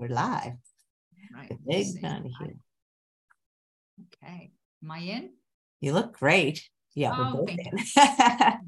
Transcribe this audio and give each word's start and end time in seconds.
We're 0.00 0.08
live. 0.08 0.56
Right. 1.36 1.52
Meg 1.66 2.00
Donahue. 2.00 2.54
Okay. 4.06 4.50
Am 4.82 4.90
I 4.90 4.98
in? 4.98 5.30
You 5.82 5.92
look 5.92 6.18
great. 6.18 6.66
Yeah, 6.96 7.16
we're 7.16 7.28
Oh, 7.28 7.46
both 7.46 7.50
in. 7.50 7.78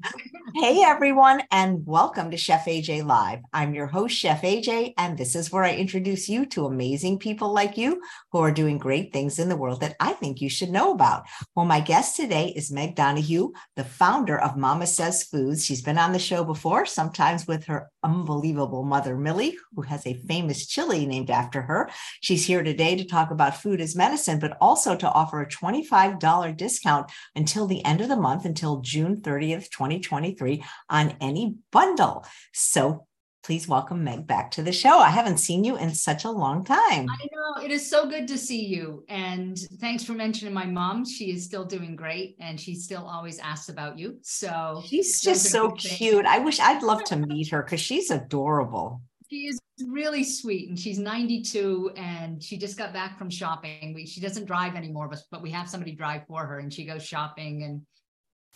hey, 0.54 0.84
everyone, 0.84 1.42
and 1.50 1.84
welcome 1.84 2.30
to 2.30 2.36
Chef 2.36 2.66
AJ 2.66 3.04
Live. 3.04 3.40
I'm 3.52 3.74
your 3.74 3.88
host, 3.88 4.14
Chef 4.16 4.42
AJ, 4.42 4.94
and 4.96 5.18
this 5.18 5.34
is 5.34 5.50
where 5.50 5.64
I 5.64 5.74
introduce 5.74 6.28
you 6.28 6.46
to 6.46 6.66
amazing 6.66 7.18
people 7.18 7.52
like 7.52 7.76
you 7.76 8.00
who 8.30 8.38
are 8.38 8.52
doing 8.52 8.78
great 8.78 9.12
things 9.12 9.40
in 9.40 9.48
the 9.48 9.56
world 9.56 9.80
that 9.80 9.96
I 9.98 10.12
think 10.12 10.40
you 10.40 10.48
should 10.48 10.70
know 10.70 10.92
about. 10.92 11.24
Well, 11.56 11.66
my 11.66 11.80
guest 11.80 12.14
today 12.14 12.52
is 12.54 12.70
Meg 12.70 12.94
Donahue, 12.94 13.50
the 13.74 13.82
founder 13.82 14.38
of 14.38 14.52
MamaSezz 14.54 15.28
Foods. 15.28 15.64
She's 15.64 15.82
been 15.82 15.98
on 15.98 16.12
the 16.12 16.20
show 16.20 16.44
before, 16.44 16.86
sometimes 16.86 17.48
with 17.48 17.64
her 17.64 17.90
unbelievable 18.04 18.84
mother, 18.84 19.16
Millie, 19.16 19.56
who 19.74 19.82
has 19.82 20.06
a 20.06 20.14
famous 20.28 20.66
chili 20.66 21.06
named 21.06 21.30
after 21.30 21.62
her. 21.62 21.90
She's 22.20 22.46
here 22.46 22.62
today 22.62 22.94
to 22.94 23.04
talk 23.04 23.32
about 23.32 23.56
food 23.56 23.80
as 23.80 23.96
medicine, 23.96 24.38
but 24.38 24.56
also 24.60 24.94
to 24.94 25.10
offer 25.10 25.40
a 25.40 25.48
$25 25.48 26.56
discount 26.56 27.10
until 27.34 27.66
the 27.66 27.84
end 27.84 28.00
of 28.00 28.11
the 28.12 28.20
month, 28.20 28.44
until 28.44 28.80
June 28.80 29.16
30th, 29.16 29.70
2023, 29.70 30.62
on 30.90 31.16
any 31.20 31.56
bundle. 31.70 32.26
So 32.52 33.06
please 33.42 33.66
welcome 33.66 34.04
Meg 34.04 34.26
back 34.26 34.50
to 34.52 34.62
the 34.62 34.72
show. 34.72 34.98
I 34.98 35.08
haven't 35.08 35.38
seen 35.38 35.64
you 35.64 35.76
in 35.76 35.92
such 35.94 36.24
a 36.24 36.30
long 36.30 36.64
time. 36.64 37.08
I 37.10 37.26
know 37.32 37.64
it 37.64 37.70
is 37.70 37.88
so 37.88 38.08
good 38.08 38.28
to 38.28 38.38
see 38.38 38.66
you. 38.66 39.04
And 39.08 39.58
thanks 39.80 40.04
for 40.04 40.12
mentioning 40.12 40.54
my 40.54 40.66
mom. 40.66 41.04
She 41.04 41.32
is 41.32 41.44
still 41.44 41.64
doing 41.64 41.96
great 41.96 42.36
and 42.38 42.60
she 42.60 42.74
still 42.74 43.04
always 43.04 43.38
asks 43.38 43.68
about 43.68 43.98
you. 43.98 44.18
So 44.22 44.82
She's 44.86 45.20
just 45.20 45.46
so 45.46 45.72
cute. 45.72 46.26
I 46.26 46.38
wish 46.38 46.60
I'd 46.60 46.82
love 46.82 47.02
to 47.04 47.16
meet 47.16 47.48
her 47.50 47.62
because 47.62 47.80
she's 47.80 48.10
adorable. 48.10 49.00
she 49.28 49.48
is 49.48 49.58
really 49.88 50.22
sweet 50.22 50.68
and 50.68 50.78
she's 50.78 50.98
92 50.98 51.92
and 51.96 52.40
she 52.42 52.56
just 52.56 52.78
got 52.78 52.92
back 52.92 53.18
from 53.18 53.30
shopping. 53.30 53.92
We, 53.94 54.06
she 54.06 54.20
doesn't 54.20 54.44
drive 54.44 54.76
anymore, 54.76 55.08
but, 55.08 55.20
but 55.30 55.42
we 55.42 55.50
have 55.50 55.68
somebody 55.68 55.92
drive 55.92 56.22
for 56.28 56.46
her 56.46 56.60
and 56.60 56.72
she 56.72 56.84
goes 56.84 57.04
shopping 57.04 57.64
and 57.64 57.82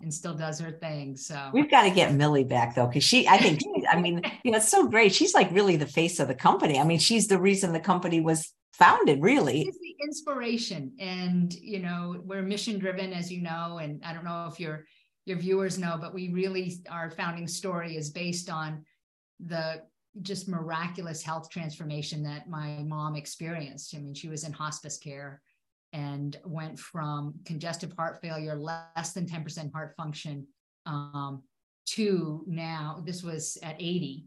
and 0.00 0.12
still 0.12 0.34
does 0.34 0.61
her 0.61 0.72
thing. 0.72 1.16
So 1.16 1.50
We've 1.52 1.70
got 1.70 1.84
to 1.84 1.91
get 1.91 2.14
Millie 2.14 2.44
back 2.44 2.75
though, 2.75 2.86
because 2.86 3.05
she, 3.05 3.27
I 3.27 3.39
think, 3.39 3.61
she- 3.61 3.86
I 3.91 4.00
mean, 4.00 4.22
you 4.44 4.50
know, 4.50 4.58
it's 4.58 4.69
so 4.69 4.86
great. 4.88 5.14
She's 5.14 5.34
like 5.34 5.50
really 5.53 5.77
the 5.77 5.86
face 5.86 6.20
of 6.20 6.28
the 6.28 6.34
company. 6.34 6.78
I 6.78 6.84
mean, 6.84 6.98
she's 6.98 7.28
the 7.28 7.41
reason 7.41 7.72
the 7.72 7.80
company 7.80 8.20
was 8.20 8.53
founded, 8.72 9.22
really. 9.22 9.62
It's 9.62 9.78
the 9.78 9.97
inspiration 10.06 10.92
and 11.00 11.53
you 11.55 11.80
know 11.80 12.22
we're 12.25 12.42
mission 12.42 12.78
driven 12.78 13.12
as 13.12 13.33
you 13.33 13.42
know 13.42 13.78
and 13.78 14.00
i 14.05 14.12
don't 14.12 14.25
know 14.25 14.48
if 14.50 14.61
your 14.61 14.84
your 15.25 15.36
viewers 15.36 15.78
know 15.78 15.98
but 16.00 16.14
we 16.14 16.28
really 16.33 16.75
our 16.91 17.10
founding 17.10 17.48
story 17.48 17.97
is 17.97 18.10
based 18.10 18.48
on 18.48 18.84
the 19.44 19.83
just 20.22 20.48
miraculous 20.48 21.22
health 21.22 21.50
transformation 21.50 22.22
that 22.22 22.48
my 22.48 22.83
mom 22.84 23.16
experienced 23.16 23.94
i 23.94 23.98
mean 23.98 24.14
she 24.14 24.28
was 24.28 24.44
in 24.44 24.53
hospice 24.53 24.97
care 24.98 25.42
and 25.97 26.36
went 26.44 26.78
from 26.78 27.34
congestive 27.47 27.92
heart 27.97 28.20
failure 28.20 28.55
less 28.55 29.14
than 29.14 29.27
10% 29.27 29.72
heart 29.72 29.94
function 29.97 30.47
um, 30.84 31.42
to 31.86 32.44
now 32.47 33.03
this 33.06 33.22
was 33.22 33.56
at 33.62 33.77
80 33.78 34.27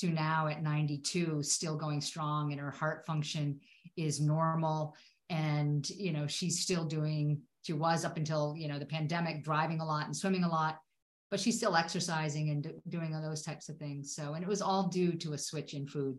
to 0.00 0.10
now 0.10 0.48
at 0.48 0.62
92 0.62 1.42
still 1.42 1.76
going 1.76 2.02
strong 2.02 2.52
and 2.52 2.60
her 2.60 2.70
heart 2.70 3.06
function 3.06 3.58
is 3.96 4.20
normal. 4.20 4.94
And 5.30 5.88
you 5.90 6.12
know 6.12 6.26
she's 6.26 6.60
still 6.60 6.84
doing 6.84 7.40
she 7.62 7.72
was 7.72 8.04
up 8.04 8.16
until 8.16 8.54
you 8.56 8.68
know 8.68 8.78
the 8.78 8.86
pandemic 8.86 9.44
driving 9.44 9.80
a 9.80 9.84
lot 9.84 10.06
and 10.06 10.16
swimming 10.16 10.44
a 10.44 10.48
lot 10.48 10.78
but 11.30 11.38
she's 11.38 11.58
still 11.58 11.76
exercising 11.76 12.48
and 12.48 12.62
do- 12.62 12.82
doing 12.88 13.14
all 13.14 13.20
those 13.20 13.42
types 13.42 13.68
of 13.68 13.76
things. 13.76 14.14
So 14.14 14.34
and 14.34 14.42
it 14.42 14.48
was 14.48 14.62
all 14.62 14.88
due 14.88 15.12
to 15.12 15.32
a 15.34 15.38
switch 15.38 15.74
in 15.74 15.86
food. 15.86 16.18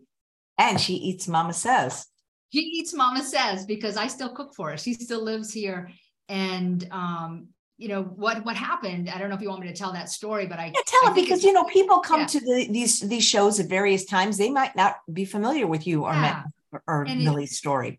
And 0.58 0.80
she 0.80 0.94
eats 0.94 1.26
MamaSezz. 1.26 2.04
She 2.52 2.60
eats 2.60 2.92
MamaSezz 2.94 3.66
because 3.66 3.96
i 3.96 4.06
still 4.06 4.30
cook 4.38 4.54
for 4.54 4.70
her 4.70 4.76
she 4.76 4.92
still 4.94 5.22
lives 5.22 5.52
here 5.52 5.90
and 6.28 6.86
um 6.90 7.48
you 7.78 7.88
know 7.88 8.02
what 8.02 8.44
what 8.44 8.56
happened 8.56 9.08
i 9.08 9.16
don't 9.18 9.28
know 9.30 9.34
if 9.36 9.40
you 9.42 9.48
want 9.48 9.62
me 9.62 9.68
to 9.68 9.74
tell 9.82 9.92
that 9.92 10.08
story 10.10 10.46
but 10.46 10.58
i 10.58 10.66
Yeah, 10.66 10.80
tell 10.86 11.10
I 11.10 11.12
think 11.14 11.26
because 11.28 11.42
you 11.44 11.52
know 11.52 11.64
people 11.64 11.98
come 12.00 12.20
yeah. 12.20 12.26
to 12.34 12.40
the, 12.40 12.68
these 12.70 13.00
these 13.00 13.24
shows 13.24 13.58
at 13.60 13.66
various 13.68 14.04
times. 14.04 14.36
They 14.36 14.50
might 14.50 14.74
not 14.76 14.96
be 15.12 15.24
familiar 15.24 15.66
with 15.66 15.86
you 15.86 16.04
or 16.04 16.12
Yeah. 16.12 16.42
Or 16.86 17.02
And 17.02 17.20
it- 17.20 17.24
Millie's 17.24 17.56
story. 17.56 17.92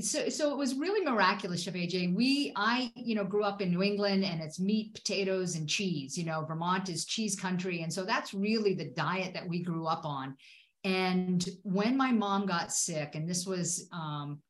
so 0.00 0.28
so 0.30 0.44
it 0.52 0.56
was 0.64 0.70
really 0.84 1.02
miraculous 1.10 1.60
chef 1.64 1.74
aj 1.74 1.94
we 2.20 2.30
i 2.56 2.90
you 3.08 3.14
know 3.16 3.24
grew 3.32 3.44
up 3.50 3.58
in 3.60 3.68
new 3.74 3.82
england 3.90 4.24
and 4.30 4.40
it's 4.46 4.58
meat 4.68 4.88
potatoes 4.98 5.50
and 5.56 5.68
cheese 5.76 6.16
you 6.20 6.24
know 6.28 6.38
vermont 6.50 6.88
is 6.94 7.00
cheese 7.14 7.34
country 7.46 7.76
and 7.82 7.92
so 7.96 8.00
that's 8.12 8.30
really 8.48 8.72
the 8.82 8.88
diet 9.04 9.32
that 9.34 9.46
we 9.52 9.58
grew 9.70 9.84
up 9.94 10.04
on 10.18 10.26
and 10.84 11.48
when 11.62 11.96
my 11.96 12.10
mom 12.10 12.46
got 12.46 12.72
sick 12.72 13.14
and 13.14 13.28
this 13.28 13.46
was 13.46 13.88
um 13.92 14.40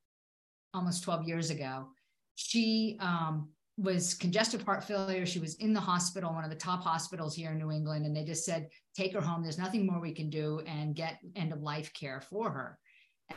almost 0.74 1.02
12 1.02 1.24
years 1.24 1.50
ago 1.50 1.88
she 2.34 2.96
um 3.00 3.48
was 3.78 4.14
congestive 4.14 4.62
heart 4.62 4.84
failure 4.84 5.26
she 5.26 5.38
was 5.38 5.56
in 5.56 5.72
the 5.72 5.80
hospital 5.80 6.32
one 6.32 6.44
of 6.44 6.50
the 6.50 6.56
top 6.56 6.82
hospitals 6.82 7.34
here 7.34 7.52
in 7.52 7.58
new 7.58 7.70
england 7.70 8.06
and 8.06 8.16
they 8.16 8.24
just 8.24 8.44
said 8.44 8.68
take 8.96 9.12
her 9.12 9.20
home 9.20 9.42
there's 9.42 9.58
nothing 9.58 9.86
more 9.86 10.00
we 10.00 10.12
can 10.12 10.30
do 10.30 10.60
and 10.66 10.94
get 10.94 11.18
end 11.36 11.52
of 11.52 11.60
life 11.60 11.92
care 11.94 12.20
for 12.20 12.50
her 12.50 12.78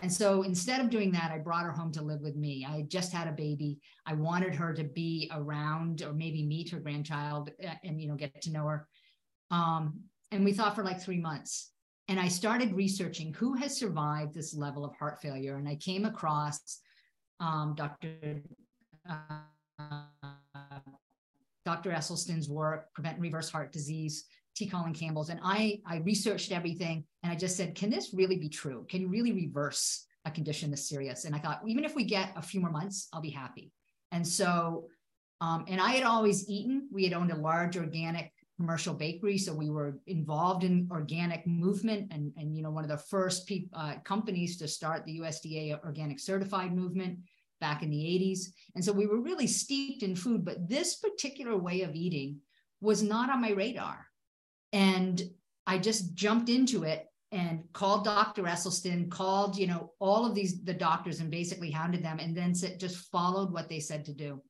and 0.02 0.12
so 0.12 0.42
instead 0.42 0.82
of 0.82 0.90
doing 0.90 1.12
that, 1.12 1.32
I 1.32 1.40
brought 1.40 1.64
her 1.64 1.72
home 1.72 1.92
to 1.94 2.02
live 2.02 2.22
with 2.22 2.36
me. 2.36 2.66
I 2.68 2.78
had 2.78 2.90
just 2.90 3.14
had 3.14 3.28
a 3.28 3.32
baby. 3.32 3.80
I 4.06 4.14
wanted 4.14 4.56
her 4.56 4.74
to 4.74 4.84
be 4.84 5.30
around 5.34 6.02
or 6.02 6.14
maybe 6.14 6.44
meet 6.44 6.70
her 6.72 6.80
grandchild 6.80 7.52
uh, 7.64 7.74
and, 7.84 8.02
you 8.02 8.08
know, 8.08 8.16
get 8.16 8.42
to 8.44 8.52
know 8.52 8.66
her. 8.66 8.88
Um, 9.52 10.02
and 10.32 10.44
we 10.44 10.54
thought 10.54 10.76
for 10.76 10.84
like 10.84 11.02
three 11.02 11.20
months. 11.20 11.72
And 12.08 12.20
I 12.20 12.28
started 12.28 12.74
researching 12.74 13.34
who 13.34 13.54
has 13.56 13.76
survived 13.76 14.34
this 14.34 14.54
level 14.54 14.86
of 14.86 14.96
heart 14.96 15.22
failure. 15.22 15.58
And 15.58 15.68
I 15.68 15.76
came 15.76 16.06
across 16.06 16.80
um, 17.40 17.74
Dr. 17.76 18.44
Uh, 19.10 19.40
Dr. 21.66 21.92
Esselstyn's 21.92 22.48
work, 22.48 22.94
Prevent 22.94 23.16
and 23.16 23.24
Reverse 23.24 23.50
Heart 23.50 23.72
Disease, 23.72 24.26
T. 24.56 24.68
Colin 24.68 24.94
Campbell's, 24.94 25.30
and 25.30 25.40
I 25.44 25.82
I 25.86 25.98
researched 25.98 26.52
everything 26.52 27.04
and 27.24 27.32
I 27.32 27.36
just 27.36 27.58
said, 27.58 27.76
can 27.76 27.90
this 27.90 28.14
really 28.14 28.38
be 28.38 28.50
true? 28.50 28.86
Can 28.90 29.02
you 29.02 29.08
really 29.08 29.34
reverse 29.34 30.06
a 30.26 30.32
condition 30.32 30.72
this 30.72 30.88
serious? 30.88 31.26
And 31.26 31.36
I 31.36 31.40
thought, 31.40 31.62
even 31.68 31.84
if 31.84 31.96
we 31.96 32.06
get 32.06 32.32
a 32.36 32.42
few 32.42 32.62
more 32.62 32.72
months, 32.72 33.08
I'll 33.12 33.22
be 33.22 33.32
happy. 33.32 33.72
And 34.12 34.26
so, 34.26 34.88
um, 35.42 35.66
and 35.68 35.82
I 35.82 35.92
had 35.92 36.04
always 36.04 36.48
eaten. 36.48 36.88
We 36.92 37.04
had 37.04 37.14
owned 37.14 37.32
a 37.32 37.36
large 37.36 37.76
organic 37.76 38.32
commercial 38.58 38.94
bakery, 38.94 39.38
so 39.38 39.54
we 39.54 39.70
were 39.70 40.00
involved 40.08 40.64
in 40.64 40.88
organic 40.92 41.46
movement, 41.46 42.12
and 42.12 42.32
and 42.38 42.56
you 42.56 42.64
know 42.64 42.72
one 42.72 42.84
of 42.84 42.90
the 42.90 42.98
first 42.98 43.48
peop 43.48 43.70
uh, 43.74 43.96
companies 44.04 44.58
to 44.58 44.68
start 44.68 45.06
the 45.06 45.20
USDA 45.20 45.84
organic 45.84 46.20
certified 46.20 46.74
movement 46.74 47.20
back 47.62 47.84
in 47.84 47.90
the 47.90 47.98
80s. 47.98 48.48
And 48.76 48.84
so 48.84 48.92
we 48.92 49.08
were 49.08 49.22
really 49.22 49.48
steeped 49.48 50.04
in 50.04 50.16
food, 50.16 50.44
but 50.44 50.68
this 50.68 50.96
particular 50.96 51.58
way 51.58 51.82
of 51.82 51.96
eating 51.96 52.40
was 52.82 53.02
not 53.02 53.30
on 53.30 53.42
my 53.42 53.52
radar. 53.52 54.06
And 54.74 55.22
I 55.66 55.78
just 55.78 56.14
jumped 56.16 56.50
into 56.50 56.84
it 56.84 57.08
and 57.32 57.64
called 57.74 58.06
Dr. 58.06 58.44
Esselstyn, 58.44 59.10
called, 59.10 59.58
you 59.58 59.68
know, 59.68 59.94
all 60.00 60.26
of 60.26 60.36
these, 60.36 60.64
the 60.64 60.74
doctors 60.74 61.20
and 61.20 61.32
basically 61.32 61.72
hounded 61.72 62.04
them 62.04 62.20
and 62.20 62.36
then 62.36 62.54
just 62.54 63.10
followed 63.12 63.52
what 63.52 63.70
they 63.70 63.80
said 63.80 64.06
to 64.06 64.14
do 64.14 64.42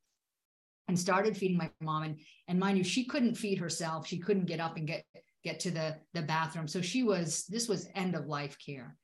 and 0.88 1.00
started 1.00 1.36
feeding 1.36 1.58
my 1.58 1.70
mom. 1.82 2.04
And, 2.04 2.20
and 2.48 2.60
mind 2.60 2.78
you, 2.78 2.84
she 2.84 3.06
couldn't 3.06 3.36
feed 3.36 3.58
herself. 3.58 4.08
She 4.08 4.20
couldn't 4.20 4.46
get 4.46 4.60
up 4.60 4.78
and 4.78 4.88
get, 4.88 5.04
get 5.44 5.60
to 5.62 5.72
the, 5.72 5.98
the 6.14 6.22
bathroom. 6.22 6.68
So 6.68 6.82
she 6.82 7.04
was, 7.04 7.46
this 7.48 7.68
was 7.68 7.90
end 7.96 8.16
of 8.16 8.28
life 8.28 8.58
care. 8.64 8.96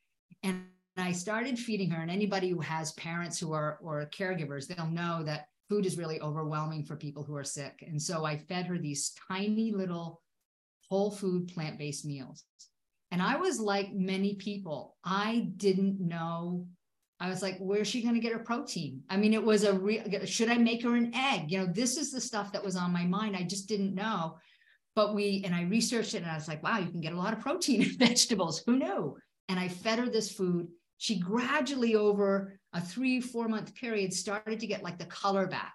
And 0.44 0.64
I 0.98 1.12
started 1.12 1.58
feeding 1.58 1.90
her 1.92 2.02
and 2.02 2.12
anybody 2.12 2.50
who 2.50 2.60
has 2.60 2.92
parents 2.94 3.40
who 3.40 3.54
are, 3.54 3.80
or 3.82 4.10
caregivers, 4.14 4.68
they'll 4.68 4.88
know 4.88 5.24
that 5.24 5.46
food 5.70 5.86
is 5.86 5.98
really 5.98 6.20
overwhelming 6.20 6.84
for 6.84 6.98
people 6.98 7.24
who 7.24 7.36
are 7.36 7.44
sick. 7.44 7.84
And 7.88 8.02
so 8.02 8.26
I 8.26 8.38
fed 8.38 8.66
her 8.66 8.78
these 8.78 9.14
tiny 9.28 9.72
little 9.72 10.22
whole 10.90 11.12
food 11.12 11.48
plant-based 11.48 12.06
meals. 12.06 12.44
And 13.12 13.22
I 13.22 13.38
was 13.38 13.60
like 13.60 13.94
many 13.94 14.36
people, 14.36 14.98
I 15.04 15.52
didn't 15.56 16.00
know. 16.00 16.68
I 17.22 17.30
was 17.30 17.42
like, 17.42 17.58
where's 17.60 17.88
she 17.88 18.02
going 18.02 18.16
to 18.16 18.20
get 18.20 18.34
her 18.34 18.40
protein? 18.40 19.04
I 19.10 19.16
mean, 19.16 19.34
it 19.34 19.44
was 19.44 19.64
a 19.64 19.74
real, 19.74 20.04
should 20.26 20.50
I 20.50 20.58
make 20.58 20.84
her 20.84 20.96
an 20.96 21.14
egg? 21.14 21.52
You 21.52 21.60
know, 21.60 21.66
this 21.68 21.96
is 21.96 22.12
the 22.12 22.20
stuff 22.20 22.52
that 22.52 22.64
was 22.64 22.76
on 22.76 22.92
my 22.92 23.06
mind. 23.06 23.36
I 23.36 23.44
just 23.44 23.70
didn't 23.70 23.94
know. 23.96 24.38
But 24.96 25.14
we, 25.14 25.44
and 25.46 25.56
I 25.56 25.64
researched 25.64 26.16
it 26.16 26.24
and 26.24 26.32
I 26.32 26.36
was 26.36 26.48
like, 26.48 26.64
wow, 26.64 26.80
you 26.80 26.90
can 26.90 27.00
get 27.00 27.14
a 27.14 27.18
lot 27.18 27.34
of 27.34 27.40
protein 27.40 27.84
in 27.84 27.90
vegetables. 27.98 28.64
Who 28.66 28.78
knew? 28.78 29.18
And 29.48 29.60
I 29.60 29.68
fed 29.68 30.00
her 30.00 30.10
this 30.10 30.32
food. 30.32 30.68
She 30.98 31.20
gradually, 31.20 31.96
over 31.96 32.60
a 32.74 32.82
three, 32.82 33.22
four 33.22 33.48
month 33.48 33.74
period, 33.76 34.14
started 34.14 34.60
to 34.60 34.68
get 34.68 34.84
like 34.84 34.98
the 34.98 35.06
color 35.06 35.48
back 35.48 35.74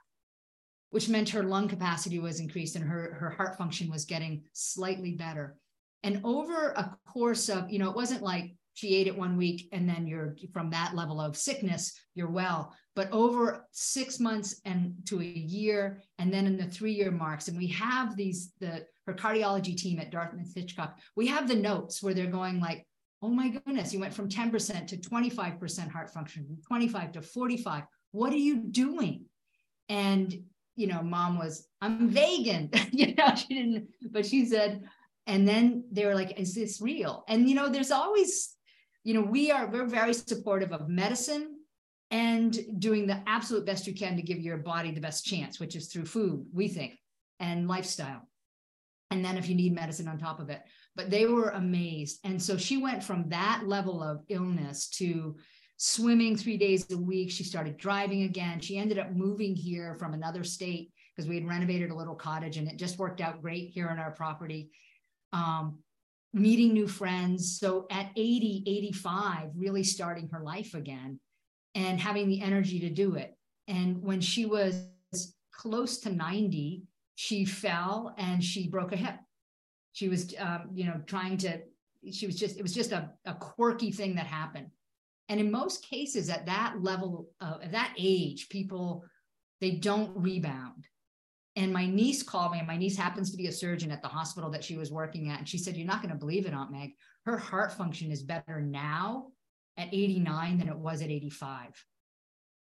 which 0.90 1.08
meant 1.08 1.28
her 1.28 1.42
lung 1.42 1.68
capacity 1.68 2.18
was 2.18 2.40
increased 2.40 2.76
and 2.76 2.84
her, 2.84 3.16
her 3.20 3.30
heart 3.30 3.58
function 3.58 3.90
was 3.90 4.04
getting 4.04 4.42
slightly 4.52 5.12
better. 5.12 5.56
And 6.02 6.20
over 6.24 6.68
a 6.70 6.96
course 7.06 7.48
of, 7.48 7.70
you 7.70 7.78
know, 7.78 7.90
it 7.90 7.96
wasn't 7.96 8.22
like 8.22 8.54
she 8.76 8.94
ate 8.94 9.06
it 9.06 9.16
one 9.16 9.38
week 9.38 9.70
and 9.72 9.88
then 9.88 10.06
you're 10.06 10.36
from 10.52 10.68
that 10.68 10.94
level 10.94 11.18
of 11.18 11.34
sickness, 11.34 11.98
you're 12.14 12.28
well. 12.28 12.74
But 12.94 13.10
over 13.10 13.66
six 13.72 14.20
months 14.20 14.60
and 14.66 14.94
to 15.06 15.18
a 15.20 15.24
year, 15.24 16.02
and 16.18 16.30
then 16.30 16.46
in 16.46 16.58
the 16.58 16.66
three 16.66 16.92
year 16.92 17.10
marks, 17.10 17.48
and 17.48 17.56
we 17.56 17.68
have 17.68 18.16
these, 18.16 18.52
the 18.60 18.84
her 19.06 19.14
cardiology 19.14 19.74
team 19.74 19.98
at 19.98 20.10
Dartmouth 20.10 20.54
Hitchcock, 20.54 20.98
we 21.16 21.26
have 21.26 21.48
the 21.48 21.54
notes 21.54 22.02
where 22.02 22.12
they're 22.12 22.26
going 22.26 22.60
like, 22.60 22.86
oh 23.22 23.30
my 23.30 23.48
goodness, 23.48 23.94
you 23.94 24.00
went 24.00 24.12
from 24.12 24.28
10% 24.28 24.86
to 24.88 24.96
25% 24.98 25.90
heart 25.90 26.10
function, 26.10 26.58
25 26.68 27.12
to 27.12 27.22
45. 27.22 27.84
What 28.12 28.32
are 28.34 28.36
you 28.36 28.58
doing? 28.58 29.24
And, 29.88 30.34
you 30.74 30.86
know, 30.86 31.02
mom 31.02 31.38
was, 31.38 31.66
I'm 31.80 32.10
vegan. 32.10 32.68
you 32.92 33.14
know, 33.14 33.34
she 33.34 33.54
didn't, 33.54 33.88
but 34.10 34.26
she 34.26 34.44
said, 34.44 34.82
and 35.26 35.48
then 35.48 35.84
they 35.90 36.04
were 36.04 36.14
like, 36.14 36.38
is 36.38 36.54
this 36.54 36.80
real? 36.82 37.24
And, 37.26 37.48
you 37.48 37.54
know, 37.54 37.70
there's 37.70 37.90
always, 37.90 38.55
you 39.06 39.14
know, 39.14 39.20
we 39.20 39.52
are, 39.52 39.68
we're 39.68 39.86
very 39.86 40.12
supportive 40.12 40.72
of 40.72 40.88
medicine 40.88 41.60
and 42.10 42.58
doing 42.80 43.06
the 43.06 43.22
absolute 43.28 43.64
best 43.64 43.86
you 43.86 43.94
can 43.94 44.16
to 44.16 44.22
give 44.22 44.40
your 44.40 44.56
body 44.56 44.90
the 44.90 45.00
best 45.00 45.24
chance, 45.24 45.60
which 45.60 45.76
is 45.76 45.86
through 45.86 46.06
food, 46.06 46.44
we 46.52 46.66
think, 46.66 46.98
and 47.38 47.68
lifestyle. 47.68 48.28
And 49.12 49.24
then 49.24 49.38
if 49.38 49.48
you 49.48 49.54
need 49.54 49.72
medicine 49.72 50.08
on 50.08 50.18
top 50.18 50.40
of 50.40 50.50
it. 50.50 50.60
But 50.96 51.08
they 51.08 51.24
were 51.24 51.50
amazed. 51.50 52.18
And 52.24 52.42
so 52.42 52.56
she 52.56 52.78
went 52.78 53.04
from 53.04 53.28
that 53.28 53.62
level 53.64 54.02
of 54.02 54.24
illness 54.28 54.88
to 54.98 55.36
swimming 55.76 56.36
three 56.36 56.56
days 56.56 56.90
a 56.90 56.98
week. 56.98 57.30
She 57.30 57.44
started 57.44 57.76
driving 57.76 58.24
again. 58.24 58.58
She 58.58 58.76
ended 58.76 58.98
up 58.98 59.12
moving 59.12 59.54
here 59.54 59.94
from 60.00 60.14
another 60.14 60.42
state 60.42 60.90
because 61.14 61.28
we 61.28 61.36
had 61.36 61.46
renovated 61.48 61.92
a 61.92 61.96
little 61.96 62.16
cottage 62.16 62.56
and 62.56 62.66
it 62.66 62.76
just 62.76 62.98
worked 62.98 63.20
out 63.20 63.40
great 63.40 63.70
here 63.70 63.88
on 63.88 64.00
our 64.00 64.10
property. 64.10 64.72
Um, 65.32 65.78
meeting 66.32 66.72
new 66.72 66.88
friends. 66.88 67.58
So 67.58 67.86
at 67.90 68.10
80, 68.16 68.64
85, 68.66 69.50
really 69.56 69.84
starting 69.84 70.28
her 70.30 70.40
life 70.40 70.74
again 70.74 71.20
and 71.74 72.00
having 72.00 72.28
the 72.28 72.42
energy 72.42 72.80
to 72.80 72.90
do 72.90 73.14
it. 73.14 73.36
And 73.68 74.02
when 74.02 74.20
she 74.20 74.46
was 74.46 74.86
close 75.52 75.98
to 75.98 76.12
90, 76.12 76.82
she 77.14 77.44
fell 77.44 78.14
and 78.18 78.42
she 78.42 78.68
broke 78.68 78.92
a 78.92 78.96
hip. 78.96 79.16
She 79.92 80.08
was, 80.08 80.34
um, 80.38 80.70
you 80.74 80.84
know, 80.84 81.00
trying 81.06 81.38
to, 81.38 81.60
she 82.12 82.26
was 82.26 82.38
just, 82.38 82.58
it 82.58 82.62
was 82.62 82.74
just 82.74 82.92
a, 82.92 83.10
a 83.24 83.34
quirky 83.34 83.90
thing 83.90 84.14
that 84.16 84.26
happened. 84.26 84.68
And 85.28 85.40
in 85.40 85.50
most 85.50 85.84
cases 85.84 86.28
at 86.28 86.46
that 86.46 86.76
level, 86.80 87.30
uh, 87.40 87.58
at 87.62 87.72
that 87.72 87.94
age, 87.98 88.48
people, 88.48 89.04
they 89.60 89.72
don't 89.72 90.12
rebound. 90.14 90.86
And 91.56 91.72
my 91.72 91.86
niece 91.86 92.22
called 92.22 92.52
me, 92.52 92.58
and 92.58 92.66
my 92.66 92.76
niece 92.76 92.96
happens 92.96 93.30
to 93.30 93.36
be 93.36 93.46
a 93.46 93.52
surgeon 93.52 93.90
at 93.90 94.02
the 94.02 94.08
hospital 94.08 94.50
that 94.50 94.62
she 94.62 94.76
was 94.76 94.92
working 94.92 95.30
at. 95.30 95.38
And 95.38 95.48
she 95.48 95.58
said, 95.58 95.76
You're 95.76 95.86
not 95.86 96.02
going 96.02 96.12
to 96.12 96.18
believe 96.18 96.46
it, 96.46 96.52
Aunt 96.52 96.70
Meg. 96.70 96.92
Her 97.24 97.38
heart 97.38 97.72
function 97.72 98.12
is 98.12 98.22
better 98.22 98.60
now 98.60 99.28
at 99.78 99.88
89 99.92 100.58
than 100.58 100.68
it 100.68 100.76
was 100.76 101.02
at 101.02 101.10
85 101.10 101.84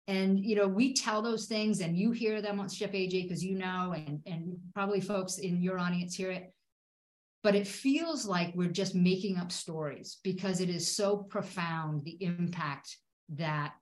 and 0.08 0.44
you 0.44 0.56
know 0.56 0.68
we 0.68 0.94
tell 0.94 1.22
those 1.22 1.46
things 1.46 1.80
and 1.80 1.98
you 1.98 2.12
hear 2.12 2.42
them 2.42 2.60
on 2.60 2.68
chef 2.68 2.92
aj 2.92 3.24
because 3.24 3.44
you 3.44 3.58
know 3.58 3.94
and 3.96 4.20
and 4.26 4.58
probably 4.74 5.00
folks 5.00 5.38
in 5.38 5.62
your 5.62 5.80
audience 5.80 6.16
hear 6.16 6.32
it 6.32 6.54
but 7.42 7.56
it 7.56 7.68
feels 7.68 8.26
like 8.26 8.54
we're 8.56 8.70
just 8.70 8.96
making 8.96 9.38
up 9.38 9.52
stories 9.52 10.20
because 10.24 10.62
it 10.62 10.70
is 10.70 10.96
so 10.96 11.18
profound 11.18 12.04
the 12.04 12.18
impact 12.22 12.98
that 13.30 13.74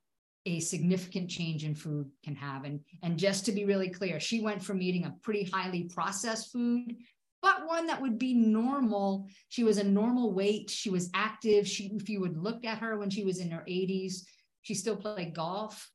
a 0.45 0.59
significant 0.59 1.29
change 1.29 1.63
in 1.63 1.75
food 1.75 2.09
can 2.23 2.35
have 2.35 2.63
and 2.63 2.79
and 3.03 3.17
just 3.17 3.45
to 3.45 3.51
be 3.51 3.63
really 3.63 3.89
clear 3.89 4.19
she 4.19 4.41
went 4.41 4.63
from 4.63 4.81
eating 4.81 5.05
a 5.05 5.15
pretty 5.21 5.43
highly 5.43 5.83
processed 5.83 6.51
food 6.51 6.95
but 7.41 7.67
one 7.67 7.87
that 7.87 8.01
would 8.01 8.19
be 8.19 8.33
normal. 8.33 9.27
She 9.49 9.63
was 9.63 9.77
a 9.77 9.83
normal 9.83 10.33
weight. 10.33 10.69
She 10.69 10.89
was 10.89 11.09
active. 11.13 11.67
She, 11.67 11.91
if 11.95 12.07
you 12.07 12.21
would 12.21 12.37
look 12.37 12.65
at 12.65 12.79
her 12.79 12.97
when 12.97 13.09
she 13.09 13.23
was 13.23 13.39
in 13.39 13.49
her 13.51 13.63
80s, 13.67 14.21
she 14.61 14.75
still 14.75 14.95
played 14.95 15.33
golf, 15.33 15.89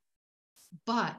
but 0.87 1.17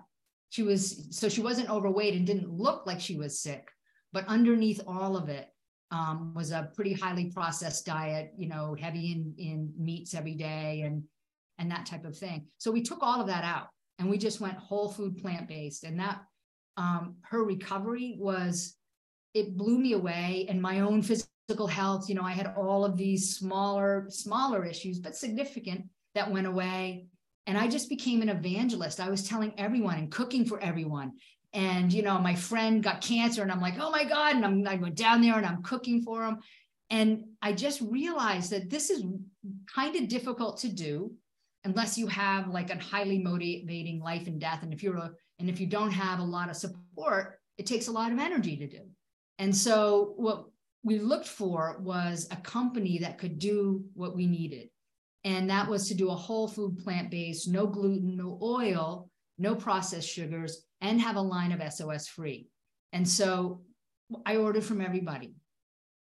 she 0.50 0.64
was 0.64 1.08
so 1.12 1.30
she 1.30 1.42
wasn't 1.42 1.70
overweight 1.70 2.14
and 2.14 2.28
didn't 2.28 2.52
look 2.52 2.86
like 2.86 3.00
she 3.00 3.16
was 3.16 3.42
sick. 3.42 3.70
But 4.12 4.28
underneath 4.28 4.82
all 4.86 5.16
of 5.16 5.30
it 5.30 5.48
um, 5.92 6.34
was 6.36 6.52
a 6.52 6.72
pretty 6.76 6.94
highly 6.94 7.32
processed 7.32 7.86
diet, 7.86 8.32
you 8.38 8.50
know, 8.50 8.76
heavy 8.78 9.14
in 9.14 9.34
in 9.38 9.74
meats 9.78 10.14
every 10.14 10.36
day 10.36 10.82
and 10.82 11.04
and 11.58 11.72
that 11.72 11.86
type 11.86 12.06
of 12.06 12.18
thing. 12.18 12.48
So 12.58 12.72
we 12.72 12.82
took 12.82 13.00
all 13.02 13.22
of 13.22 13.28
that 13.28 13.44
out 13.44 13.68
and 14.00 14.10
we 14.10 14.18
just 14.18 14.40
went 14.40 14.58
whole 14.58 14.90
food 14.90 15.18
plant 15.18 15.48
based, 15.48 15.84
and 15.84 16.00
that 16.00 16.22
um, 16.78 17.16
her 17.24 17.44
recovery 17.44 18.16
was 18.20 18.76
it 19.34 19.58
blew 19.58 19.78
me 19.78 19.94
away 19.94 20.46
and 20.50 20.62
my 20.62 20.82
own 20.82 21.02
physical 21.02 21.68
health. 21.68 22.10
You 22.10 22.16
know 22.16 22.24
i 22.24 22.32
had 22.32 22.54
all 22.58 22.86
of 22.86 22.98
these 22.98 23.38
smaller 23.38 24.06
smaller 24.10 24.66
issues 24.66 25.00
but 25.00 25.16
significant 25.16 25.86
that 26.16 26.32
went 26.32 26.48
away. 26.48 27.08
And 27.48 27.58
i 27.58 27.68
just 27.68 27.90
became 27.90 28.22
an 28.22 28.30
evangelist. 28.30 29.00
I 29.00 29.10
was 29.10 29.28
telling 29.28 29.54
everyone 29.58 29.98
and 29.98 30.12
cooking 30.12 30.46
for 30.46 30.60
everyone. 30.60 31.14
And 31.54 31.92
you 31.92 32.04
know 32.04 32.20
my 32.20 32.36
friend 32.36 32.84
got 32.84 33.02
cancer 33.02 33.42
and 33.42 33.52
i'm 33.52 33.62
like 33.62 33.80
oh 33.80 33.92
my 33.92 34.04
god. 34.04 34.36
And 34.36 34.46
I'm, 34.46 34.68
i 34.68 34.76
went 34.76 34.96
down 34.96 35.22
there 35.22 35.36
and 35.36 35.46
i'm 35.46 35.64
cooking 35.64 36.04
for 36.04 36.24
him 36.26 36.40
and 36.90 37.24
i 37.42 37.52
just 37.52 37.82
realized 37.82 38.52
that 38.52 38.70
this 38.70 38.90
is 38.90 39.04
kind 39.74 39.96
of 39.96 40.08
difficult 40.08 40.60
to 40.60 40.70
do 40.70 41.14
unless 41.64 41.98
you 41.98 42.08
have 42.08 42.48
like 42.48 42.70
a 42.70 42.82
highly 42.82 43.20
motivating 43.20 44.00
life 44.00 44.28
and 44.28 44.40
death 44.40 44.64
and 44.64 44.74
if 44.74 44.82
you're 44.82 44.98
a 44.98 45.12
and 45.40 45.50
if 45.50 45.60
you 45.60 45.68
don't 45.68 45.92
have 45.92 46.20
a 46.20 46.24
lot 46.24 46.50
of 46.50 46.56
support 46.56 47.40
it 47.58 47.66
takes 47.66 47.88
a 47.88 47.92
lot 47.92 48.12
of 48.12 48.20
energy 48.20 48.56
to 48.58 48.68
do 48.68 48.82
and 49.40 49.56
so 49.56 50.14
what 50.18 50.46
we 50.88 51.00
looked 51.00 51.28
for 51.28 51.78
was 51.82 52.28
a 52.32 52.38
company 52.38 53.00
that 53.00 53.18
could 53.18 53.40
do 53.40 53.84
what 53.94 54.16
we 54.16 54.26
needed. 54.26 54.70
And 55.26 55.50
that 55.50 55.68
was 55.68 55.88
to 55.90 55.94
do 55.94 56.10
a 56.10 56.16
whole 56.16 56.48
food 56.48 56.78
plant 56.78 57.12
based, 57.12 57.50
no 57.50 57.68
gluten, 57.68 58.16
no 58.16 58.40
oil, 58.42 59.10
no 59.38 59.54
processed 59.54 60.10
sugars, 60.10 60.64
and 60.80 61.02
have 61.02 61.18
a 61.18 61.22
line 61.22 61.52
of 61.52 61.74
SOS 61.74 62.08
free. 62.08 62.48
And 62.94 63.08
so 63.08 63.62
I 64.26 64.38
ordered 64.38 64.64
from 64.64 64.80
everybody, 64.80 65.34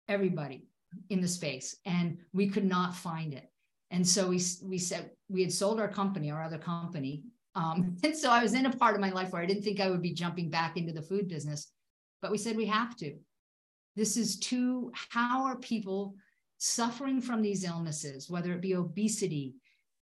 everybody 0.08 0.64
in 1.10 1.20
the 1.20 1.28
space, 1.28 1.76
and 1.84 2.16
we 2.32 2.48
could 2.48 2.64
not 2.64 2.96
find 2.96 3.34
it. 3.34 3.49
And 3.90 4.06
so 4.06 4.28
we, 4.28 4.40
we 4.62 4.78
said 4.78 5.10
we 5.28 5.42
had 5.42 5.52
sold 5.52 5.80
our 5.80 5.88
company, 5.88 6.30
our 6.30 6.42
other 6.42 6.58
company. 6.58 7.24
Um, 7.54 7.96
and 8.04 8.16
so 8.16 8.30
I 8.30 8.42
was 8.42 8.54
in 8.54 8.66
a 8.66 8.76
part 8.76 8.94
of 8.94 9.00
my 9.00 9.10
life 9.10 9.32
where 9.32 9.42
I 9.42 9.46
didn't 9.46 9.64
think 9.64 9.80
I 9.80 9.90
would 9.90 10.02
be 10.02 10.14
jumping 10.14 10.50
back 10.50 10.76
into 10.76 10.92
the 10.92 11.02
food 11.02 11.28
business 11.28 11.72
but 12.20 12.30
we 12.30 12.38
said 12.38 12.56
we 12.56 12.66
have 12.66 12.96
to. 12.96 13.16
This 13.96 14.16
is 14.16 14.38
too, 14.38 14.92
how 14.94 15.44
are 15.44 15.56
people 15.56 16.14
suffering 16.58 17.20
from 17.20 17.42
these 17.42 17.64
illnesses, 17.64 18.30
whether 18.30 18.52
it 18.52 18.60
be 18.60 18.76
obesity, 18.76 19.54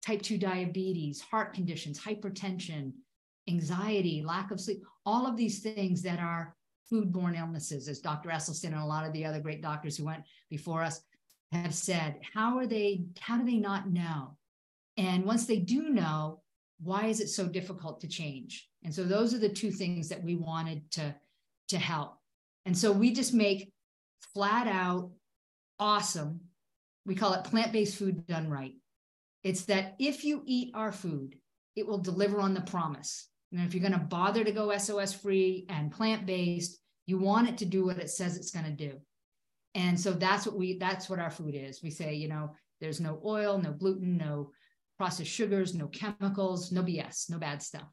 type 0.05 0.21
2 0.21 0.37
diabetes, 0.37 1.21
heart 1.21 1.53
conditions, 1.53 1.99
hypertension, 1.99 2.91
anxiety, 3.47 4.21
lack 4.25 4.51
of 4.51 4.59
sleep, 4.59 4.83
all 5.05 5.25
of 5.25 5.37
these 5.37 5.59
things 5.59 6.01
that 6.03 6.19
are 6.19 6.55
foodborne 6.91 7.37
illnesses, 7.37 7.87
as 7.87 7.99
Dr. 7.99 8.29
Esselstyn 8.29 8.65
and 8.65 8.75
a 8.75 8.85
lot 8.85 9.05
of 9.05 9.13
the 9.13 9.25
other 9.25 9.39
great 9.39 9.61
doctors 9.61 9.97
who 9.97 10.05
went 10.05 10.23
before 10.49 10.83
us 10.83 11.01
have 11.51 11.73
said. 11.73 12.19
How 12.33 12.57
are 12.57 12.67
they, 12.67 13.03
how 13.19 13.37
do 13.37 13.45
they 13.45 13.57
not 13.57 13.89
know? 13.89 14.37
And 14.97 15.25
once 15.25 15.45
they 15.45 15.57
do 15.57 15.89
know, 15.89 16.41
why 16.81 17.05
is 17.05 17.19
it 17.19 17.29
so 17.29 17.47
difficult 17.47 18.01
to 18.01 18.07
change? 18.07 18.67
And 18.83 18.93
so 18.93 19.03
those 19.03 19.33
are 19.33 19.39
the 19.39 19.49
two 19.49 19.71
things 19.71 20.09
that 20.09 20.23
we 20.23 20.35
wanted 20.35 20.89
to 20.91 21.15
to 21.69 21.79
help. 21.79 22.17
And 22.65 22.77
so 22.77 22.91
we 22.91 23.13
just 23.13 23.33
make 23.33 23.71
flat 24.33 24.67
out 24.67 25.11
awesome. 25.79 26.41
We 27.05 27.15
call 27.15 27.33
it 27.33 27.43
plant 27.43 27.71
based 27.71 27.97
food 27.97 28.27
done 28.27 28.49
right. 28.49 28.73
It's 29.43 29.65
that 29.65 29.95
if 29.99 30.23
you 30.23 30.43
eat 30.45 30.71
our 30.75 30.91
food, 30.91 31.35
it 31.75 31.87
will 31.87 31.97
deliver 31.97 32.39
on 32.39 32.53
the 32.53 32.61
promise. 32.61 33.27
And 33.51 33.61
if 33.61 33.73
you're 33.73 33.87
going 33.87 33.99
to 33.99 34.05
bother 34.05 34.43
to 34.43 34.51
go 34.51 34.75
SOS 34.77 35.13
free 35.13 35.65
and 35.69 35.91
plant 35.91 36.25
based, 36.25 36.77
you 37.05 37.17
want 37.17 37.49
it 37.49 37.57
to 37.59 37.65
do 37.65 37.85
what 37.85 37.97
it 37.97 38.09
says 38.09 38.37
it's 38.37 38.51
going 38.51 38.65
to 38.65 38.71
do. 38.71 38.99
And 39.75 39.99
so 39.99 40.11
that's 40.11 40.45
what 40.45 40.57
we 40.57 40.77
that's 40.77 41.09
what 41.09 41.19
our 41.19 41.31
food 41.31 41.55
is. 41.55 41.81
We 41.81 41.91
say, 41.91 42.13
you 42.13 42.27
know, 42.27 42.55
there's 42.79 42.99
no 42.99 43.21
oil, 43.25 43.57
no 43.57 43.71
gluten, 43.71 44.17
no 44.17 44.51
processed 44.97 45.31
sugars, 45.31 45.73
no 45.73 45.87
chemicals, 45.87 46.71
no 46.71 46.83
BS, 46.83 47.29
no 47.29 47.37
bad 47.37 47.61
stuff. 47.61 47.87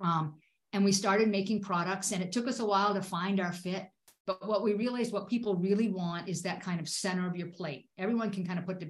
Um, 0.00 0.34
and 0.72 0.84
we 0.84 0.92
started 0.92 1.28
making 1.28 1.60
products 1.60 2.12
and 2.12 2.22
it 2.22 2.32
took 2.32 2.48
us 2.48 2.60
a 2.60 2.64
while 2.64 2.94
to 2.94 3.02
find 3.02 3.40
our 3.40 3.52
fit 3.52 3.86
but 4.26 4.46
what 4.46 4.62
we 4.62 4.74
realized 4.74 5.12
what 5.12 5.28
people 5.28 5.56
really 5.56 5.88
want 5.88 6.28
is 6.28 6.42
that 6.42 6.62
kind 6.62 6.80
of 6.80 6.88
center 6.88 7.26
of 7.26 7.36
your 7.36 7.48
plate 7.48 7.88
everyone 7.98 8.30
can 8.30 8.46
kind 8.46 8.58
of 8.58 8.66
put 8.66 8.82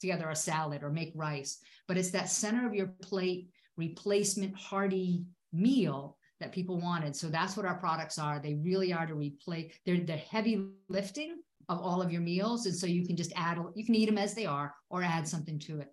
together 0.00 0.30
a 0.30 0.36
salad 0.36 0.82
or 0.82 0.90
make 0.90 1.12
rice 1.14 1.58
but 1.88 1.96
it's 1.96 2.10
that 2.10 2.30
center 2.30 2.66
of 2.66 2.74
your 2.74 2.88
plate 3.02 3.48
replacement 3.76 4.56
hearty 4.56 5.24
meal 5.52 6.16
that 6.40 6.52
people 6.52 6.78
wanted 6.80 7.14
so 7.14 7.28
that's 7.28 7.56
what 7.56 7.66
our 7.66 7.78
products 7.78 8.18
are 8.18 8.38
they 8.38 8.54
really 8.54 8.92
are 8.92 9.06
to 9.06 9.14
replace 9.14 9.72
they're 9.84 9.98
the 9.98 10.16
heavy 10.16 10.66
lifting 10.88 11.36
of 11.68 11.80
all 11.80 12.02
of 12.02 12.12
your 12.12 12.20
meals 12.20 12.66
and 12.66 12.76
so 12.76 12.86
you 12.86 13.06
can 13.06 13.16
just 13.16 13.32
add 13.36 13.58
you 13.74 13.84
can 13.84 13.94
eat 13.94 14.06
them 14.06 14.18
as 14.18 14.34
they 14.34 14.46
are 14.46 14.74
or 14.90 15.02
add 15.02 15.26
something 15.26 15.58
to 15.58 15.80
it 15.80 15.92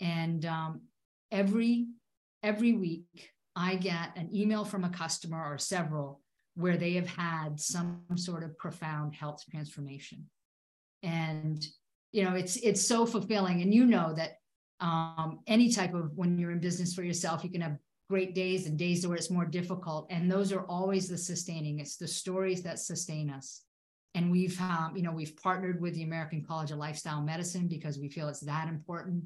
and 0.00 0.44
um, 0.44 0.80
every 1.30 1.86
every 2.42 2.72
week 2.72 3.30
I 3.56 3.76
get 3.76 4.14
an 4.16 4.28
email 4.34 4.64
from 4.64 4.84
a 4.84 4.90
customer 4.90 5.42
or 5.42 5.56
several 5.56 6.20
where 6.54 6.76
they 6.76 6.92
have 6.94 7.08
had 7.08 7.58
some 7.58 8.02
sort 8.14 8.44
of 8.44 8.56
profound 8.58 9.14
health 9.14 9.42
transformation. 9.50 10.26
And 11.02 11.66
you 12.12 12.24
know, 12.24 12.34
it's 12.34 12.56
it's 12.56 12.86
so 12.86 13.06
fulfilling. 13.06 13.62
And 13.62 13.74
you 13.74 13.86
know 13.86 14.14
that 14.14 14.38
um, 14.80 15.40
any 15.46 15.72
type 15.72 15.94
of 15.94 16.12
when 16.16 16.38
you're 16.38 16.50
in 16.50 16.60
business 16.60 16.94
for 16.94 17.02
yourself, 17.02 17.42
you 17.44 17.50
can 17.50 17.62
have 17.62 17.78
great 18.08 18.34
days 18.34 18.66
and 18.66 18.78
days 18.78 19.06
where 19.06 19.16
it's 19.16 19.30
more 19.30 19.44
difficult. 19.46 20.06
And 20.10 20.30
those 20.30 20.52
are 20.52 20.64
always 20.66 21.08
the 21.08 21.18
sustaining. 21.18 21.80
It's 21.80 21.96
the 21.96 22.08
stories 22.08 22.62
that 22.62 22.78
sustain 22.78 23.30
us. 23.30 23.62
and 24.16 24.30
we've 24.32 24.58
um, 24.60 24.92
you 24.96 25.02
know 25.02 25.12
we've 25.12 25.36
partnered 25.36 25.80
with 25.80 25.94
the 25.94 26.02
American 26.02 26.42
College 26.42 26.70
of 26.72 26.78
Lifestyle 26.78 27.20
Medicine 27.22 27.68
because 27.68 27.98
we 27.98 28.08
feel 28.08 28.28
it's 28.28 28.40
that 28.40 28.66
important. 28.66 29.22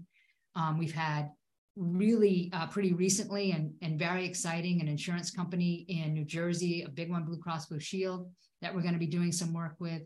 Um, 0.57 0.79
we've 0.79 0.93
had 0.93 1.31
really 1.77 2.51
uh, 2.53 2.67
pretty 2.67 2.93
recently 2.93 3.53
and, 3.53 3.73
and 3.83 3.99
very 3.99 4.27
exciting 4.27 4.81
an 4.81 4.89
insurance 4.89 5.31
company 5.31 5.87
in 5.89 6.13
New 6.13 6.25
Jersey, 6.25 6.83
a 6.83 6.89
big 6.89 7.09
one, 7.09 7.25
Blue 7.25 7.39
Cross 7.39 7.67
Blue 7.67 7.79
Shield, 7.79 8.29
that 8.61 8.75
we're 8.75 8.83
going 8.83 8.93
to 8.93 8.99
be 8.99 9.07
doing 9.07 9.31
some 9.31 9.55
work 9.55 9.77
with, 9.79 10.03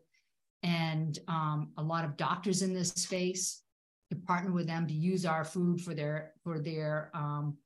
and 0.62 1.18
um, 1.28 1.70
a 1.78 1.82
lot 1.82 2.04
of 2.04 2.18
doctors 2.18 2.60
in 2.60 2.74
this 2.74 2.90
space 2.90 3.62
to 4.10 4.16
partner 4.16 4.52
with 4.52 4.66
them 4.66 4.86
to 4.86 4.94
use 4.94 5.24
our 5.24 5.44
food 5.44 5.80
for 5.80 5.94
their 5.94 6.32
for 6.44 6.58
their 6.60 7.10
um, 7.14 7.56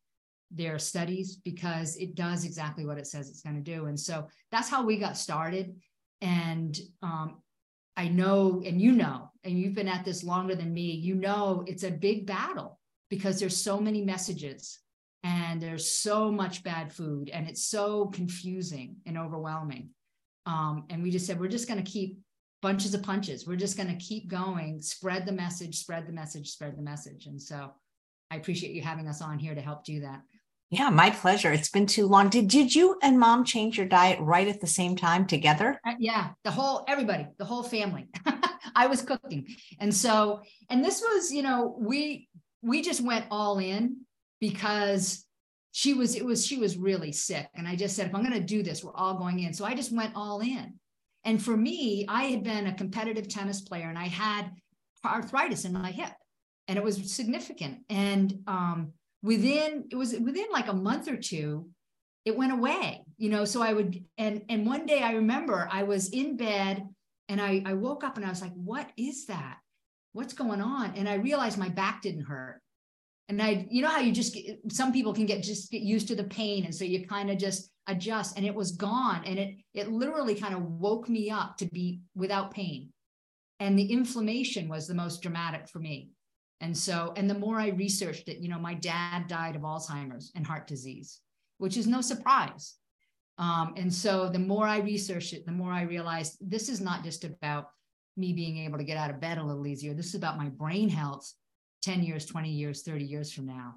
their 0.50 0.78
studies 0.78 1.36
because 1.36 1.96
it 1.96 2.14
does 2.14 2.44
exactly 2.44 2.86
what 2.86 2.98
it 2.98 3.06
says 3.06 3.28
it's 3.28 3.42
going 3.42 3.56
to 3.56 3.62
do. 3.62 3.86
And 3.86 3.98
so 3.98 4.26
that's 4.50 4.68
how 4.68 4.84
we 4.84 4.98
got 4.98 5.16
started. 5.16 5.76
And 6.20 6.78
um, 7.02 7.42
I 7.96 8.08
know, 8.08 8.62
and 8.64 8.80
you 8.80 8.92
know, 8.92 9.30
and 9.44 9.58
you've 9.58 9.74
been 9.74 9.88
at 9.88 10.04
this 10.04 10.24
longer 10.24 10.54
than 10.54 10.72
me, 10.72 10.92
you 10.92 11.14
know, 11.14 11.64
it's 11.66 11.82
a 11.82 11.90
big 11.90 12.26
battle 12.26 12.78
because 13.10 13.38
there's 13.38 13.56
so 13.56 13.78
many 13.78 14.02
messages 14.02 14.78
and 15.24 15.60
there's 15.60 15.90
so 15.90 16.30
much 16.30 16.62
bad 16.62 16.92
food 16.92 17.28
and 17.30 17.48
it's 17.48 17.64
so 17.64 18.06
confusing 18.06 18.96
and 19.06 19.18
overwhelming. 19.18 19.90
Um, 20.46 20.84
and 20.90 21.02
we 21.02 21.10
just 21.10 21.26
said, 21.26 21.40
we're 21.40 21.48
just 21.48 21.68
going 21.68 21.82
to 21.82 21.90
keep 21.90 22.18
bunches 22.62 22.94
of 22.94 23.02
punches. 23.02 23.46
We're 23.46 23.56
just 23.56 23.76
going 23.76 23.88
to 23.88 24.04
keep 24.04 24.28
going, 24.28 24.80
spread 24.80 25.26
the 25.26 25.32
message, 25.32 25.78
spread 25.78 26.06
the 26.06 26.12
message, 26.12 26.50
spread 26.50 26.76
the 26.76 26.82
message. 26.82 27.26
And 27.26 27.40
so 27.40 27.72
I 28.30 28.36
appreciate 28.36 28.74
you 28.74 28.82
having 28.82 29.08
us 29.08 29.22
on 29.22 29.38
here 29.38 29.54
to 29.54 29.60
help 29.60 29.84
do 29.84 30.00
that. 30.00 30.22
Yeah, 30.70 30.90
my 30.90 31.08
pleasure. 31.08 31.50
It's 31.50 31.70
been 31.70 31.86
too 31.86 32.06
long. 32.06 32.28
Did 32.28 32.48
did 32.48 32.74
you 32.74 32.98
and 33.02 33.18
mom 33.18 33.44
change 33.44 33.78
your 33.78 33.86
diet 33.86 34.20
right 34.20 34.46
at 34.48 34.60
the 34.60 34.66
same 34.66 34.96
time 34.96 35.26
together? 35.26 35.80
Uh, 35.86 35.94
yeah, 35.98 36.30
the 36.44 36.50
whole 36.50 36.84
everybody, 36.86 37.26
the 37.38 37.44
whole 37.44 37.62
family. 37.62 38.08
I 38.74 38.86
was 38.86 39.00
cooking. 39.00 39.46
And 39.80 39.94
so 39.94 40.42
and 40.68 40.84
this 40.84 41.00
was, 41.00 41.32
you 41.32 41.42
know, 41.42 41.74
we 41.78 42.28
we 42.62 42.82
just 42.82 43.00
went 43.00 43.24
all 43.30 43.58
in 43.58 44.02
because 44.40 45.24
she 45.72 45.94
was 45.94 46.14
it 46.14 46.24
was 46.24 46.46
she 46.46 46.58
was 46.58 46.76
really 46.76 47.12
sick 47.12 47.48
and 47.54 47.66
I 47.66 47.74
just 47.74 47.96
said 47.96 48.08
if 48.08 48.14
I'm 48.14 48.22
going 48.22 48.34
to 48.34 48.40
do 48.40 48.62
this, 48.62 48.84
we're 48.84 48.94
all 48.94 49.14
going 49.14 49.40
in. 49.40 49.54
So 49.54 49.64
I 49.64 49.74
just 49.74 49.92
went 49.92 50.12
all 50.14 50.40
in. 50.40 50.74
And 51.24 51.42
for 51.42 51.56
me, 51.56 52.04
I 52.08 52.24
had 52.24 52.44
been 52.44 52.66
a 52.66 52.74
competitive 52.74 53.28
tennis 53.28 53.62
player 53.62 53.88
and 53.88 53.98
I 53.98 54.08
had 54.08 54.50
arthritis 55.04 55.64
in 55.64 55.72
my 55.72 55.90
hip 55.92 56.12
and 56.66 56.76
it 56.76 56.84
was 56.84 57.10
significant. 57.10 57.78
And 57.88 58.40
um 58.46 58.92
Mm-hmm. 59.24 59.28
within 59.28 59.84
it 59.90 59.96
was 59.96 60.12
within 60.12 60.46
like 60.52 60.68
a 60.68 60.72
month 60.72 61.08
or 61.08 61.16
two 61.16 61.68
it 62.24 62.36
went 62.36 62.52
away 62.52 63.02
you 63.16 63.30
know 63.30 63.44
so 63.44 63.60
i 63.60 63.72
would 63.72 64.04
and 64.16 64.42
and 64.48 64.64
one 64.64 64.86
day 64.86 65.02
i 65.02 65.12
remember 65.12 65.68
i 65.72 65.82
was 65.82 66.10
in 66.10 66.36
bed 66.36 66.86
and 67.28 67.40
i 67.40 67.60
i 67.66 67.72
woke 67.72 68.04
up 68.04 68.16
and 68.16 68.24
i 68.24 68.28
was 68.28 68.40
like 68.40 68.52
what 68.54 68.90
is 68.96 69.26
that? 69.26 69.58
What's 70.12 70.34
going 70.34 70.60
on? 70.60 70.94
And 70.94 71.08
i 71.08 71.14
realized 71.14 71.58
my 71.58 71.68
back 71.68 72.02
didn't 72.02 72.26
hurt. 72.26 72.60
And 73.28 73.42
i 73.42 73.66
you 73.68 73.82
know 73.82 73.88
how 73.88 73.98
you 73.98 74.12
just 74.12 74.34
get, 74.34 74.60
some 74.70 74.92
people 74.92 75.12
can 75.12 75.26
get 75.26 75.42
just 75.42 75.70
get 75.72 75.82
used 75.82 76.06
to 76.08 76.14
the 76.14 76.24
pain 76.24 76.64
and 76.64 76.74
so 76.74 76.84
you 76.84 77.06
kind 77.06 77.28
of 77.28 77.38
just 77.38 77.70
adjust 77.88 78.36
and 78.36 78.46
it 78.46 78.54
was 78.54 78.72
gone 78.72 79.22
and 79.24 79.38
it 79.38 79.56
it 79.74 79.90
literally 79.90 80.36
kind 80.36 80.54
of 80.54 80.62
woke 80.62 81.08
me 81.08 81.28
up 81.28 81.56
to 81.56 81.66
be 81.66 82.02
without 82.14 82.52
pain. 82.52 82.92
And 83.58 83.76
the 83.76 83.90
inflammation 83.92 84.68
was 84.68 84.86
the 84.86 84.94
most 84.94 85.22
dramatic 85.22 85.68
for 85.68 85.80
me 85.80 86.10
and 86.60 86.76
so, 86.76 87.12
and 87.16 87.30
the 87.30 87.38
more 87.38 87.58
I 87.58 87.68
researched 87.68 88.28
it, 88.28 88.38
you 88.38 88.48
know, 88.48 88.58
my 88.58 88.74
dad 88.74 89.28
died 89.28 89.56
of 89.56 89.62
Alzheimer's 89.62 90.32
and 90.34 90.46
heart 90.46 90.66
disease, 90.66 91.20
which 91.58 91.76
is 91.76 91.86
no 91.86 92.00
surprise. 92.00 92.74
Um, 93.38 93.74
and 93.76 93.92
so 93.92 94.28
the 94.28 94.40
more 94.40 94.66
I 94.66 94.78
researched 94.78 95.32
it, 95.32 95.46
the 95.46 95.52
more 95.52 95.70
I 95.70 95.82
realized 95.82 96.36
this 96.40 96.68
is 96.68 96.80
not 96.80 97.04
just 97.04 97.24
about 97.24 97.68
me 98.16 98.32
being 98.32 98.58
able 98.58 98.78
to 98.78 98.84
get 98.84 98.96
out 98.96 99.10
of 99.10 99.20
bed 99.20 99.38
a 99.38 99.44
little 99.44 99.66
easier. 99.66 99.94
This 99.94 100.08
is 100.08 100.16
about 100.16 100.36
my 100.36 100.48
brain 100.48 100.88
health 100.88 101.32
10 101.82 102.02
years, 102.02 102.26
20 102.26 102.50
years, 102.50 102.82
30 102.82 103.04
years 103.04 103.32
from 103.32 103.46
now. 103.46 103.74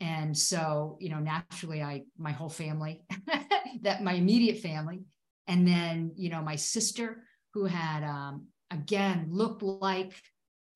And 0.00 0.36
so, 0.36 0.98
you 1.00 1.10
know, 1.10 1.20
naturally, 1.20 1.80
I, 1.80 2.02
my 2.18 2.32
whole 2.32 2.48
family, 2.48 3.04
that 3.82 4.02
my 4.02 4.14
immediate 4.14 4.58
family, 4.58 5.04
and 5.46 5.66
then, 5.66 6.12
you 6.16 6.30
know, 6.30 6.42
my 6.42 6.56
sister 6.56 7.22
who 7.52 7.66
had, 7.66 8.02
um, 8.02 8.48
again, 8.72 9.28
looked 9.30 9.62
like 9.62 10.12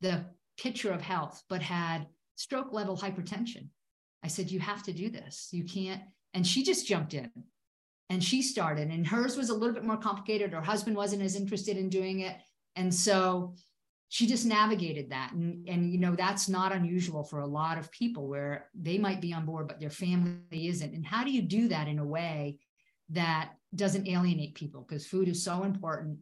the 0.00 0.24
picture 0.58 0.92
of 0.92 1.00
health, 1.00 1.42
but 1.48 1.62
had 1.62 2.06
stroke 2.36 2.72
level 2.72 2.96
hypertension. 2.96 3.68
I 4.22 4.28
said, 4.28 4.50
You 4.50 4.60
have 4.60 4.82
to 4.84 4.92
do 4.92 5.08
this. 5.10 5.48
You 5.52 5.64
can't. 5.64 6.02
And 6.34 6.46
she 6.46 6.62
just 6.62 6.86
jumped 6.86 7.14
in 7.14 7.30
and 8.10 8.22
she 8.24 8.42
started, 8.42 8.88
and 8.88 9.06
hers 9.06 9.36
was 9.36 9.50
a 9.50 9.54
little 9.54 9.74
bit 9.74 9.84
more 9.84 9.96
complicated. 9.96 10.52
Her 10.52 10.62
husband 10.62 10.96
wasn't 10.96 11.22
as 11.22 11.36
interested 11.36 11.76
in 11.76 11.90
doing 11.90 12.20
it. 12.20 12.36
And 12.74 12.94
so 12.94 13.54
she 14.08 14.26
just 14.26 14.46
navigated 14.46 15.10
that. 15.10 15.32
And, 15.32 15.68
and 15.68 15.92
you 15.92 15.98
know, 15.98 16.14
that's 16.14 16.48
not 16.48 16.72
unusual 16.72 17.22
for 17.22 17.40
a 17.40 17.46
lot 17.46 17.76
of 17.76 17.92
people 17.92 18.26
where 18.26 18.70
they 18.74 18.96
might 18.96 19.20
be 19.20 19.34
on 19.34 19.44
board, 19.44 19.68
but 19.68 19.78
their 19.78 19.90
family 19.90 20.68
isn't. 20.68 20.94
And 20.94 21.04
how 21.04 21.22
do 21.22 21.30
you 21.30 21.42
do 21.42 21.68
that 21.68 21.88
in 21.88 21.98
a 21.98 22.04
way 22.04 22.58
that 23.10 23.50
doesn't 23.74 24.08
alienate 24.08 24.54
people? 24.54 24.86
Because 24.88 25.06
food 25.06 25.28
is 25.28 25.44
so 25.44 25.64
important 25.64 26.18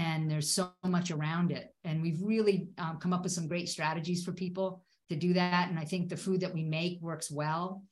and 0.00 0.30
there's 0.30 0.50
so 0.50 0.72
much 0.82 1.10
around 1.10 1.52
it. 1.52 1.74
And 1.84 2.00
we've 2.00 2.22
really 2.22 2.68
um, 2.78 2.96
come 2.98 3.12
up 3.12 3.22
with 3.22 3.32
some 3.32 3.46
great 3.46 3.68
strategies 3.68 4.24
for 4.24 4.32
people 4.32 4.82
to 5.10 5.16
do 5.16 5.34
that. 5.34 5.68
And 5.68 5.78
I 5.78 5.84
think 5.84 6.08
the 6.08 6.16
food 6.16 6.40
that 6.40 6.54
we 6.54 6.64
make 6.64 7.02
works 7.02 7.30
well. 7.30 7.84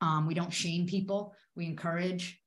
Um, 0.00 0.26
we 0.26 0.34
don't 0.34 0.52
shame 0.52 0.86
people. 0.86 1.34
We 1.54 1.66
encourage. 1.66 2.40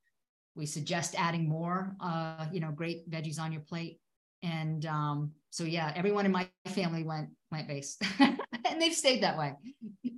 We 0.55 0.65
suggest 0.65 1.15
adding 1.17 1.47
more, 1.47 1.95
uh, 2.01 2.47
you 2.51 2.59
know, 2.59 2.71
great 2.71 3.09
veggies 3.09 3.39
on 3.39 3.53
your 3.53 3.61
plate. 3.61 4.01
And 4.41 4.85
um, 4.85 5.31
so, 5.49 5.63
yeah, 5.63 5.93
everyone 5.95 6.25
in 6.25 6.33
my 6.33 6.49
family 6.67 7.03
went 7.03 7.29
plant 7.49 7.69
based, 7.69 8.03
and 8.19 8.81
they've 8.81 8.93
stayed 8.93 9.23
that 9.23 9.37
way. 9.37 9.53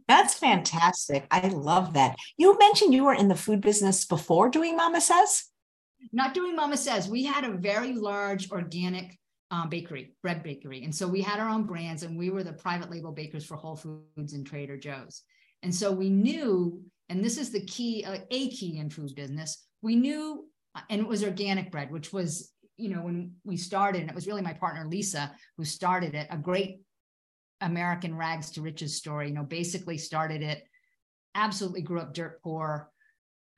That's 0.07 0.33
fantastic. 0.33 1.27
I 1.29 1.49
love 1.49 1.93
that. 1.93 2.15
You 2.35 2.57
mentioned 2.57 2.95
you 2.95 3.03
were 3.03 3.13
in 3.13 3.27
the 3.27 3.35
food 3.35 3.61
business 3.61 4.05
before 4.05 4.49
doing 4.49 4.79
MamaSezz 4.79 5.43
not 6.11 6.33
doing 6.33 6.57
MamaSezz. 6.57 7.07
We 7.07 7.23
had 7.23 7.43
a 7.43 7.57
very 7.57 7.93
large 7.93 8.51
organic 8.51 9.17
um, 9.51 9.69
bakery, 9.69 10.15
bread 10.21 10.43
bakery. 10.43 10.83
And 10.83 10.93
so 10.93 11.07
we 11.07 11.21
had 11.21 11.39
our 11.39 11.49
own 11.49 11.63
brands 11.63 12.03
and 12.03 12.17
we 12.17 12.29
were 12.29 12.43
the 12.43 12.53
private 12.53 12.89
label 12.89 13.11
bakers 13.11 13.45
for 13.45 13.55
Whole 13.55 13.75
Foods 13.75 14.33
and 14.33 14.45
Trader 14.45 14.77
Joe's. 14.77 15.21
And 15.63 15.73
so 15.73 15.91
we 15.91 16.09
knew, 16.09 16.81
and 17.09 17.23
this 17.23 17.37
is 17.37 17.51
the 17.51 17.65
key, 17.65 18.03
uh, 18.05 18.17
a 18.31 18.49
key 18.49 18.77
in 18.77 18.89
food 18.89 19.15
business, 19.15 19.65
we 19.81 19.95
knew, 19.95 20.45
uh, 20.75 20.81
and 20.89 21.01
it 21.01 21.07
was 21.07 21.23
organic 21.23 21.71
bread, 21.71 21.91
which 21.91 22.11
was, 22.11 22.51
you 22.77 22.89
know, 22.89 23.01
when 23.01 23.33
we 23.43 23.55
started, 23.55 24.01
and 24.01 24.09
it 24.09 24.15
was 24.15 24.27
really 24.27 24.41
my 24.41 24.53
partner 24.53 24.85
Lisa 24.85 25.33
who 25.57 25.63
started 25.63 26.15
it, 26.15 26.27
a 26.29 26.37
great 26.37 26.81
American 27.61 28.15
rags 28.15 28.51
to 28.51 28.61
riches 28.61 28.97
story, 28.97 29.29
you 29.29 29.33
know, 29.33 29.43
basically 29.43 29.97
started 29.97 30.41
it, 30.41 30.63
absolutely 31.35 31.81
grew 31.81 31.99
up 31.99 32.13
dirt 32.13 32.41
poor, 32.41 32.89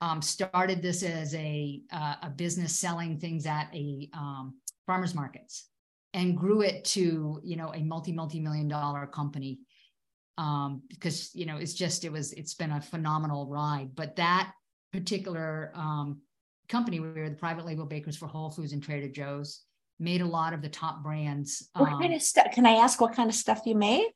um, 0.00 0.22
started 0.22 0.82
this 0.82 1.02
as 1.02 1.34
a 1.34 1.80
uh, 1.92 2.14
a 2.22 2.30
business 2.30 2.78
selling 2.78 3.18
things 3.18 3.46
at 3.46 3.68
a 3.74 4.08
um, 4.12 4.54
farmers 4.86 5.14
markets 5.14 5.68
and 6.14 6.36
grew 6.36 6.62
it 6.62 6.84
to 6.84 7.40
you 7.42 7.56
know 7.56 7.72
a 7.74 7.82
multi 7.82 8.12
multi 8.12 8.40
million 8.40 8.68
dollar 8.68 9.06
company 9.06 9.58
um, 10.36 10.82
because 10.88 11.34
you 11.34 11.46
know 11.46 11.56
it's 11.56 11.74
just 11.74 12.04
it 12.04 12.12
was 12.12 12.32
it's 12.32 12.54
been 12.54 12.72
a 12.72 12.80
phenomenal 12.80 13.46
ride. 13.46 13.90
But 13.94 14.16
that 14.16 14.52
particular 14.92 15.72
um, 15.74 16.20
company 16.68 17.00
we 17.00 17.08
were 17.08 17.30
the 17.30 17.36
private 17.36 17.66
label 17.66 17.86
bakers 17.86 18.16
for 18.16 18.26
whole 18.26 18.50
foods 18.50 18.72
and 18.72 18.82
trader 18.82 19.08
joe's 19.08 19.62
made 19.98 20.20
a 20.20 20.26
lot 20.26 20.52
of 20.52 20.62
the 20.62 20.68
top 20.68 21.02
brands 21.02 21.68
what 21.74 21.90
kind 21.90 22.06
um, 22.06 22.12
of 22.12 22.22
stuff 22.22 22.46
can 22.52 22.66
i 22.66 22.72
ask 22.72 23.00
what 23.00 23.14
kind 23.14 23.28
of 23.28 23.34
stuff 23.34 23.62
you 23.64 23.74
made? 23.74 24.06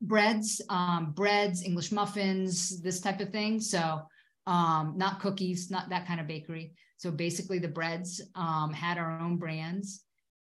breads 0.00 0.60
um, 0.68 1.12
breads 1.12 1.62
english 1.62 1.92
muffins 1.92 2.80
this 2.82 3.00
type 3.00 3.20
of 3.20 3.30
thing. 3.30 3.60
So 3.60 4.02
um, 4.48 4.94
not 4.96 5.20
cookies, 5.20 5.70
not 5.70 5.90
that 5.90 6.06
kind 6.06 6.20
of 6.20 6.26
bakery. 6.26 6.72
So 6.96 7.10
basically, 7.10 7.58
the 7.58 7.68
breads 7.68 8.22
um, 8.34 8.72
had 8.72 8.96
our 8.96 9.20
own 9.20 9.36
brands 9.36 10.02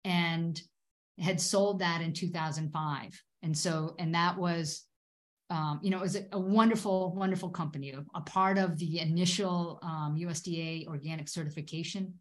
and 0.05 0.59
had 1.19 1.41
sold 1.41 1.79
that 1.79 2.01
in 2.01 2.13
2005. 2.13 3.23
And 3.43 3.57
so, 3.57 3.95
and 3.99 4.15
that 4.15 4.37
was, 4.37 4.85
um, 5.49 5.81
you 5.83 5.89
know, 5.89 5.97
it 5.97 6.03
was 6.03 6.15
a, 6.15 6.39
wonderful, 6.39 7.13
wonderful 7.13 7.49
company, 7.49 7.91
a, 7.91 8.05
a 8.15 8.21
part 8.21 8.57
of 8.57 8.77
the 8.79 8.99
initial 8.99 9.79
USDA 9.83 10.87
um, 10.87 10.93
organic 10.93 11.27
certification. 11.27 12.13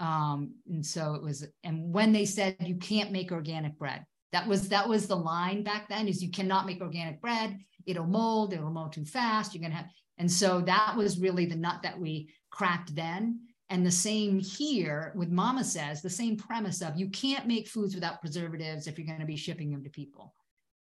Um, 0.00 0.56
and 0.68 0.84
so 0.84 1.14
it 1.14 1.22
was, 1.22 1.46
and 1.62 1.90
when 1.90 2.12
they 2.12 2.26
said 2.26 2.56
you 2.60 2.76
can't 2.76 3.12
make 3.12 3.32
organic 3.32 3.78
bread, 3.78 4.04
that 4.32 4.46
was 4.46 4.68
that 4.68 4.88
was 4.88 5.06
the 5.06 5.16
line 5.16 5.62
back 5.62 5.88
then 5.88 6.08
is 6.08 6.20
you 6.20 6.28
cannot 6.28 6.66
make 6.66 6.80
organic 6.80 7.20
bread 7.20 7.56
it'll 7.86 8.04
mold 8.04 8.52
it'll 8.52 8.68
mold 8.68 8.92
too 8.92 9.04
fast 9.04 9.54
you're 9.54 9.60
going 9.60 9.70
to 9.70 9.76
have 9.76 9.86
and 10.18 10.30
so 10.30 10.60
that 10.62 10.94
was 10.96 11.18
really 11.18 11.46
the 11.46 11.56
nut 11.56 11.80
that 11.82 11.98
we 11.98 12.30
cracked 12.50 12.94
then. 12.94 13.40
And 13.70 13.84
the 13.84 13.90
same 13.90 14.38
here 14.38 15.12
with 15.16 15.32
MamaSezz, 15.32 16.02
the 16.02 16.10
same 16.10 16.36
premise 16.36 16.82
of 16.82 16.96
you 16.96 17.08
can't 17.08 17.46
make 17.46 17.66
foods 17.66 17.94
without 17.94 18.20
preservatives 18.20 18.86
if 18.86 18.98
you're 18.98 19.06
going 19.06 19.20
to 19.20 19.26
be 19.26 19.36
shipping 19.36 19.70
them 19.70 19.82
to 19.84 19.90
people. 19.90 20.34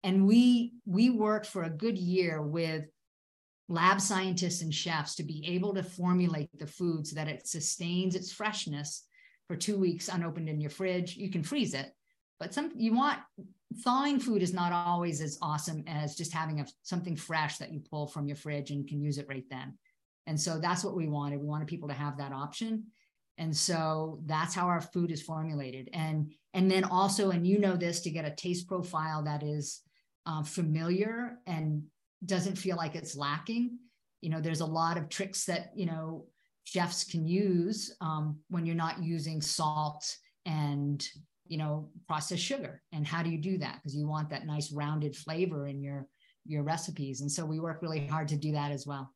And 0.04 0.26
we 0.26 0.74
we 0.86 1.10
worked 1.10 1.46
for 1.46 1.64
a 1.64 1.70
good 1.70 1.98
year 1.98 2.40
with 2.40 2.84
lab 3.68 4.00
scientists 4.00 4.62
and 4.62 4.72
chefs 4.72 5.16
to 5.16 5.24
be 5.24 5.44
able 5.46 5.74
to 5.74 5.82
formulate 5.82 6.50
the 6.58 6.66
food 6.66 7.06
so 7.06 7.16
that 7.16 7.28
it 7.28 7.46
sustains 7.46 8.14
its 8.14 8.32
freshness 8.32 9.04
for 9.46 9.56
two 9.56 9.78
weeks 9.78 10.08
unopened 10.08 10.48
in 10.48 10.60
your 10.60 10.70
fridge. 10.70 11.16
You 11.16 11.30
can 11.30 11.42
freeze 11.42 11.74
it, 11.74 11.90
but 12.38 12.54
some 12.54 12.72
you 12.76 12.94
want 12.94 13.18
thawing 13.76 14.18
food 14.18 14.42
is 14.42 14.54
not 14.54 14.72
always 14.72 15.20
as 15.20 15.38
awesome 15.42 15.84
as 15.86 16.16
just 16.16 16.32
having 16.32 16.60
a, 16.60 16.66
something 16.82 17.16
fresh 17.16 17.58
that 17.58 17.72
you 17.72 17.80
pull 17.80 18.06
from 18.06 18.26
your 18.26 18.36
fridge 18.36 18.70
and 18.70 18.88
can 18.88 19.00
use 19.00 19.18
it 19.18 19.26
right 19.28 19.44
then. 19.50 19.76
And 20.26 20.40
so 20.40 20.58
that's 20.58 20.84
what 20.84 20.96
we 20.96 21.08
wanted. 21.08 21.40
We 21.40 21.46
wanted 21.46 21.68
people 21.68 21.88
to 21.88 21.94
have 21.94 22.18
that 22.18 22.32
option. 22.32 22.84
And 23.38 23.56
so 23.56 24.20
that's 24.26 24.54
how 24.54 24.66
our 24.66 24.80
food 24.80 25.10
is 25.10 25.22
formulated. 25.22 25.88
And 25.92 26.32
and 26.54 26.70
then 26.70 26.84
also, 26.84 27.30
and 27.30 27.46
you 27.46 27.58
know 27.58 27.76
this, 27.76 28.00
to 28.00 28.10
get 28.10 28.24
a 28.24 28.34
taste 28.34 28.66
profile 28.66 29.22
that 29.24 29.42
is 29.42 29.82
um, 30.26 30.44
familiar 30.44 31.38
and 31.46 31.84
doesn't 32.24 32.56
feel 32.56 32.76
like 32.76 32.96
it's 32.96 33.16
lacking. 33.16 33.78
You 34.22 34.30
know, 34.30 34.40
there's 34.40 34.60
a 34.60 34.66
lot 34.66 34.96
of 34.96 35.08
tricks 35.08 35.44
that 35.44 35.70
you 35.76 35.86
know 35.86 36.26
chefs 36.64 37.04
can 37.04 37.26
use 37.26 37.94
um, 38.00 38.38
when 38.50 38.66
you're 38.66 38.74
not 38.74 39.02
using 39.02 39.40
salt 39.40 40.16
and 40.44 41.06
you 41.48 41.58
know 41.58 41.88
processed 42.06 42.42
sugar. 42.42 42.82
And 42.92 43.06
how 43.06 43.22
do 43.22 43.30
you 43.30 43.38
do 43.38 43.58
that? 43.58 43.76
Because 43.76 43.96
you 43.96 44.06
want 44.06 44.30
that 44.30 44.46
nice 44.46 44.72
rounded 44.72 45.16
flavor 45.16 45.66
in 45.66 45.82
your 45.82 46.06
your 46.46 46.62
recipes. 46.62 47.20
And 47.20 47.30
so 47.30 47.44
we 47.44 47.60
work 47.60 47.82
really 47.82 48.06
hard 48.06 48.28
to 48.28 48.36
do 48.36 48.52
that 48.52 48.70
as 48.72 48.86
well. 48.86 49.12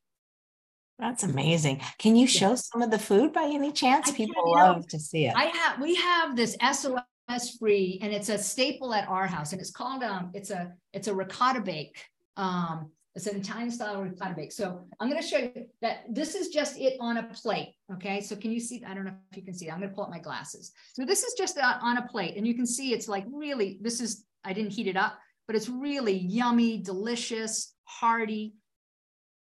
That's 0.99 1.25
amazing. 1.25 1.81
Can 1.99 2.17
you 2.17 2.27
show 2.27 2.51
yeah. 2.51 2.57
some 2.57 2.83
of 2.83 2.91
the 2.91 2.99
food 2.99 3.33
by 3.33 3.45
any 3.45 3.73
chance? 3.73 4.11
I 4.11 4.13
people 4.13 4.43
can, 4.43 4.53
love 4.53 4.77
know, 4.77 4.83
to 4.91 4.99
see 4.99 5.27
it. 5.27 5.35
I 5.35 5.47
have 5.47 5.81
we 5.81 5.95
have 5.97 6.37
this 6.37 6.57
sos 6.73 7.57
free 7.59 7.99
and 8.03 8.13
it's 8.13 8.29
a 8.29 8.39
staple 8.39 8.95
at 8.95 9.09
our 9.09 9.27
house. 9.27 9.53
And 9.53 9.61
it's 9.61 9.71
called 9.71 10.03
um 10.03 10.31
it's 10.35 10.51
a 10.51 10.73
it's 10.93 11.09
a 11.09 11.15
ricotta 11.15 11.61
bake. 11.61 11.97
Um 12.37 12.91
it's 13.15 13.27
an 13.27 13.37
Italian 13.37 13.71
style 13.71 14.03
ricotta 14.03 14.35
bake. 14.35 14.53
So 14.53 14.87
I'm 14.99 15.11
going 15.11 15.21
to 15.21 15.27
show 15.27 15.39
you 15.39 15.67
that 15.83 16.05
this 16.09 16.35
is 16.35 16.49
just 16.49 16.79
it 16.79 16.97
on 16.99 17.19
a 17.19 17.25
plate. 17.25 17.75
Okay. 17.93 18.21
So 18.23 18.35
can 18.35 18.51
you 18.51 18.61
see? 18.61 18.83
I 18.87 18.95
don't 18.95 19.05
know 19.05 19.15
if 19.31 19.37
you 19.37 19.43
can 19.43 19.55
see. 19.55 19.71
I'm 19.71 19.79
going 19.79 19.91
to 19.91 19.95
pull 19.95 20.05
up 20.05 20.11
my 20.11 20.19
glasses. 20.19 20.73
So 20.95 21.05
this 21.05 21.23
is 21.23 21.35
just 21.35 21.59
on 21.59 21.99
a 21.99 22.09
plate 22.09 22.37
and 22.37 22.47
you 22.47 22.55
can 22.55 22.67
see 22.67 22.93
it's 22.93 23.09
like 23.09 23.25
really, 23.31 23.79
this 23.83 24.01
is, 24.01 24.25
I 24.45 24.53
didn't 24.55 24.73
heat 24.73 24.87
it 24.87 24.97
up, 24.97 25.19
but 25.47 25.57
it's 25.57 25.69
really 25.69 26.17
yummy, 26.17 26.79
delicious, 26.79 27.75
hearty. 27.85 28.55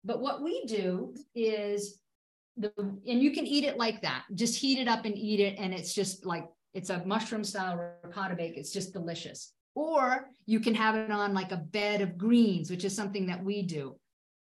But 0.04 0.20
what 0.20 0.42
we 0.42 0.64
do 0.64 1.14
is 1.34 2.00
the, 2.56 2.72
and 2.76 3.22
you 3.22 3.30
can 3.30 3.46
eat 3.46 3.64
it 3.64 3.78
like 3.78 4.02
that. 4.02 4.24
Just 4.34 4.58
heat 4.58 4.80
it 4.80 4.88
up 4.88 5.04
and 5.04 5.16
eat 5.16 5.38
it. 5.38 5.58
And 5.58 5.72
it's 5.72 5.94
just 5.94 6.26
like, 6.26 6.48
it's 6.74 6.90
a 6.90 7.04
mushroom 7.04 7.44
style 7.44 7.80
ricotta 8.02 8.34
bake. 8.34 8.56
It's 8.56 8.72
just 8.72 8.92
delicious 8.92 9.52
or 9.74 10.28
you 10.46 10.60
can 10.60 10.74
have 10.74 10.96
it 10.96 11.10
on 11.10 11.34
like 11.34 11.52
a 11.52 11.56
bed 11.56 12.00
of 12.00 12.18
greens, 12.18 12.70
which 12.70 12.84
is 12.84 12.94
something 12.94 13.26
that 13.26 13.44
we 13.44 13.62
do. 13.62 13.96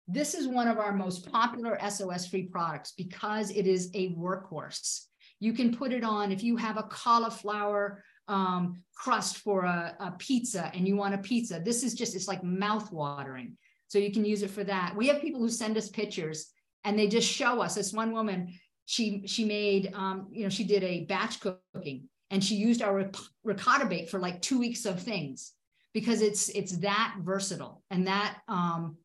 This 0.09 0.35
is 0.35 0.47
one 0.47 0.69
of 0.69 0.79
our 0.79 0.93
most 0.93 1.31
popular 1.31 1.79
SOS 1.89 2.27
free 2.29 2.45
products 2.45 2.93
because 2.97 3.51
it 3.51 3.67
is 3.67 3.91
a 3.95 4.11
workhorse. 4.11 5.07
You 5.41 5.53
can 5.53 5.77
put 5.77 5.93
it 5.93 6.05
on 6.05 6.33
if 6.33 6.43
you 6.43 6.57
have 6.57 6.77
a 6.77 6.85
cauliflower 6.85 8.03
um, 8.29 8.83
crust 8.95 9.39
for 9.39 9.65
a, 9.65 9.97
a 10.01 10.13
pizza 10.13 10.71
and 10.75 10.87
you 10.87 10.97
want 10.97 11.15
a 11.15 11.19
pizza. 11.19 11.61
This 11.65 11.83
is 11.83 11.95
just, 11.95 12.15
it's 12.15 12.29
like 12.29 12.45
mouth 12.45 12.93
watering. 12.93 13.57
So 13.89 13.99
you 13.99 14.13
can 14.13 14.25
use 14.25 14.43
it 14.43 14.51
for 14.51 14.65
that. 14.65 14.95
We 14.97 15.09
have 15.09 15.21
people 15.21 15.41
who 15.41 15.49
send 15.49 15.77
us 15.77 15.89
pictures 15.89 16.51
and 16.85 16.99
they 16.99 17.09
just 17.09 17.29
show 17.29 17.61
us. 17.61 17.75
This 17.75 17.93
one 17.93 18.13
woman, 18.13 18.53
she 18.87 19.27
she 19.27 19.45
made, 19.45 19.93
um, 19.95 20.29
you 20.31 20.45
know, 20.45 20.49
she 20.49 20.65
did 20.65 20.85
a 20.85 21.05
batch 21.05 21.41
cooking 21.41 22.09
and 22.31 22.43
she 22.43 22.57
used 22.57 22.83
our 22.83 23.11
ricotta 23.45 23.87
bake 23.87 24.09
for 24.09 24.19
like 24.19 24.43
two 24.43 24.59
weeks 24.59 24.85
of 24.85 25.01
things 25.01 25.53
because 25.95 26.23
it's 26.23 26.49
it's 26.51 26.77
that 26.79 27.17
versatile 27.21 27.83
and 27.91 28.07
that 28.07 28.39
um, 28.49 28.97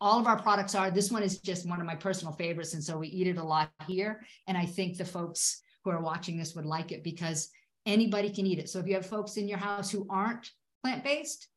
all 0.00 0.18
of 0.18 0.26
our 0.26 0.40
products 0.40 0.74
are 0.74 0.90
this 0.90 1.10
one 1.10 1.22
is 1.22 1.40
just 1.40 1.68
one 1.68 1.80
of 1.80 1.86
my 1.86 1.94
personal 1.94 2.32
favorites. 2.34 2.74
And 2.74 2.82
so 2.82 2.98
we 2.98 3.08
eat 3.08 3.26
it 3.26 3.38
a 3.38 3.44
lot 3.44 3.70
here. 3.86 4.24
And 4.46 4.56
i 4.56 4.66
think 4.66 4.96
the 4.96 5.04
folks 5.04 5.60
who 5.84 5.90
are 5.90 6.00
watching 6.00 6.36
this 6.36 6.54
would 6.54 6.66
like 6.66 6.92
it 6.92 7.04
because 7.04 7.50
anybody 7.86 8.30
can 8.30 8.46
eat 8.46 8.58
it. 8.58 8.68
So 8.68 8.78
if 8.78 8.86
you 8.86 8.94
have 8.94 9.06
folks 9.06 9.36
in 9.36 9.48
your 9.48 9.58
house 9.58 9.90
who 9.90 10.06
aren't 10.08 10.50
plant-based 10.82 11.48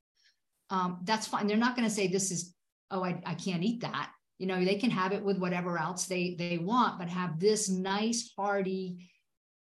um, 0.70 1.00
that's 1.04 1.28
fine. 1.28 1.48
They're 1.48 1.58
not 1.58 1.76
going 1.76 1.88
to 1.88 1.94
say 1.94 2.08
this 2.08 2.32
is 2.32 2.54
oh 2.92 3.04
I, 3.04 3.22
I 3.26 3.34
can't 3.36 3.64
eat 3.64 3.82
that. 3.82 4.12
You 4.38 4.48
know 4.48 4.64
they 4.64 4.76
can 4.76 4.92
have 4.92 5.14
it 5.14 5.24
with 5.24 5.38
whatever 5.40 5.80
else 5.80 6.06
they 6.06 6.36
they 6.38 6.58
want 6.58 7.00
but 7.00 7.10
have 7.10 7.40
this 7.40 7.70
nice 7.70 8.32
hearty 8.38 9.10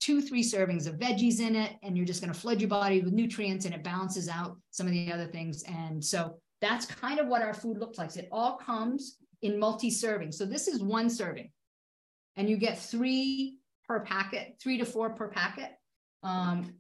two, 0.01 0.21
three 0.21 0.43
servings 0.43 0.87
of 0.87 0.97
veggies 0.97 1.41
in 1.41 1.57
it, 1.57 1.73
and 1.83 1.97
you're 1.97 2.07
just 2.07 2.21
going 2.21 2.33
to 2.33 2.39
flood 2.39 2.61
your 2.61 2.69
body 2.69 3.01
with 3.01 3.13
nutrients 3.13 3.65
and 3.65 3.75
it 3.75 3.83
balances 3.83 4.29
out 4.29 4.57
some 4.71 4.87
of 4.87 4.93
the 4.93 5.13
other 5.13 5.27
things. 5.27 5.65
And 5.65 6.05
so 6.05 6.39
that's 6.61 6.87
kind 6.87 7.19
of 7.19 7.27
what 7.27 7.43
our 7.43 7.55
food 7.55 7.79
looks 7.79 7.99
like. 7.99 8.15
It 8.17 8.29
all 8.31 8.57
comes 8.57 9.17
in 9.43 9.59
multi 9.59 9.91
serving. 9.91 10.33
So 10.33 10.45
this 10.45 10.69
is 10.69 10.83
one 10.83 11.11
serving, 11.11 11.51
and 12.37 12.49
you 12.49 12.57
get 12.57 12.79
three 12.79 13.59
per 13.87 14.01
packet, 14.01 14.57
three 14.61 14.79
to 14.79 14.85
four 14.85 15.11
per 15.11 15.29
packet. 15.29 15.71
Um, 16.23 16.75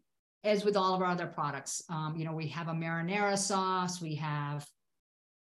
as 0.44 0.64
with 0.64 0.76
all 0.76 0.94
of 0.94 1.02
our 1.02 1.08
other 1.08 1.26
products, 1.26 1.82
um, 1.90 2.14
you 2.16 2.24
know, 2.24 2.32
we 2.32 2.46
have 2.48 2.68
a 2.68 2.72
marinara 2.72 3.36
sauce, 3.36 4.00
we 4.00 4.14
have 4.16 4.66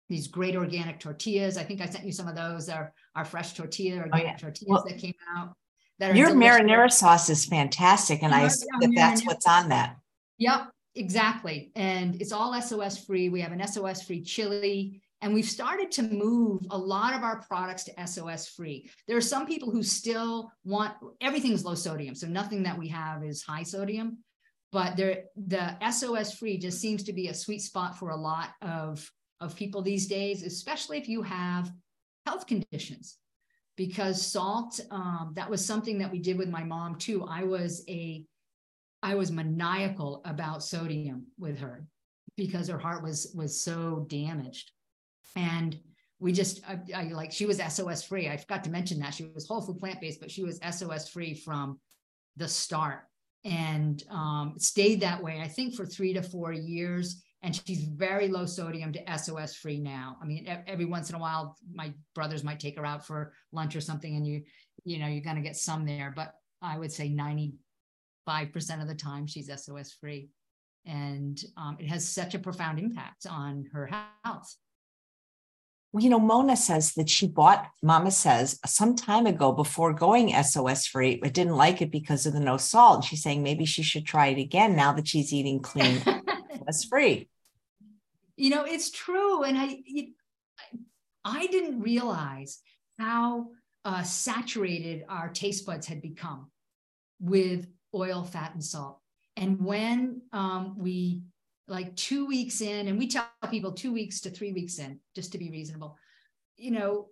these 0.10 0.28
great 0.28 0.56
organic 0.56 1.00
tortillas. 1.00 1.58
I 1.58 1.64
think 1.64 1.82
I 1.82 1.86
sent 1.86 2.06
you 2.06 2.12
some 2.12 2.28
of 2.28 2.36
those. 2.36 2.70
Our 2.70 2.94
our 3.16 3.26
fresh 3.26 3.54
tortilla 3.54 4.00
organic 4.00 4.26
oh, 4.26 4.30
yeah. 4.30 4.36
tortillas 4.36 4.68
well, 4.68 4.86
that 4.88 4.98
came 4.98 5.14
out 5.36 5.56
that 6.00 6.16
your 6.16 6.32
marinara 6.32 6.92
sauce 6.92 7.30
is 7.30 7.46
fantastic, 7.46 8.24
and 8.24 8.34
I 8.34 8.44
assume 8.44 8.80
that 8.82 8.92
that's 8.96 9.26
what's 9.26 9.48
on 9.48 9.70
that. 9.70 9.98
Yep, 10.38 10.70
exactly. 10.96 11.72
And 11.76 12.22
it's 12.22 12.32
all 12.32 12.60
SOS 12.62 13.04
free. 13.06 13.30
We 13.30 13.42
have 13.42 13.52
an 13.52 13.66
SOS 13.66 14.04
free 14.04 14.22
chili. 14.22 15.02
And 15.22 15.34
we've 15.34 15.46
started 15.46 15.92
to 15.94 16.04
move 16.04 16.62
a 16.70 16.78
lot 16.78 17.16
of 17.16 17.24
our 17.24 17.42
products 17.42 17.86
to 17.86 18.08
SOS 18.08 18.50
free. 18.50 18.90
There 19.08 19.18
are 19.18 19.22
some 19.22 19.48
people 19.48 19.72
who 19.72 19.82
still 19.82 20.52
want 20.64 20.94
everything's 21.22 21.66
low 21.66 21.74
sodium. 21.74 22.14
So 22.14 22.28
nothing 22.28 22.64
that 22.64 22.78
we 22.78 22.88
have 22.90 23.24
is 23.24 23.42
high 23.42 23.64
sodium. 23.64 24.20
But 24.72 24.96
there, 24.96 25.24
the 25.36 25.76
SOS 25.90 26.38
free 26.38 26.60
just 26.60 26.80
seems 26.80 27.04
to 27.04 27.14
be 27.14 27.30
a 27.30 27.34
sweet 27.34 27.62
spot 27.62 27.98
for 27.98 28.12
a 28.12 28.16
lot 28.16 28.50
of, 28.62 29.10
of 29.40 29.56
people 29.56 29.82
these 29.82 30.08
days, 30.08 30.44
especially 30.44 31.00
if 31.00 31.08
you 31.08 31.24
have 31.24 31.72
health 32.28 32.46
conditions 32.46 33.18
because 33.78 34.22
salt 34.22 34.80
um, 34.92 35.32
that 35.36 35.50
was 35.50 35.64
something 35.64 36.00
that 36.00 36.12
we 36.12 36.20
did 36.20 36.38
with 36.38 36.50
my 36.50 36.64
mom 36.64 36.98
too. 36.98 37.24
I 37.24 37.44
was 37.44 37.84
a 37.88 38.26
i 39.04 39.14
was 39.14 39.32
maniacal 39.32 40.24
about 40.26 40.64
sodium 40.64 41.28
with 41.38 41.60
her 41.60 41.86
because 42.36 42.68
her 42.68 42.80
heart 42.80 43.04
was 43.04 43.32
was 43.36 43.62
so 43.62 44.06
damaged. 44.10 44.72
And 45.36 45.80
we 46.20 46.34
just 46.34 46.62
I, 46.68 46.80
I 46.94 47.04
like 47.10 47.32
she 47.32 47.46
was 47.46 47.62
sos 47.70 48.04
free. 48.04 48.28
I 48.28 48.38
forgot 48.38 48.64
to 48.66 48.72
mention 48.72 49.00
that. 49.00 49.14
She 49.14 49.30
was 49.34 49.48
whole 49.48 49.62
food 49.62 49.80
plant-based 49.80 50.20
but 50.20 50.32
she 50.32 50.44
was 50.44 50.60
sos 50.72 51.08
free 51.08 51.34
from 51.34 51.80
the 52.36 52.48
start 52.48 53.04
and 53.46 54.04
um, 54.10 54.56
stayed 54.58 55.00
that 55.02 55.22
way 55.24 55.40
i 55.42 55.48
think 55.48 55.74
for 55.74 55.86
three 55.86 56.14
to 56.14 56.22
four 56.22 56.52
years 56.52 57.24
and 57.44 57.60
she's 57.66 57.84
very 57.84 58.28
low 58.28 58.46
sodium 58.46 58.92
to 58.94 59.18
SOS 59.18 59.56
free 59.56 59.80
now. 59.80 60.18
I 60.22 60.26
mean, 60.26 60.48
every 60.68 60.86
once 60.86 61.10
in 61.10 61.16
a 61.16 61.20
while, 61.20 61.56
my 61.72 61.94
brothers 62.16 62.44
might 62.44 62.60
take 62.60 62.78
her 62.78 62.86
out 62.86 63.06
for 63.06 63.34
lunch 63.52 63.76
or 63.76 63.82
something, 63.82 64.16
and 64.16 64.26
you, 64.26 64.44
you 64.84 64.98
know, 64.98 65.08
you're 65.08 65.24
going 65.24 65.36
to 65.36 65.42
get 65.42 65.56
some 65.56 65.86
there. 65.86 66.12
But 66.16 66.34
I 66.62 66.78
would 66.78 66.92
say 66.92 67.10
95% 67.10 67.54
of 68.82 68.88
the 68.88 68.96
time 68.96 69.28
she's 69.28 69.52
SOS 69.54 69.94
free, 69.94 70.30
and 70.86 71.40
um, 71.58 71.78
it 71.80 71.88
has 71.88 72.08
such 72.08 72.34
a 72.34 72.40
profound 72.40 72.80
impact 72.80 73.28
on 73.30 73.66
her 73.72 73.90
health. 74.24 74.56
You 75.94 76.10
know, 76.10 76.20
Mona 76.20 76.56
says 76.58 76.94
that 76.94 77.10
she 77.10 77.28
bought 77.28 77.70
MamaSezz 77.84 78.60
some 78.68 78.96
time 78.96 79.26
ago 79.26 79.52
before 79.52 79.94
going 79.94 80.34
SOS 80.44 80.86
free, 80.86 81.18
but 81.22 81.34
didn't 81.34 81.56
like 81.56 81.82
it 81.82 81.92
because 81.92 82.26
of 82.26 82.34
the 82.34 82.40
no 82.40 82.58
salt. 82.58 82.96
And 82.98 83.06
she's 83.06 83.24
saying 83.24 83.42
maybe 83.42 83.66
she 83.66 83.84
should 83.84 84.06
try 84.06 84.28
it 84.28 84.40
again 84.40 84.76
now 84.76 84.92
that 84.94 85.08
she's 85.08 85.34
eating 85.34 85.60
clean 85.60 86.04
was 86.66 86.84
free. 86.84 87.30
You 88.36 88.50
know, 88.52 88.64
it's 88.66 88.92
true. 88.92 89.44
And 89.44 89.58
I, 89.58 89.80
I 91.26 91.48
didn't 91.48 91.82
realize 91.82 92.60
how 93.00 93.50
uh, 93.86 94.04
saturated 94.04 95.06
our 95.10 95.30
taste 95.30 95.66
buds 95.66 95.88
had 95.88 96.02
become 96.02 96.52
with 97.20 97.68
oil, 97.94 98.24
fat, 98.24 98.54
and 98.54 98.64
salt. 98.64 99.00
And 99.36 99.64
when 99.64 100.22
um, 100.34 100.76
we, 100.78 101.22
like 101.68 101.96
two 101.96 102.26
weeks 102.26 102.62
in, 102.62 102.88
and 102.88 102.98
we 102.98 103.08
tell 103.08 103.28
people 103.50 103.72
two 103.72 103.94
weeks 103.94 104.22
to 104.22 104.30
three 104.30 104.54
weeks 104.54 104.80
in, 104.80 105.00
just 105.16 105.32
to 105.32 105.38
be 105.38 105.52
reasonable, 105.52 105.98
you 106.58 106.72
know, 106.72 107.10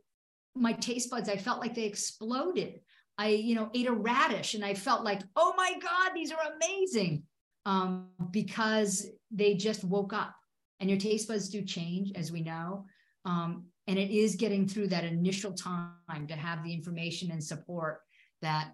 my 0.55 0.73
taste 0.73 1.10
buds, 1.10 1.29
I 1.29 1.38
felt 1.38 1.60
like 1.60 1.75
they 1.75 1.84
exploded. 1.84 2.79
I, 3.17 3.29
you 3.29 3.55
know, 3.55 3.69
ate 3.73 3.88
a 3.88 3.93
radish 3.93 4.55
and 4.55 4.65
I 4.65 4.73
felt 4.73 5.03
like, 5.03 5.21
oh 5.36 5.53
my 5.55 5.73
God, 5.81 6.12
these 6.13 6.31
are 6.31 6.39
amazing. 6.55 7.23
Um, 7.65 8.10
because 8.32 9.08
they 9.32 9.56
just 9.56 9.84
woke 9.84 10.13
up 10.13 10.36
and 10.80 10.89
your 10.89 10.99
taste 10.99 11.28
buds 11.28 11.49
do 11.49 11.62
change 11.63 12.12
as 12.15 12.32
we 12.32 12.41
know 12.41 12.86
um, 13.25 13.65
and 13.88 13.97
it 13.97 14.12
is 14.12 14.36
getting 14.36 14.67
through 14.67 14.88
that 14.88 15.04
initial 15.04 15.51
time 15.51 16.28
to 16.28 16.36
have 16.36 16.63
the 16.63 16.73
information 16.73 17.32
and 17.32 17.43
support 17.43 18.01
that 18.41 18.71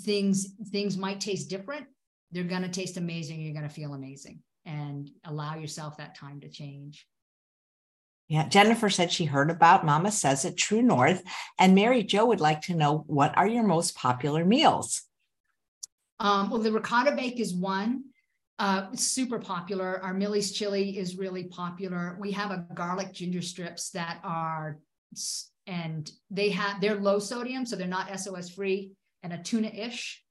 things 0.00 0.48
things 0.70 0.96
might 0.96 1.20
taste 1.20 1.48
different 1.48 1.86
they're 2.30 2.44
going 2.44 2.62
to 2.62 2.68
taste 2.68 2.96
amazing 2.96 3.40
you're 3.40 3.54
going 3.54 3.68
to 3.68 3.74
feel 3.74 3.94
amazing 3.94 4.40
and 4.64 5.10
allow 5.24 5.54
yourself 5.54 5.96
that 5.96 6.14
time 6.14 6.40
to 6.40 6.48
change 6.48 7.06
yeah, 8.28 8.48
Jennifer 8.48 8.90
said 8.90 9.12
she 9.12 9.24
heard 9.24 9.50
about 9.50 9.86
MamaSezz 9.86 10.44
It 10.44 10.56
True 10.56 10.82
North. 10.82 11.22
And 11.60 11.76
Mary 11.76 12.02
Jo 12.02 12.26
would 12.26 12.40
like 12.40 12.62
to 12.62 12.74
know 12.74 13.04
what 13.06 13.36
are 13.38 13.46
your 13.46 13.62
most 13.62 13.94
popular 13.94 14.44
meals? 14.44 15.02
Um, 16.18 16.50
well, 16.50 16.60
the 16.60 16.72
ricotta 16.72 17.12
bake 17.12 17.38
is 17.38 17.54
one. 17.54 18.05
Uh, 18.58 18.86
super 18.94 19.38
popular. 19.38 20.02
Our 20.02 20.14
Millie's 20.14 20.50
chili 20.52 20.96
is 20.96 21.18
really 21.18 21.44
popular. 21.44 22.16
We 22.18 22.32
have 22.32 22.50
a 22.50 22.66
garlic 22.74 23.12
ginger 23.12 23.42
strips 23.42 23.90
that 23.90 24.18
are, 24.24 24.78
and 25.66 26.10
they 26.30 26.50
have 26.50 26.80
they're 26.80 26.94
low 26.94 27.18
sodium, 27.18 27.66
so 27.66 27.76
they're 27.76 27.86
not 27.86 28.18
SOS 28.18 28.48
free, 28.50 28.92
and 29.22 29.34
a 29.34 29.42
tuna 29.42 29.68
ish. 29.68 30.22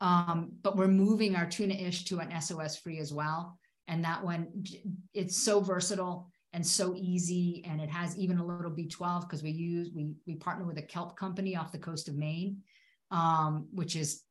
Um, 0.00 0.52
but 0.62 0.76
we're 0.76 0.88
moving 0.88 1.36
our 1.36 1.46
tuna 1.46 1.74
ish 1.74 2.04
to 2.06 2.20
an 2.20 2.40
SOS 2.40 2.78
free 2.78 2.98
as 2.98 3.12
well. 3.12 3.58
And 3.86 4.04
that 4.04 4.24
one, 4.24 4.64
it's 5.12 5.36
so 5.36 5.60
versatile 5.60 6.30
and 6.54 6.66
so 6.66 6.94
easy, 6.96 7.64
and 7.68 7.82
it 7.82 7.90
has 7.90 8.16
even 8.16 8.38
a 8.38 8.46
little 8.46 8.70
B12 8.70 9.22
because 9.22 9.42
we 9.42 9.50
use 9.50 9.90
we 9.94 10.14
we 10.26 10.36
partner 10.36 10.64
with 10.64 10.78
a 10.78 10.82
kelp 10.82 11.18
company 11.18 11.54
off 11.54 11.70
the 11.70 11.78
coast 11.78 12.08
of 12.08 12.14
Maine, 12.14 12.62
um, 13.10 13.68
which 13.72 13.94
is 13.94 14.22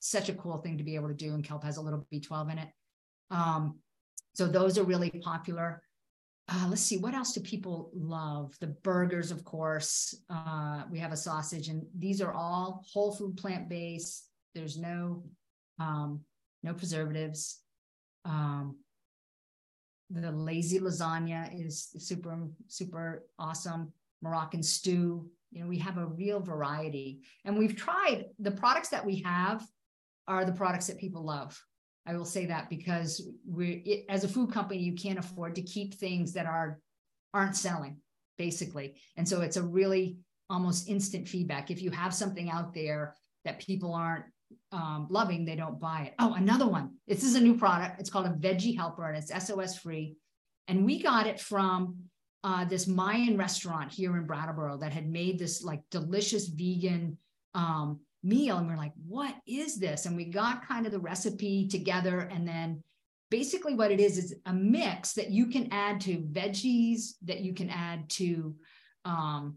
such 0.00 0.28
a 0.28 0.34
cool 0.34 0.58
thing 0.58 0.78
to 0.78 0.84
be 0.84 0.96
able 0.96 1.08
to 1.08 1.14
do. 1.14 1.34
And 1.34 1.44
kelp 1.44 1.62
has 1.62 1.76
a 1.76 1.82
little 1.82 2.04
B12 2.12 2.50
in 2.50 2.58
it. 2.58 2.68
Um, 3.30 3.78
so 4.34 4.46
those 4.46 4.78
are 4.78 4.84
really 4.84 5.10
popular. 5.10 5.82
Uh, 6.48 6.66
let's 6.68 6.82
see, 6.82 6.98
what 6.98 7.14
else 7.14 7.32
do 7.32 7.40
people 7.40 7.90
love? 7.92 8.54
The 8.60 8.68
burgers, 8.68 9.32
of 9.32 9.44
course. 9.44 10.14
Uh, 10.30 10.84
we 10.90 10.98
have 11.00 11.12
a 11.12 11.16
sausage, 11.16 11.68
and 11.68 11.84
these 11.98 12.20
are 12.20 12.32
all 12.32 12.84
whole 12.92 13.12
food, 13.12 13.36
plant 13.36 13.68
based. 13.68 14.28
There's 14.54 14.78
no 14.78 15.24
um, 15.80 16.20
no 16.62 16.72
preservatives. 16.72 17.60
Um, 18.24 18.76
the 20.10 20.30
lazy 20.30 20.78
lasagna 20.78 21.50
is 21.52 21.88
super 21.98 22.38
super 22.68 23.24
awesome. 23.38 23.92
Moroccan 24.22 24.62
stew. 24.62 25.28
You 25.50 25.62
know, 25.62 25.68
we 25.68 25.78
have 25.78 25.98
a 25.98 26.06
real 26.06 26.38
variety, 26.38 27.22
and 27.44 27.58
we've 27.58 27.74
tried 27.74 28.26
the 28.38 28.52
products 28.52 28.90
that 28.90 29.04
we 29.04 29.22
have 29.22 29.66
are 30.28 30.44
the 30.44 30.52
products 30.52 30.86
that 30.86 30.98
people 30.98 31.24
love. 31.24 31.60
I 32.06 32.16
will 32.16 32.24
say 32.24 32.46
that 32.46 32.70
because 32.70 33.28
we, 33.48 34.04
as 34.08 34.24
a 34.24 34.28
food 34.28 34.52
company, 34.52 34.80
you 34.80 34.94
can't 34.94 35.18
afford 35.18 35.54
to 35.56 35.62
keep 35.62 35.94
things 35.94 36.32
that 36.34 36.46
are 36.46 36.78
aren't 37.34 37.56
selling, 37.56 37.98
basically. 38.38 38.96
And 39.16 39.28
so 39.28 39.42
it's 39.42 39.56
a 39.56 39.62
really 39.62 40.18
almost 40.48 40.88
instant 40.88 41.28
feedback. 41.28 41.70
If 41.70 41.82
you 41.82 41.90
have 41.90 42.14
something 42.14 42.50
out 42.50 42.72
there 42.72 43.14
that 43.44 43.58
people 43.58 43.92
aren't 43.92 44.24
um, 44.72 45.08
loving, 45.10 45.44
they 45.44 45.56
don't 45.56 45.80
buy 45.80 46.02
it. 46.02 46.14
Oh, 46.18 46.34
another 46.34 46.66
one. 46.66 46.92
This 47.06 47.24
is 47.24 47.34
a 47.34 47.40
new 47.40 47.58
product. 47.58 48.00
It's 48.00 48.10
called 48.10 48.26
a 48.26 48.30
Veggie 48.30 48.76
Helper, 48.76 49.08
and 49.08 49.16
it's 49.16 49.46
SOS 49.46 49.78
free. 49.78 50.16
And 50.68 50.84
we 50.84 51.02
got 51.02 51.26
it 51.26 51.40
from 51.40 51.96
uh, 52.44 52.64
this 52.64 52.86
Mayan 52.86 53.36
restaurant 53.36 53.92
here 53.92 54.16
in 54.16 54.24
Brattleboro 54.26 54.78
that 54.78 54.92
had 54.92 55.08
made 55.08 55.38
this 55.38 55.62
like 55.62 55.82
delicious 55.90 56.46
vegan 56.48 57.18
um, 57.54 58.00
meal 58.22 58.58
and 58.58 58.68
we're 58.68 58.76
like 58.76 58.92
what 59.06 59.34
is 59.46 59.78
this? 59.78 60.06
And 60.06 60.16
we 60.16 60.24
got 60.24 60.66
kind 60.66 60.86
of 60.86 60.92
the 60.92 60.98
recipe 60.98 61.68
together 61.68 62.20
and 62.20 62.46
then 62.46 62.82
basically 63.30 63.74
what 63.74 63.90
it 63.90 64.00
is 64.00 64.18
is 64.18 64.34
a 64.46 64.52
mix 64.52 65.12
that 65.14 65.30
you 65.30 65.46
can 65.46 65.68
add 65.72 66.00
to 66.00 66.18
veggies 66.18 67.14
that 67.22 67.40
you 67.40 67.54
can 67.54 67.70
add 67.70 68.08
to 68.08 68.54
um, 69.04 69.56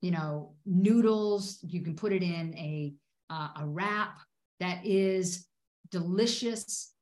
you 0.00 0.10
know 0.10 0.54
noodles. 0.66 1.58
You 1.62 1.82
can 1.82 1.94
put 1.94 2.12
it 2.12 2.22
in 2.22 2.54
a 2.56 2.94
uh, 3.30 3.48
a 3.60 3.66
wrap 3.66 4.20
that 4.60 4.84
is 4.84 5.46
delicious 5.90 6.92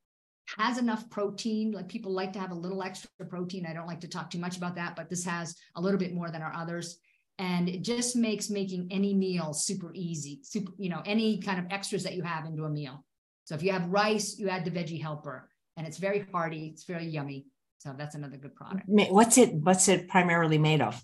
has 0.58 0.78
enough 0.78 1.10
protein. 1.10 1.72
Like 1.72 1.88
people 1.88 2.12
like 2.12 2.32
to 2.34 2.38
have 2.38 2.52
a 2.52 2.54
little 2.54 2.82
extra 2.82 3.10
protein. 3.28 3.66
I 3.66 3.72
don't 3.72 3.88
like 3.88 4.00
to 4.00 4.08
talk 4.08 4.30
too 4.30 4.38
much 4.38 4.56
about 4.56 4.76
that 4.76 4.96
but 4.96 5.10
this 5.10 5.24
has 5.24 5.56
a 5.74 5.80
little 5.80 5.98
bit 5.98 6.14
more 6.14 6.30
than 6.30 6.42
our 6.42 6.54
others 6.54 6.98
and 7.38 7.68
it 7.68 7.82
just 7.82 8.16
makes 8.16 8.48
making 8.48 8.88
any 8.90 9.12
meal 9.12 9.52
super 9.52 9.92
easy 9.94 10.40
super 10.42 10.72
you 10.78 10.88
know 10.88 11.02
any 11.04 11.38
kind 11.38 11.58
of 11.58 11.66
extras 11.70 12.02
that 12.02 12.14
you 12.14 12.22
have 12.22 12.46
into 12.46 12.64
a 12.64 12.70
meal. 12.70 13.04
So 13.44 13.54
if 13.54 13.62
you 13.62 13.72
have 13.72 13.88
rice 13.88 14.38
you 14.38 14.48
add 14.48 14.64
the 14.64 14.70
veggie 14.70 15.00
helper 15.00 15.48
and 15.76 15.86
it's 15.86 15.98
very 15.98 16.26
hearty 16.32 16.70
it's 16.72 16.84
very 16.84 17.06
yummy. 17.06 17.46
So 17.78 17.94
that's 17.96 18.14
another 18.14 18.36
good 18.38 18.54
product. 18.56 18.82
What's 18.86 19.38
it 19.38 19.54
what's 19.54 19.88
it 19.88 20.08
primarily 20.08 20.58
made 20.58 20.80
of? 20.80 21.02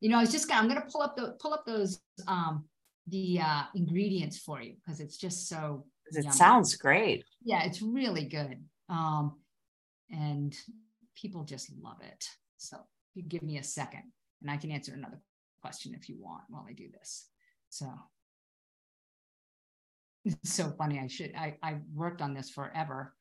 You 0.00 0.10
know 0.10 0.18
i 0.18 0.20
was 0.20 0.32
just 0.32 0.48
gonna 0.48 0.60
i'm 0.60 0.68
gonna 0.68 0.86
pull 0.90 1.02
up 1.02 1.16
the 1.16 1.36
pull 1.40 1.54
up 1.54 1.64
those 1.66 2.00
um 2.26 2.64
the 3.08 3.40
uh 3.40 3.62
ingredients 3.74 4.38
for 4.38 4.60
you 4.60 4.74
because 4.74 5.00
it's 5.00 5.16
just 5.16 5.48
so 5.48 5.84
it 6.06 6.24
yummy. 6.24 6.36
sounds 6.36 6.76
great. 6.76 7.24
Yeah 7.44 7.64
it's 7.64 7.82
really 7.82 8.24
good. 8.24 8.64
Um 8.88 9.36
and 10.10 10.54
people 11.14 11.44
just 11.44 11.70
love 11.80 11.98
it. 12.02 12.28
So 12.56 12.78
you 13.14 13.22
give 13.22 13.42
me 13.42 13.58
a 13.58 13.62
second 13.62 14.02
and 14.42 14.50
i 14.50 14.56
can 14.56 14.70
answer 14.70 14.92
another 14.94 15.20
question 15.64 15.94
if 15.94 16.10
you 16.10 16.16
want 16.18 16.42
while 16.50 16.66
I 16.68 16.74
do 16.74 16.88
this. 16.92 17.26
So 17.70 17.86
it's 20.26 20.52
so 20.52 20.74
funny. 20.76 21.00
I 21.00 21.06
should, 21.06 21.32
I, 21.34 21.56
I 21.62 21.76
worked 21.94 22.20
on 22.20 22.34
this 22.34 22.50
forever. 22.50 23.14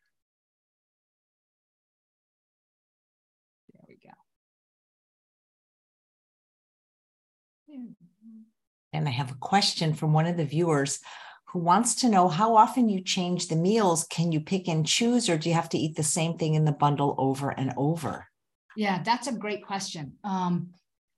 There 3.71 3.85
we 3.87 3.97
go. 4.03 4.09
And 8.91 9.07
I 9.07 9.11
have 9.11 9.31
a 9.31 9.35
question 9.35 9.93
from 9.93 10.11
one 10.11 10.25
of 10.25 10.35
the 10.35 10.43
viewers 10.43 10.99
who 11.47 11.59
wants 11.59 11.95
to 11.95 12.09
know 12.09 12.27
how 12.27 12.57
often 12.57 12.89
you 12.89 12.99
change 13.01 13.47
the 13.47 13.55
meals. 13.55 14.05
Can 14.09 14.33
you 14.33 14.41
pick 14.41 14.67
and 14.67 14.85
choose, 14.85 15.29
or 15.29 15.37
do 15.37 15.47
you 15.47 15.55
have 15.55 15.69
to 15.69 15.77
eat 15.77 15.95
the 15.95 16.03
same 16.03 16.37
thing 16.37 16.55
in 16.55 16.65
the 16.65 16.73
bundle 16.73 17.15
over 17.17 17.51
and 17.51 17.71
over? 17.77 18.27
Yeah, 18.75 19.01
that's 19.01 19.27
a 19.27 19.33
great 19.33 19.65
question. 19.65 20.13
Um, 20.25 20.73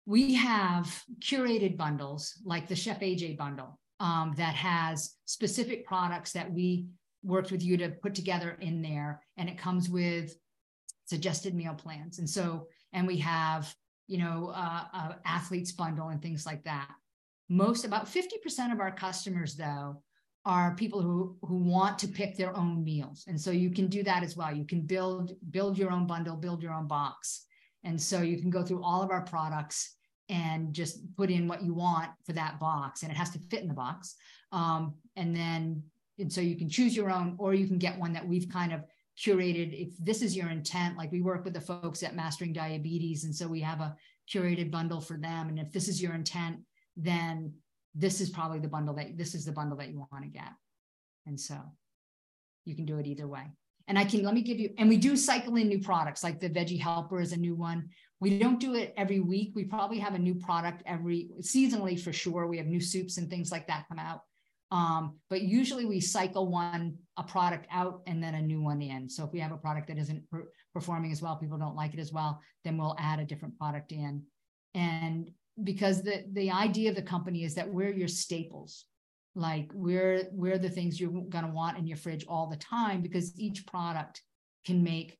we 0.06 0.36
have 0.36 1.04
curated 1.20 1.78
bundles 1.78 2.40
like 2.46 2.68
the 2.68 2.76
Chef 2.76 3.00
AJ 3.00 3.38
bundle 3.38 3.80
um, 4.00 4.34
that 4.38 4.54
has 4.56 5.16
specific 5.26 5.86
products 5.86 6.32
that 6.34 6.52
we 6.52 6.88
worked 7.24 7.52
with 7.52 7.64
you 7.64 7.76
to 7.78 7.90
put 7.90 8.14
together 8.14 8.58
in 8.62 8.82
there. 8.82 9.22
And 9.38 9.50
it 9.50 9.58
comes 9.58 9.90
with 9.90 10.36
suggested 11.06 11.56
meal 11.56 11.74
plans. 11.74 12.20
And 12.20 12.30
so, 12.30 12.68
and 12.94 13.08
we 13.08 13.18
have, 13.18 13.74
you 14.08 14.20
know, 14.20 14.52
uh, 14.56 14.84
uh, 14.94 15.14
athletes 15.26 15.72
bundle 15.72 16.10
and 16.10 16.22
things 16.22 16.46
like 16.46 16.64
that. 16.66 16.90
Most, 17.50 17.86
about 17.86 18.08
50% 18.08 18.72
of 18.72 18.80
our 18.80 18.92
customers, 18.92 19.56
though, 19.56 20.02
are 20.46 20.76
people 20.76 21.02
who 21.02 21.36
who 21.42 21.58
want 21.58 21.98
to 21.98 22.08
pick 22.08 22.38
their 22.38 22.56
own 22.56 22.84
meals 22.84 23.26
and 23.28 23.40
so 23.40 23.50
you 23.50 23.72
can 23.72 23.88
do 23.88 24.04
that 24.04 24.22
as 24.22 24.38
well 24.38 24.54
you 24.54 24.64
can 24.64 24.82
build 24.82 25.32
build 25.50 25.76
your 25.76 25.92
own 25.92 26.06
bundle 26.06 26.36
build 26.36 26.62
your 26.62 26.72
own 26.74 26.88
box 26.88 27.46
and 27.86 28.00
so 28.00 28.22
you 28.22 28.38
can 28.42 28.50
go 28.50 28.64
through 28.64 28.84
all 28.84 29.02
of 29.02 29.12
our 29.12 29.22
products 29.22 29.96
and 30.28 30.74
just 30.74 31.16
put 31.16 31.30
in 31.30 31.48
what 31.48 31.64
you 31.64 31.74
want 31.74 32.10
for 32.26 32.34
that 32.34 32.60
box, 32.60 33.04
and 33.04 33.12
it 33.12 33.16
has 33.16 33.30
to 33.30 33.40
fit 33.40 33.62
in 33.62 33.68
the 33.68 33.74
box. 33.74 34.16
Um, 34.52 34.96
and 35.16 35.36
then, 35.36 35.84
and 36.18 36.32
so 36.34 36.42
you 36.42 36.58
can 36.58 36.68
choose 36.68 36.96
your 36.96 37.12
own, 37.12 37.36
or 37.38 37.54
you 37.54 37.68
can 37.68 37.78
get 37.78 38.00
one 38.00 38.14
that 38.14 38.28
we've 38.28 38.50
kind 38.50 38.74
of 38.74 38.84
curated. 39.18 39.72
If 39.74 39.94
this 40.00 40.22
is 40.22 40.36
your 40.36 40.50
intent, 40.50 40.98
like 40.98 41.12
we 41.12 41.22
work 41.22 41.46
with 41.46 41.54
the 41.54 41.62
folks 41.62 42.04
at 42.04 42.16
Mastering 42.16 42.54
Diabetes, 42.54 43.24
and 43.24 43.36
so 43.36 43.48
we 43.48 43.62
have 43.62 43.82
a 43.82 43.96
curated 44.34 44.72
bundle 44.72 45.00
for 45.00 45.18
them. 45.18 45.50
And 45.50 45.60
if 45.60 45.72
this 45.72 45.88
is 45.88 46.02
your 46.02 46.16
intent, 46.16 46.58
then 46.98 47.54
this 47.94 48.20
is 48.20 48.30
probably 48.30 48.60
the 48.60 48.68
bundle 48.68 48.96
that 48.96 49.18
this 49.18 49.36
is 49.36 49.46
the 49.46 49.52
bundle 49.52 49.78
that 49.78 49.90
you 49.90 50.00
want 50.12 50.24
to 50.24 50.30
get. 50.30 50.52
And 51.28 51.40
so 51.40 51.56
you 52.66 52.76
can 52.76 52.86
do 52.86 52.98
it 52.98 53.08
either 53.08 53.28
way. 53.28 53.52
And 53.88 54.00
I 54.00 54.06
can 54.06 54.24
let 54.24 54.34
me 54.34 54.42
give 54.42 54.60
you, 54.60 54.72
and 54.78 54.90
we 54.90 54.98
do 54.98 55.16
cycle 55.16 55.56
in 55.58 55.68
new 55.68 55.80
products, 55.80 56.24
like 56.24 56.40
the 56.40 56.50
Veggie 56.50 56.80
Helper 56.80 57.22
is 57.22 57.34
a 57.34 57.38
new 57.38 57.56
one. 57.56 57.90
We 58.20 58.40
don't 58.40 58.60
do 58.60 58.74
it 58.76 58.94
every 58.98 59.20
week. 59.20 59.52
We 59.54 59.66
probably 59.66 60.00
have 60.00 60.16
a 60.16 60.20
new 60.20 60.36
product 60.36 60.82
every 60.86 61.30
seasonally 61.42 62.00
for 62.00 62.12
sure. 62.12 62.48
We 62.48 62.58
have 62.58 62.66
new 62.66 62.82
soups 62.82 63.18
and 63.18 63.30
things 63.30 63.52
like 63.52 63.68
that 63.68 63.88
come 63.88 64.00
out. 64.00 64.22
Um, 64.72 65.20
but 65.30 65.42
usually 65.42 65.86
we 65.86 66.00
cycle 66.00 66.48
one 66.50 66.98
a 67.18 67.24
product 67.24 67.68
out 67.72 68.02
and 68.08 68.24
then 68.24 68.34
a 68.34 68.42
new 68.42 68.62
one 68.62 68.82
in. 68.82 69.08
So 69.08 69.24
if 69.24 69.32
we 69.32 69.40
have 69.40 69.52
a 69.52 69.58
product 69.58 69.88
that 69.90 69.98
isn't 70.00 70.30
per- 70.32 70.50
performing 70.74 71.12
as 71.12 71.22
well, 71.22 71.36
people 71.36 71.60
don't 71.60 71.76
like 71.76 71.94
it 71.94 72.00
as 72.00 72.12
well, 72.12 72.42
then 72.64 72.78
we'll 72.78 72.96
add 73.00 73.20
a 73.20 73.26
different 73.26 73.58
product 73.60 73.92
in. 73.92 74.24
And 74.74 75.30
because 75.64 76.02
the 76.02 76.26
the 76.34 76.52
idea 76.52 76.90
of 76.90 76.96
the 76.96 77.02
company 77.02 77.44
is 77.44 77.56
that 77.56 77.72
we're 77.72 77.94
your 77.94 78.08
staples 78.08 78.86
like 79.36 79.70
we're 79.74 80.24
we're 80.32 80.58
the 80.58 80.70
things 80.70 81.00
you're 81.00 81.12
going 81.12 81.46
to 81.46 81.52
want 81.52 81.78
in 81.78 81.86
your 81.86 81.98
fridge 81.98 82.26
all 82.28 82.48
the 82.48 82.58
time? 82.58 83.02
Because 83.02 83.38
each 83.40 83.66
product 83.68 84.22
can 84.66 84.84
make 84.84 85.18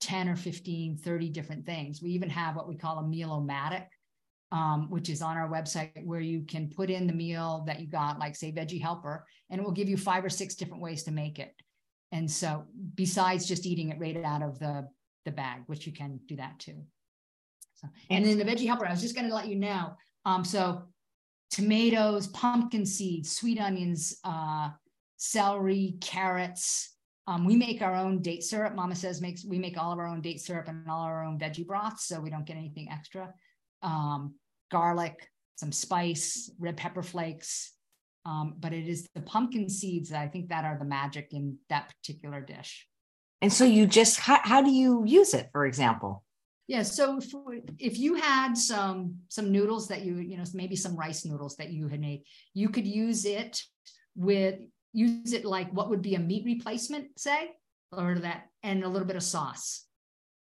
10 0.00 0.28
or 0.28 0.36
15 0.36 0.98
30 0.98 1.28
different 1.30 1.66
things. 1.66 2.02
We 2.02 2.10
even 2.10 2.30
have 2.30 2.56
what 2.56 2.68
we 2.68 2.76
call 2.76 2.98
a 2.98 3.06
meal-o-matic 3.06 3.86
um, 4.54 4.88
which 4.88 5.08
is 5.08 5.20
on 5.20 5.36
our 5.36 5.48
website 5.48 6.04
where 6.04 6.20
you 6.20 6.44
can 6.46 6.70
put 6.70 6.88
in 6.88 7.08
the 7.08 7.12
meal 7.12 7.64
that 7.66 7.80
you 7.80 7.88
got 7.88 8.20
like 8.20 8.36
say 8.36 8.52
veggie 8.52 8.80
helper 8.80 9.26
and 9.50 9.60
it 9.60 9.64
will 9.64 9.72
give 9.72 9.88
you 9.88 9.96
five 9.96 10.24
or 10.24 10.30
six 10.30 10.54
different 10.54 10.80
ways 10.80 11.02
to 11.02 11.10
make 11.10 11.40
it. 11.40 11.52
And 12.12 12.30
so 12.30 12.64
besides 12.94 13.46
just 13.46 13.66
eating 13.66 13.88
it 13.88 13.98
right 13.98 14.16
out 14.24 14.42
of 14.42 14.58
the 14.60 14.86
the 15.24 15.32
bag 15.32 15.62
which 15.66 15.86
you 15.86 15.92
can 15.92 16.20
do 16.28 16.36
that 16.36 16.58
too. 16.60 16.84
So 17.74 17.88
and 18.10 18.24
then 18.24 18.38
the 18.38 18.44
veggie 18.44 18.66
helper 18.66 18.86
i 18.86 18.90
was 18.90 19.02
just 19.02 19.16
going 19.16 19.28
to 19.28 19.34
let 19.34 19.48
you 19.48 19.56
know 19.56 19.96
um, 20.24 20.44
so 20.44 20.82
tomatoes, 21.56 22.26
pumpkin 22.28 22.84
seeds, 22.84 23.28
sweet 23.38 23.60
onions, 23.60 24.00
uh, 24.24 24.68
celery, 25.16 25.96
carrots. 26.00 26.96
Um, 27.28 27.44
we 27.44 27.56
make 27.56 27.80
our 27.80 27.94
own 27.94 28.22
date 28.22 28.42
syrup. 28.42 28.74
MamaSezz 28.74 29.20
makes 29.20 29.44
we 29.44 29.58
make 29.58 29.76
all 29.78 29.92
of 29.92 29.98
our 29.98 30.10
own 30.12 30.20
date 30.20 30.40
syrup 30.40 30.66
and 30.68 30.90
all 30.90 31.04
our 31.10 31.22
own 31.26 31.38
veggie 31.38 31.66
broths, 31.66 32.06
so 32.08 32.20
we 32.20 32.30
don't 32.30 32.46
get 32.46 32.56
anything 32.56 32.88
extra. 32.90 33.32
Um, 33.82 34.34
garlic, 34.70 35.16
some 35.56 35.72
spice, 35.72 36.50
red 36.58 36.76
pepper 36.76 37.02
flakes, 37.02 37.72
Um, 38.26 38.54
but 38.58 38.72
it 38.72 38.88
is 38.88 39.08
the 39.14 39.20
pumpkin 39.20 39.68
seeds 39.68 40.08
that 40.10 40.20
I 40.20 40.28
think 40.28 40.48
that 40.48 40.64
are 40.64 40.78
the 40.78 40.84
magic 40.84 41.28
in 41.32 41.58
that 41.68 41.92
particular 41.92 42.40
dish. 42.40 42.88
And 43.42 43.52
so 43.52 43.64
you 43.64 43.86
just 43.86 44.18
how, 44.18 44.40
how 44.42 44.62
do 44.62 44.70
you 44.70 45.04
use 45.04 45.34
it, 45.34 45.50
for 45.52 45.66
example? 45.66 46.23
Yeah, 46.66 46.82
so 46.82 47.18
if, 47.18 47.32
if 47.78 47.98
you 47.98 48.14
had 48.14 48.54
some 48.54 49.16
some 49.28 49.52
noodles 49.52 49.88
that 49.88 50.02
you 50.02 50.16
you 50.16 50.38
know 50.38 50.44
maybe 50.54 50.76
some 50.76 50.96
rice 50.96 51.24
noodles 51.24 51.56
that 51.56 51.70
you 51.70 51.88
had 51.88 52.00
made, 52.00 52.22
you 52.54 52.70
could 52.70 52.86
use 52.86 53.26
it 53.26 53.62
with 54.16 54.60
use 54.94 55.32
it 55.32 55.44
like 55.44 55.70
what 55.72 55.90
would 55.90 56.00
be 56.00 56.14
a 56.14 56.20
meat 56.20 56.44
replacement, 56.44 57.18
say, 57.18 57.50
or 57.92 58.18
that, 58.20 58.44
and 58.62 58.82
a 58.84 58.88
little 58.88 59.06
bit 59.06 59.16
of 59.16 59.22
sauce. 59.22 59.84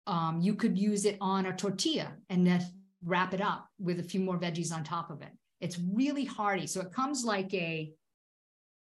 Um, 0.06 0.40
you 0.40 0.54
could 0.54 0.78
use 0.78 1.04
it 1.04 1.18
on 1.20 1.44
a 1.46 1.54
tortilla 1.54 2.14
and 2.30 2.46
then 2.46 2.64
wrap 3.04 3.34
it 3.34 3.42
up 3.42 3.66
with 3.78 4.00
a 4.00 4.02
few 4.02 4.20
more 4.20 4.38
veggies 4.38 4.72
on 4.72 4.84
top 4.84 5.10
of 5.10 5.20
it. 5.20 5.28
It's 5.60 5.78
really 5.78 6.24
hearty. 6.24 6.66
So 6.66 6.80
it 6.80 6.92
comes 6.92 7.24
like 7.24 7.52
a, 7.52 7.92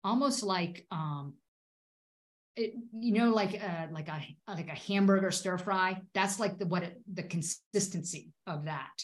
almost 0.04 0.42
like, 0.42 0.86
um, 0.92 1.34
you 2.56 3.12
know, 3.12 3.30
like 3.30 3.54
a, 3.54 3.88
like 3.92 4.08
a 4.08 4.20
like 4.48 4.68
a 4.68 4.74
hamburger 4.74 5.30
stir 5.30 5.58
fry. 5.58 6.00
That's 6.14 6.40
like 6.40 6.58
the 6.58 6.66
what 6.66 6.82
it, 6.82 7.00
the 7.12 7.22
consistency 7.22 8.32
of 8.46 8.64
that. 8.64 9.02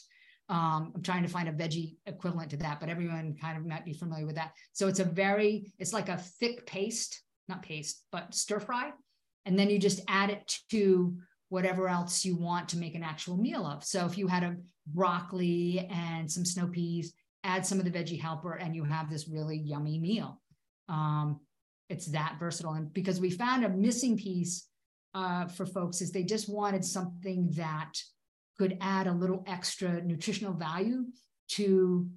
Um, 0.48 0.92
I'm 0.94 1.02
trying 1.02 1.22
to 1.22 1.28
find 1.28 1.48
a 1.48 1.52
veggie 1.52 1.96
equivalent 2.06 2.50
to 2.50 2.56
that, 2.58 2.80
but 2.80 2.88
everyone 2.88 3.36
kind 3.40 3.56
of 3.56 3.64
might 3.64 3.84
be 3.84 3.94
familiar 3.94 4.26
with 4.26 4.36
that. 4.36 4.52
So 4.72 4.88
it's 4.88 5.00
a 5.00 5.04
very, 5.04 5.72
it's 5.78 5.92
like 5.92 6.08
a 6.08 6.18
thick 6.18 6.66
paste, 6.66 7.22
not 7.48 7.62
paste, 7.62 8.04
but 8.10 8.34
stir 8.34 8.60
fry. 8.60 8.90
And 9.46 9.58
then 9.58 9.70
you 9.70 9.78
just 9.78 10.02
add 10.08 10.30
it 10.30 10.58
to 10.70 11.16
whatever 11.48 11.88
else 11.88 12.24
you 12.24 12.36
want 12.36 12.68
to 12.70 12.78
make 12.78 12.94
an 12.94 13.02
actual 13.02 13.36
meal 13.36 13.66
of. 13.66 13.84
So 13.84 14.04
if 14.04 14.18
you 14.18 14.26
had 14.26 14.42
a 14.42 14.56
broccoli 14.86 15.88
and 15.90 16.30
some 16.30 16.44
snow 16.44 16.66
peas, 16.66 17.14
add 17.44 17.64
some 17.64 17.78
of 17.78 17.84
the 17.84 17.90
veggie 17.90 18.20
helper, 18.20 18.54
and 18.54 18.74
you 18.74 18.84
have 18.84 19.10
this 19.10 19.28
really 19.28 19.56
yummy 19.58 19.98
meal. 19.98 20.40
Um, 20.88 21.40
it's 21.92 22.06
that 22.06 22.36
versatile. 22.40 22.72
And 22.72 22.92
because 22.92 23.20
we 23.20 23.30
found 23.30 23.64
a 23.64 23.68
missing 23.68 24.16
piece 24.16 24.66
uh, 25.14 25.46
for 25.46 25.66
folks 25.66 26.00
is 26.00 26.10
they 26.10 26.24
just 26.24 26.48
wanted 26.48 26.84
something 26.84 27.50
that 27.56 27.92
could 28.58 28.78
add 28.80 29.06
a 29.06 29.12
little 29.12 29.44
extra 29.46 30.02
nutritional 30.02 30.54
value 30.54 31.04
to 31.48 32.08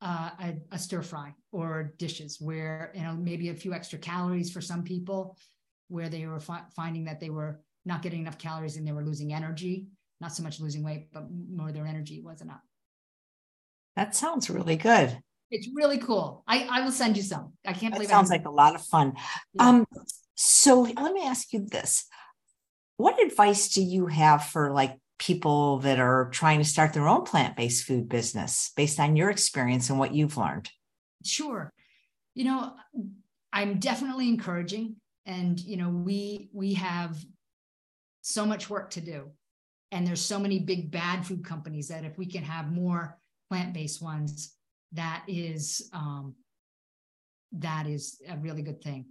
uh, 0.00 0.30
a, 0.40 0.54
a, 0.72 0.78
stir 0.78 1.02
fry 1.02 1.34
or 1.52 1.92
dishes 1.98 2.38
where 2.40 2.90
you 2.94 3.02
know 3.02 3.12
maybe 3.12 3.50
a 3.50 3.54
few 3.54 3.74
extra 3.74 3.98
calories 3.98 4.50
for 4.50 4.62
some 4.62 4.82
people 4.82 5.36
where 5.88 6.08
they 6.08 6.26
were 6.26 6.40
fi- 6.40 6.64
finding 6.74 7.04
that 7.04 7.20
they 7.20 7.28
were 7.28 7.60
not 7.84 8.00
getting 8.00 8.22
enough 8.22 8.38
calories 8.38 8.78
and 8.78 8.86
they 8.86 8.92
were 8.92 9.04
losing 9.04 9.34
energy 9.34 9.88
not 10.18 10.32
so 10.32 10.42
much 10.42 10.58
losing 10.58 10.82
weight 10.82 11.12
but 11.12 11.24
more 11.52 11.70
their 11.70 11.86
energy 11.86 12.22
wasn't 12.22 12.50
up 12.50 12.62
that 13.94 14.16
sounds 14.16 14.48
really 14.48 14.76
good 14.76 15.18
it's 15.50 15.68
really 15.74 15.98
cool. 15.98 16.44
I, 16.46 16.66
I 16.70 16.80
will 16.82 16.92
send 16.92 17.16
you 17.16 17.22
some. 17.22 17.52
I 17.66 17.72
can't 17.72 17.92
believe 17.92 18.08
it 18.08 18.12
sounds 18.12 18.30
like 18.30 18.44
a 18.44 18.50
lot 18.50 18.74
of 18.74 18.82
fun. 18.82 19.14
Yeah. 19.54 19.68
um 19.68 19.86
so 20.34 20.82
let 20.82 21.12
me 21.12 21.24
ask 21.24 21.52
you 21.52 21.66
this. 21.66 22.06
What 22.96 23.22
advice 23.22 23.68
do 23.68 23.82
you 23.82 24.06
have 24.06 24.44
for 24.44 24.70
like 24.72 24.98
people 25.18 25.78
that 25.80 25.98
are 25.98 26.30
trying 26.30 26.58
to 26.58 26.64
start 26.64 26.94
their 26.94 27.08
own 27.08 27.24
plant-based 27.24 27.84
food 27.84 28.08
business 28.08 28.72
based 28.76 28.98
on 28.98 29.16
your 29.16 29.30
experience 29.30 29.90
and 29.90 29.98
what 29.98 30.14
you've 30.14 30.36
learned? 30.36 30.70
Sure. 31.24 31.72
You 32.34 32.44
know 32.44 32.74
i'm 33.52 33.78
definitely 33.78 34.28
encouraging 34.28 34.96
and 35.26 35.60
you 35.60 35.76
know 35.76 35.88
we 35.88 36.48
we 36.52 36.74
have 36.74 37.16
so 38.22 38.44
much 38.46 38.70
work 38.70 38.90
to 38.90 39.00
do 39.00 39.30
and 39.92 40.06
there's 40.06 40.24
so 40.24 40.38
many 40.38 40.58
big 40.58 40.90
bad 40.90 41.26
food 41.26 41.44
companies 41.44 41.88
that 41.88 42.04
if 42.04 42.16
we 42.16 42.26
can 42.26 42.44
have 42.44 42.70
more 42.70 43.18
plant-based 43.48 44.00
ones 44.00 44.54
that 44.92 45.24
is 45.28 45.90
um, 45.92 46.34
that 47.52 47.86
is 47.86 48.20
a 48.28 48.36
really 48.38 48.62
good 48.62 48.82
thing 48.82 49.06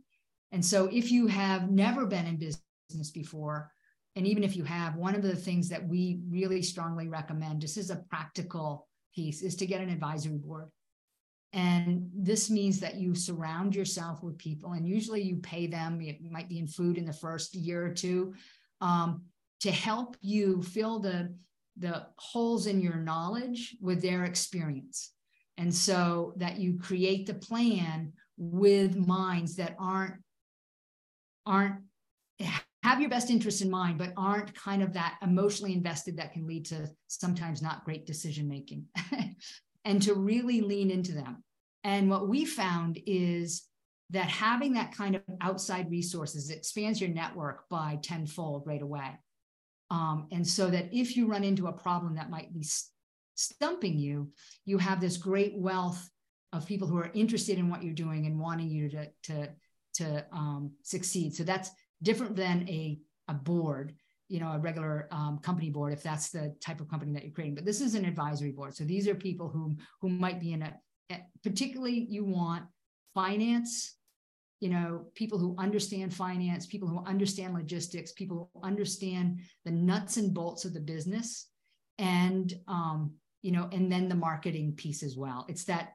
and 0.52 0.66
so 0.66 0.90
if 0.92 1.12
you 1.12 1.28
have 1.28 1.70
never 1.70 2.06
been 2.06 2.26
in 2.26 2.38
business 2.38 3.12
before 3.12 3.72
and 4.16 4.28
even 4.28 4.44
if 4.44 4.56
you 4.56 4.64
have, 4.64 4.96
one 4.96 5.16
of 5.16 5.22
the 5.22 5.36
things 5.36 5.70
that 5.70 5.88
we 5.88 6.20
really 6.30 6.62
strongly 6.62 7.08
recommend, 7.08 7.62
just 7.62 7.78
as 7.78 7.90
a 7.90 8.04
practical 8.10 8.88
piece, 9.16 9.42
is 9.42 9.56
to 9.56 9.66
get 9.66 9.82
an 9.82 9.90
advisory 9.90 10.38
board. 10.38 10.70
And 11.54 12.10
this 12.14 12.50
means 12.50 12.80
that 12.80 12.96
you 12.96 13.16
surround 13.16 13.76
yourself 13.76 14.22
with 14.22 14.38
people, 14.38 14.74
and 14.74 14.88
usually 14.88 15.22
you 15.22 15.38
pay 15.38 15.68
them, 15.68 16.02
it 16.02 16.22
might 16.22 16.50
be 16.50 16.60
in 16.60 16.68
food 16.68 16.98
in 16.98 17.06
the 17.06 17.14
first 17.14 17.56
year 17.56 17.86
or 17.86 17.94
two, 17.94 18.34
um, 18.82 19.24
to 19.62 19.72
help 19.72 20.16
you 20.22 20.62
fill 20.62 21.00
the, 21.00 21.34
the 21.78 22.06
holes 22.18 22.68
in 22.68 22.82
your 22.82 22.98
knowledge 22.98 23.78
with 23.82 24.02
their 24.02 24.26
experience. 24.26 25.12
And 25.60 25.76
so 25.76 26.34
that 26.38 26.58
you 26.58 26.80
create 26.80 27.28
the 27.28 27.34
plan 27.34 28.14
with 28.38 28.96
minds 28.96 29.58
that 29.58 29.76
aren't 29.78 30.16
aren't 31.46 31.82
have 32.84 33.02
your 33.02 33.10
best 33.10 33.30
interest 33.30 33.62
in 33.62 33.70
mind, 33.70 33.98
but 33.98 34.14
aren't 34.16 34.56
kind 34.56 34.82
of 34.82 34.94
that 34.94 35.18
emotionally 35.22 35.74
invested 35.74 36.16
that 36.16 36.32
can 36.32 36.48
lead 36.48 36.66
to 36.66 36.90
sometimes 37.08 37.62
not 37.62 37.84
great 37.84 38.06
decision 38.06 38.48
making, 38.48 38.86
and 39.86 40.02
to 40.02 40.14
really 40.14 40.62
lean 40.62 40.90
into 40.90 41.12
them. 41.12 41.44
And 41.84 42.10
what 42.10 42.30
we 42.30 42.46
found 42.46 42.98
is 43.06 43.64
that 44.12 44.30
having 44.30 44.74
that 44.74 44.96
kind 44.96 45.16
of 45.16 45.22
outside 45.42 45.92
resources 45.92 46.50
expands 46.50 47.02
your 47.02 47.10
network 47.10 47.68
by 47.70 48.00
tenfold 48.02 48.64
right 48.66 48.82
away. 48.82 49.20
Um, 49.92 50.28
and 50.32 50.48
so 50.48 50.70
that 50.70 50.94
if 50.94 51.18
you 51.18 51.28
run 51.28 51.44
into 51.44 51.68
a 51.68 51.74
problem 51.74 52.16
that 52.16 52.30
might 52.30 52.54
be 52.54 52.64
stumping 53.40 53.98
you, 53.98 54.32
you 54.66 54.78
have 54.78 55.00
this 55.00 55.18
great 55.18 55.58
wealth 55.58 56.10
of 56.52 56.66
people 56.66 56.88
who 56.88 56.98
are 56.98 57.12
interested 57.14 57.58
in 57.58 57.70
what 57.70 57.84
you're 57.84 57.94
doing 57.94 58.26
and 58.26 58.40
wanting 58.40 58.70
you 58.70 58.90
to 58.90 59.08
to 59.24 59.50
to 59.96 60.26
um, 60.32 60.72
succeed. 60.84 61.36
So 61.36 61.44
that's 61.44 61.70
different 62.02 62.36
than 62.36 62.68
a, 62.70 63.00
a 63.28 63.34
board 63.34 63.94
you 64.30 64.40
know 64.40 64.52
a 64.52 64.60
regular 64.60 65.08
um, 65.12 65.40
company 65.40 65.70
board 65.72 65.92
if 65.92 66.04
that's 66.04 66.30
the 66.30 66.56
type 66.62 66.80
of 66.80 66.90
company 66.90 67.12
that 67.12 67.24
you're 67.24 67.34
creating 67.34 67.56
but 67.56 67.66
this 67.66 67.82
is 67.82 67.96
an 67.96 68.06
advisory 68.06 68.52
board 68.52 68.76
so 68.76 68.84
these 68.84 69.08
are 69.08 69.16
people 69.16 69.50
who 69.50 69.76
who 70.02 70.08
might 70.08 70.40
be 70.40 70.54
in 70.54 70.62
a 70.62 70.74
particularly 71.44 72.06
you 72.08 72.24
want 72.24 72.64
finance 73.16 73.96
you 74.60 74.70
know 74.70 75.06
people 75.16 75.40
who 75.40 75.56
understand 75.58 76.14
finance 76.14 76.68
people 76.68 76.88
who 76.88 77.04
understand 77.06 77.56
logistics 77.56 78.12
people 78.12 78.52
who 78.54 78.62
understand 78.64 79.40
the 79.66 79.72
nuts 79.72 80.18
and 80.18 80.34
bolts 80.34 80.64
of 80.64 80.74
the 80.74 80.80
business 80.80 81.48
and 81.98 82.54
um, 82.68 83.12
you 83.42 83.52
know 83.52 83.70
and 83.72 83.92
then 83.92 84.10
the 84.10 84.16
marketing 84.16 84.74
piece 84.74 85.04
as 85.04 85.16
well. 85.18 85.46
It's 85.50 85.66
that 85.66 85.94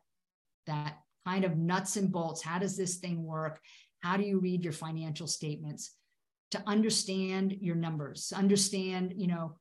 that 0.66 0.98
kind 1.26 1.44
of 1.44 1.56
nuts 1.56 1.96
and 1.96 2.12
bolts. 2.12 2.42
How 2.42 2.58
does 2.58 2.76
this 2.76 2.96
thing 2.96 3.24
work? 3.24 3.60
How 4.00 4.16
do 4.16 4.24
you 4.24 4.40
read 4.40 4.64
your 4.64 4.72
financial 4.72 5.26
statements 5.26 5.92
to 6.50 6.62
understand 6.66 7.56
your 7.60 7.76
numbers, 7.76 8.32
understand, 8.34 9.14
you 9.16 9.26
know, 9.26 9.56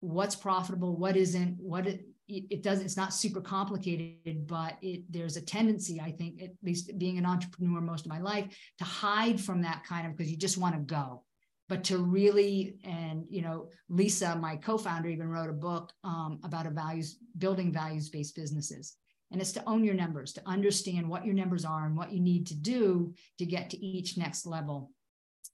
what's 0.00 0.36
profitable, 0.36 0.96
what 0.96 1.16
isn't, 1.16 1.56
what 1.58 1.86
it, 1.86 2.04
it 2.28 2.62
does 2.62 2.80
it's 2.80 2.96
not 2.96 3.14
super 3.14 3.40
complicated 3.40 4.46
but 4.48 4.76
it 4.82 5.04
there's 5.10 5.36
a 5.36 5.40
tendency 5.40 6.00
i 6.00 6.10
think 6.10 6.42
at 6.42 6.50
least 6.62 6.98
being 6.98 7.18
an 7.18 7.26
entrepreneur 7.26 7.80
most 7.80 8.04
of 8.04 8.10
my 8.10 8.18
life 8.18 8.46
to 8.78 8.84
hide 8.84 9.40
from 9.40 9.62
that 9.62 9.84
kind 9.84 10.06
of 10.06 10.16
because 10.16 10.30
you 10.30 10.36
just 10.36 10.58
want 10.58 10.74
to 10.74 10.80
go 10.80 11.22
but 11.68 11.82
to 11.84 11.98
really 11.98 12.78
and 12.84 13.24
you 13.28 13.42
know 13.42 13.68
lisa 13.88 14.36
my 14.36 14.56
co-founder 14.56 15.08
even 15.08 15.28
wrote 15.28 15.50
a 15.50 15.52
book 15.52 15.92
um, 16.04 16.38
about 16.44 16.66
a 16.66 16.70
values 16.70 17.18
building 17.38 17.72
values 17.72 18.08
based 18.08 18.34
businesses 18.34 18.96
and 19.30 19.40
it's 19.40 19.52
to 19.52 19.62
own 19.66 19.84
your 19.84 19.94
numbers, 19.94 20.32
to 20.34 20.42
understand 20.46 21.08
what 21.08 21.24
your 21.24 21.34
numbers 21.34 21.64
are 21.64 21.86
and 21.86 21.96
what 21.96 22.12
you 22.12 22.20
need 22.20 22.46
to 22.48 22.54
do 22.54 23.14
to 23.38 23.46
get 23.46 23.70
to 23.70 23.84
each 23.84 24.16
next 24.16 24.46
level. 24.46 24.92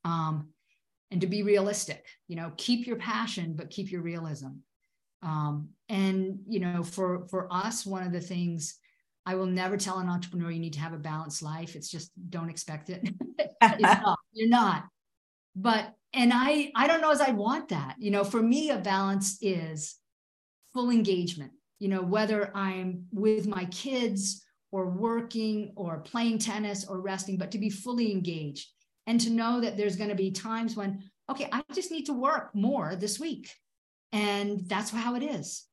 Um, 0.05 0.49
and 1.11 1.21
to 1.21 1.27
be 1.27 1.43
realistic, 1.43 2.07
you 2.27 2.37
know, 2.37 2.53
keep 2.57 2.87
your 2.87 2.97
passion, 2.97 3.55
but 3.55 3.71
keep 3.71 3.91
your 3.91 4.03
realism. 4.03 4.49
Um, 5.23 5.69
and, 5.89 6.39
you 6.49 6.59
know, 6.59 6.83
for, 6.83 7.27
for 7.29 7.53
us, 7.53 7.85
one 7.85 8.03
of 8.03 8.13
the 8.13 8.21
things 8.21 8.79
I 9.25 9.35
will 9.35 9.47
never 9.47 9.77
tell 9.77 9.99
an 9.99 10.09
entrepreneur 10.09 10.51
you 10.51 10.59
need 10.59 10.73
to 10.73 10.81
have 10.81 10.95
a 10.95 10.99
balanced 10.99 11.43
life. 11.43 11.77
It's 11.77 11.91
just 11.91 12.11
don't 12.31 12.51
expect 12.51 12.91
it. 12.91 13.09
not, 13.81 14.19
you're 14.33 14.49
not. 14.49 14.85
But, 15.55 15.95
and 16.13 16.33
I, 16.35 16.73
I 16.75 16.87
don't 16.87 17.01
know 17.01 17.11
as 17.11 17.21
I 17.21 17.31
want 17.31 17.69
that. 17.69 17.97
You 17.99 18.11
know, 18.11 18.25
for 18.25 18.43
me, 18.43 18.71
a 18.71 18.79
balance 18.79 19.39
is 19.41 19.97
full 20.73 20.91
engagement 20.91 21.53
you 21.83 21.89
know, 21.89 22.01
whether 22.01 22.57
I'm 22.57 23.07
with 23.11 23.49
my 23.49 23.65
kids 23.65 24.45
or 24.71 24.87
working 24.87 25.73
or 25.75 25.99
playing 25.99 26.39
tennis 26.39 26.87
or 26.87 27.01
resting, 27.01 27.37
but 27.37 27.51
to 27.51 27.59
be 27.59 27.71
fully 27.71 28.13
engaged 28.13 28.69
and 29.09 29.21
to 29.21 29.31
know 29.31 29.61
that 29.61 29.77
there's 29.77 29.97
going 29.97 30.11
to 30.11 30.15
be 30.15 30.31
times 30.31 30.77
when, 30.77 31.03
okay, 31.29 31.49
I 31.51 31.65
just 31.75 31.91
need 31.91 32.07
to 32.07 32.13
work 32.13 32.55
more 32.55 32.95
this 32.95 33.19
week. 33.19 33.51
And 34.13 34.61
that's 34.69 34.91
how 34.91 35.17
it 35.17 35.25
is. 35.25 35.65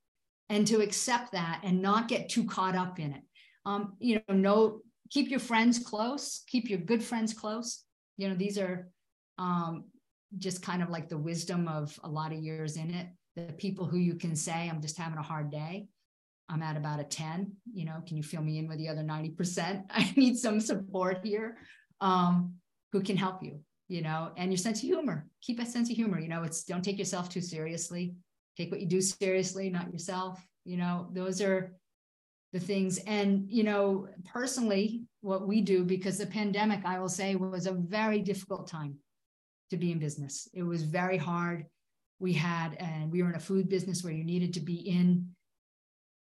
And 0.50 0.66
to 0.66 0.82
accept 0.82 1.34
that 1.34 1.62
and 1.64 1.80
not 1.80 2.08
get 2.08 2.30
too 2.30 2.46
caught 2.46 2.76
up 2.76 2.98
in 2.98 3.14
it. 3.14 3.22
Um, 3.68 3.94
you 4.00 4.20
know, 4.28 4.34
no, 4.34 4.82
keep 5.12 5.30
your 5.30 5.40
friends 5.40 5.78
close, 5.78 6.44
keep 6.48 6.72
your 6.72 6.80
good 6.80 7.04
friends 7.04 7.36
close. 7.36 7.84
You 8.18 8.30
know, 8.30 8.36
these 8.36 8.58
are 8.58 8.90
um, 9.40 9.86
just 10.38 10.62
kind 10.62 10.84
of 10.84 10.90
like 10.90 11.10
the 11.10 11.18
wisdom 11.18 11.68
of 11.68 12.00
a 12.04 12.10
lot 12.10 12.32
of 12.32 12.38
years 12.38 12.78
in 12.78 12.94
it. 12.94 13.08
The 13.36 13.54
people 13.54 13.86
who 13.86 13.98
you 13.98 14.14
can 14.14 14.36
say, 14.36 14.70
I'm 14.70 14.82
just 14.82 14.98
having 14.98 15.18
a 15.18 15.24
hard 15.24 15.50
day 15.50 15.88
I'm 16.50 16.64
at 16.64 16.78
about 16.78 17.00
a 17.00 17.04
10. 17.04 17.52
You 17.72 17.86
know, 17.86 18.02
can 18.06 18.18
you 18.18 18.24
fill 18.24 18.42
me 18.42 18.58
in 18.58 18.68
with 18.68 18.80
the 18.80 18.90
other 18.90 19.04
90%? 19.04 19.84
I 19.90 20.12
need 20.16 20.38
some 20.38 20.60
support 20.60 21.20
here. 21.24 21.58
Um, 22.02 22.56
who 22.92 23.02
can 23.02 23.18
help 23.18 23.44
you, 23.44 23.60
you 23.88 24.02
know, 24.02 24.32
and 24.36 24.52
your 24.52 24.58
sense 24.58 24.80
of 24.80 24.88
humor. 24.88 25.28
Keep 25.42 25.60
a 25.60 25.66
sense 25.66 25.92
of 25.92 25.96
humor. 25.96 26.20
You 26.20 26.28
know, 26.28 26.42
it's 26.42 26.64
don't 26.64 26.82
take 26.82 26.98
yourself 26.98 27.30
too 27.30 27.42
seriously. 27.42 28.16
Take 28.58 28.72
what 28.72 28.80
you 28.80 28.88
do 28.88 29.00
seriously, 29.00 29.70
not 29.70 29.92
yourself. 29.92 30.44
You 30.66 30.78
know, 30.78 31.10
those 31.14 31.40
are 31.40 31.76
the 32.52 32.60
things. 32.60 32.98
And, 33.00 33.46
you 33.48 33.64
know, 33.64 34.08
personally, 34.26 35.04
what 35.22 35.48
we 35.48 35.62
do, 35.62 35.84
because 35.84 36.18
the 36.18 36.26
pandemic, 36.26 36.84
I 36.84 37.00
will 37.00 37.10
say, 37.10 37.36
was 37.36 37.68
a 37.68 37.74
very 37.74 38.22
difficult 38.22 38.68
time 38.68 38.96
to 39.70 39.78
be 39.78 39.92
in 39.92 40.00
business. 40.00 40.48
It 40.54 40.64
was 40.64 40.84
very 40.84 41.18
hard. 41.18 41.66
We 42.20 42.34
had, 42.34 42.76
and 42.76 43.12
we 43.12 43.24
were 43.24 43.30
in 43.30 43.36
a 43.36 43.40
food 43.40 43.70
business 43.70 44.04
where 44.04 44.14
you 44.14 44.24
needed 44.24 44.54
to 44.56 44.60
be 44.60 44.76
in 44.76 45.30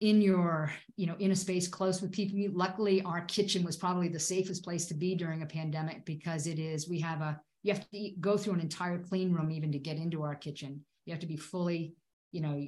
in 0.00 0.22
your 0.22 0.72
you 0.96 1.06
know 1.06 1.16
in 1.18 1.32
a 1.32 1.36
space 1.36 1.66
close 1.66 2.00
with 2.00 2.12
people. 2.12 2.38
Luckily 2.52 3.02
our 3.02 3.22
kitchen 3.22 3.64
was 3.64 3.76
probably 3.76 4.08
the 4.08 4.18
safest 4.18 4.62
place 4.62 4.86
to 4.86 4.94
be 4.94 5.14
during 5.14 5.42
a 5.42 5.46
pandemic 5.46 6.04
because 6.04 6.46
it 6.46 6.58
is 6.58 6.88
we 6.88 7.00
have 7.00 7.20
a 7.20 7.40
you 7.64 7.72
have 7.72 7.82
to 7.90 7.96
eat, 7.96 8.20
go 8.20 8.36
through 8.36 8.54
an 8.54 8.60
entire 8.60 8.98
clean 8.98 9.32
room 9.32 9.50
even 9.50 9.72
to 9.72 9.78
get 9.78 9.96
into 9.96 10.22
our 10.22 10.36
kitchen. 10.36 10.84
You 11.04 11.12
have 11.12 11.20
to 11.20 11.26
be 11.26 11.36
fully 11.36 11.94
you 12.30 12.40
know 12.40 12.64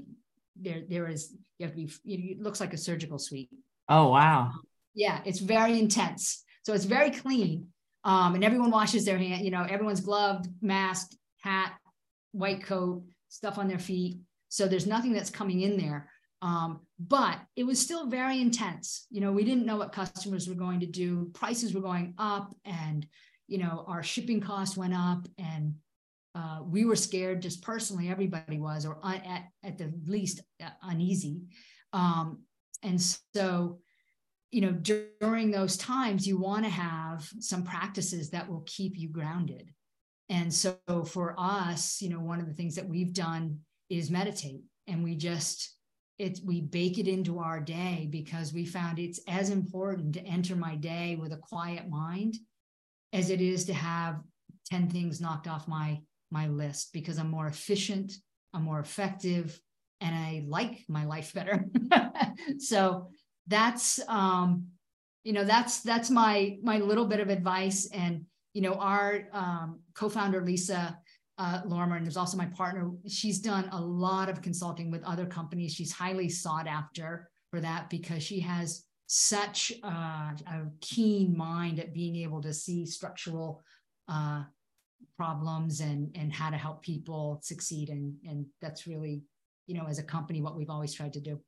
there 0.57 0.83
there 0.89 1.07
is 1.07 1.37
you 1.59 1.67
have 1.67 1.77
to 1.77 1.87
be 1.87 1.91
it 2.05 2.43
looks 2.43 2.61
like 2.61 2.75
a 2.75 2.79
surgical 2.79 3.19
suite. 3.19 3.51
Oh 3.89 4.09
wow. 4.09 4.51
Yeah 4.95 5.21
it's 5.25 5.41
very 5.41 5.79
intense. 5.79 6.43
So 6.65 6.75
it's 6.75 6.85
very 6.85 7.11
clean 7.11 7.69
um, 8.05 8.35
and 8.35 8.45
everyone 8.45 8.71
washes 8.71 9.05
their 9.05 9.19
hand 9.19 9.45
you 9.45 9.51
know 9.51 9.67
everyone's 9.69 10.01
gloved 10.01 10.49
masked 10.63 11.17
hat 11.43 11.75
white 12.33 12.63
coat 12.63 13.03
stuff 13.29 13.59
on 13.59 13.69
their 13.69 13.79
feet. 13.79 14.19
So 14.49 14.67
there's 14.67 14.87
nothing 14.87 15.13
that's 15.13 15.31
coming 15.31 15.63
in 15.63 15.77
there. 15.79 16.11
Um, 16.43 16.81
but 16.99 17.39
it 17.57 17.65
was 17.65 17.79
still 17.79 18.07
very 18.07 18.41
intense. 18.41 19.07
You 19.11 19.21
know 19.21 19.33
we 19.33 19.45
didn't 19.45 19.67
know 19.67 19.77
what 19.77 19.93
customers 19.93 20.49
were 20.49 20.55
going 20.55 20.81
to 20.81 20.87
do. 20.87 21.31
Prices 21.35 21.75
were 21.75 21.83
going 21.83 22.15
up 22.19 22.55
and 22.65 23.07
you 23.47 23.59
know 23.59 23.85
our 23.87 24.03
shipping 24.03 24.41
costs 24.41 24.77
went 24.77 24.95
up 24.95 25.27
and 25.39 25.75
uh, 26.35 26.61
we 26.65 26.85
were 26.85 26.97
scared 26.97 27.43
just 27.43 27.63
personally 27.63 28.09
everybody 28.09 28.59
was 28.59 28.87
or 28.87 28.99
un- 29.03 29.23
at, 29.27 29.49
at 29.65 29.79
the 29.79 29.93
least 30.07 30.41
uh, 30.63 30.71
uneasy. 30.83 31.43
Um, 31.93 32.43
and 32.83 33.01
so 33.01 33.81
you 34.51 34.61
know 34.61 34.73
during 34.73 35.51
those 35.51 35.77
times 35.77 36.27
you 36.27 36.39
want 36.39 36.65
to 36.65 36.71
have 36.71 37.29
some 37.39 37.63
practices 37.63 38.31
that 38.31 38.49
will 38.49 38.65
keep 38.67 38.99
you 38.99 39.09
grounded 39.09 39.71
and 40.29 40.53
so 40.53 40.77
for 41.07 41.35
us 41.39 42.01
you 42.03 42.09
know 42.09 42.21
one 42.21 42.41
of 42.41 42.47
the 42.47 42.55
things 42.55 42.75
that 42.75 42.89
we've 42.89 43.13
done 43.13 43.59
is 43.89 44.11
meditate 44.11 44.63
and 44.87 45.03
we 45.05 45.15
just 45.15 45.77
it's 46.19 46.43
we 46.43 46.61
bake 46.61 46.99
it 46.99 47.09
into 47.09 47.39
our 47.39 47.61
day 47.61 48.07
because 48.11 48.53
we 48.53 48.67
found 48.67 48.99
it's 48.99 49.21
as 49.27 49.51
important 49.51 50.15
to 50.15 50.25
enter 50.27 50.55
my 50.55 50.77
day 50.77 51.17
with 51.17 51.33
a 51.33 51.37
quiet 51.39 51.89
mind 51.89 52.37
as 53.13 53.31
it 53.31 53.41
is 53.41 53.65
to 53.65 53.73
have 53.73 54.21
10 54.71 54.91
things 54.91 55.21
knocked 55.21 55.49
off 55.49 55.67
my 55.67 56.01
my 56.31 56.47
list 56.47 56.93
because 56.93 57.19
I'm 57.19 57.31
more 57.31 57.47
efficient, 57.47 58.13
I'm 58.55 58.63
more 58.63 58.79
effective, 58.79 59.61
and 60.01 60.15
I 60.15 60.45
like 60.47 60.85
my 60.89 61.05
life 61.05 61.33
better. 61.35 61.65
so 62.59 63.09
that's 63.51 64.01
um, 64.09 64.67
you 65.25 65.33
know 65.33 65.45
that's 65.45 65.81
that's 65.83 66.09
my 66.09 66.57
my 66.63 66.79
little 66.79 67.05
bit 67.05 67.21
of 67.21 67.29
advice. 67.29 67.89
And 67.93 68.25
you 68.55 68.63
know 68.63 68.75
our 68.75 69.29
um, 69.33 69.81
co-founder 69.95 70.41
Lisa 70.41 70.99
uh, 71.39 71.63
and 71.65 72.05
there's 72.05 72.19
also 72.19 72.37
my 72.37 72.47
partner. 72.47 72.91
She's 73.09 73.41
done 73.41 73.69
a 73.73 73.81
lot 73.81 74.29
of 74.29 74.43
consulting 74.43 74.91
with 74.91 75.03
other 75.05 75.25
companies. 75.25 75.73
She's 75.73 75.91
highly 75.91 76.29
sought 76.29 76.67
after 76.67 77.31
for 77.51 77.61
that 77.61 77.89
because 77.89 78.23
she 78.23 78.41
has 78.41 78.85
such 79.07 79.73
uh, 79.83 80.33
a 80.47 80.67
keen 80.83 81.35
mind 81.37 81.81
at 81.81 81.95
being 81.95 82.17
able 82.17 82.43
to 82.43 82.53
see 82.53 82.85
structural 82.85 83.63
uh, 84.09 84.45
problems 85.17 85.81
and 85.81 86.15
and 86.15 86.33
how 86.33 86.51
to 86.51 86.57
help 86.57 86.83
people 86.83 87.41
succeed 87.43 87.89
and 87.89 88.15
and 88.29 88.45
that's 88.61 88.87
really 88.87 89.23
you 89.67 89.75
know 89.75 89.87
as 89.87 89.99
a 89.99 90.03
company 90.03 90.43
what 90.43 90.57
we've 90.57 90.71
always 90.71 90.95
tried 90.95 91.13
to 91.13 91.21
do 91.21 91.41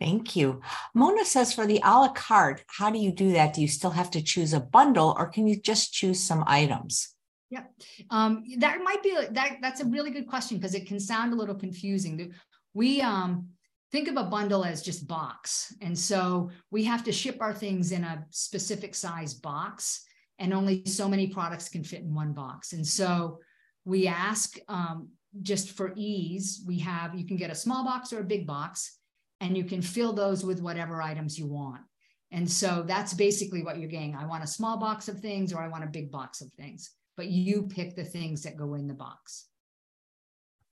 Thank 0.00 0.36
you. 0.36 0.60
Mona 0.94 1.24
says 1.24 1.52
for 1.52 1.66
the 1.66 1.80
a 1.84 2.00
la 2.00 2.12
carte, 2.12 2.62
how 2.68 2.90
do 2.90 2.98
you 2.98 3.10
do 3.10 3.32
that? 3.32 3.54
Do 3.54 3.60
you 3.60 3.68
still 3.68 3.90
have 3.90 4.10
to 4.12 4.22
choose 4.22 4.52
a 4.52 4.60
bundle 4.60 5.14
or 5.18 5.26
can 5.26 5.46
you 5.46 5.60
just 5.60 5.92
choose 5.92 6.20
some 6.20 6.44
items? 6.46 7.14
Yeah, 7.50 7.64
um, 8.10 8.44
that 8.58 8.78
might 8.84 9.02
be 9.02 9.16
that. 9.30 9.58
That's 9.62 9.80
a 9.80 9.86
really 9.86 10.10
good 10.10 10.28
question 10.28 10.58
because 10.58 10.74
it 10.74 10.86
can 10.86 11.00
sound 11.00 11.32
a 11.32 11.36
little 11.36 11.54
confusing. 11.54 12.34
We 12.74 13.00
um, 13.00 13.48
think 13.90 14.06
of 14.06 14.18
a 14.18 14.24
bundle 14.24 14.66
as 14.66 14.82
just 14.82 15.08
box, 15.08 15.74
and 15.80 15.98
so 15.98 16.50
we 16.70 16.84
have 16.84 17.04
to 17.04 17.12
ship 17.12 17.38
our 17.40 17.54
things 17.54 17.90
in 17.90 18.04
a 18.04 18.26
specific 18.28 18.94
size 18.94 19.32
box 19.32 20.04
and 20.38 20.54
only 20.54 20.84
so 20.86 21.08
many 21.08 21.26
products 21.26 21.68
can 21.68 21.82
fit 21.82 22.02
in 22.02 22.14
one 22.14 22.32
box. 22.32 22.72
And 22.72 22.86
so 22.86 23.40
we 23.84 24.06
ask 24.06 24.58
um, 24.68 25.08
just 25.42 25.72
for 25.72 25.92
ease, 25.96 26.62
we 26.66 26.78
have, 26.80 27.14
you 27.14 27.26
can 27.26 27.36
get 27.36 27.50
a 27.50 27.56
small 27.56 27.84
box 27.84 28.12
or 28.12 28.20
a 28.20 28.24
big 28.24 28.46
box, 28.46 28.97
and 29.40 29.56
you 29.56 29.64
can 29.64 29.82
fill 29.82 30.12
those 30.12 30.44
with 30.44 30.60
whatever 30.60 31.00
items 31.00 31.38
you 31.38 31.46
want. 31.46 31.82
And 32.30 32.50
so 32.50 32.84
that's 32.86 33.14
basically 33.14 33.62
what 33.62 33.78
you're 33.78 33.88
getting. 33.88 34.14
I 34.14 34.26
want 34.26 34.44
a 34.44 34.48
small 34.48 34.76
box 34.76 35.08
of 35.08 35.20
things 35.20 35.52
or 35.52 35.60
I 35.60 35.68
want 35.68 35.84
a 35.84 35.88
big 35.88 36.10
box 36.10 36.40
of 36.40 36.52
things, 36.52 36.90
but 37.16 37.28
you 37.28 37.62
pick 37.62 37.96
the 37.96 38.04
things 38.04 38.42
that 38.42 38.56
go 38.56 38.74
in 38.74 38.86
the 38.86 38.94
box. 38.94 39.46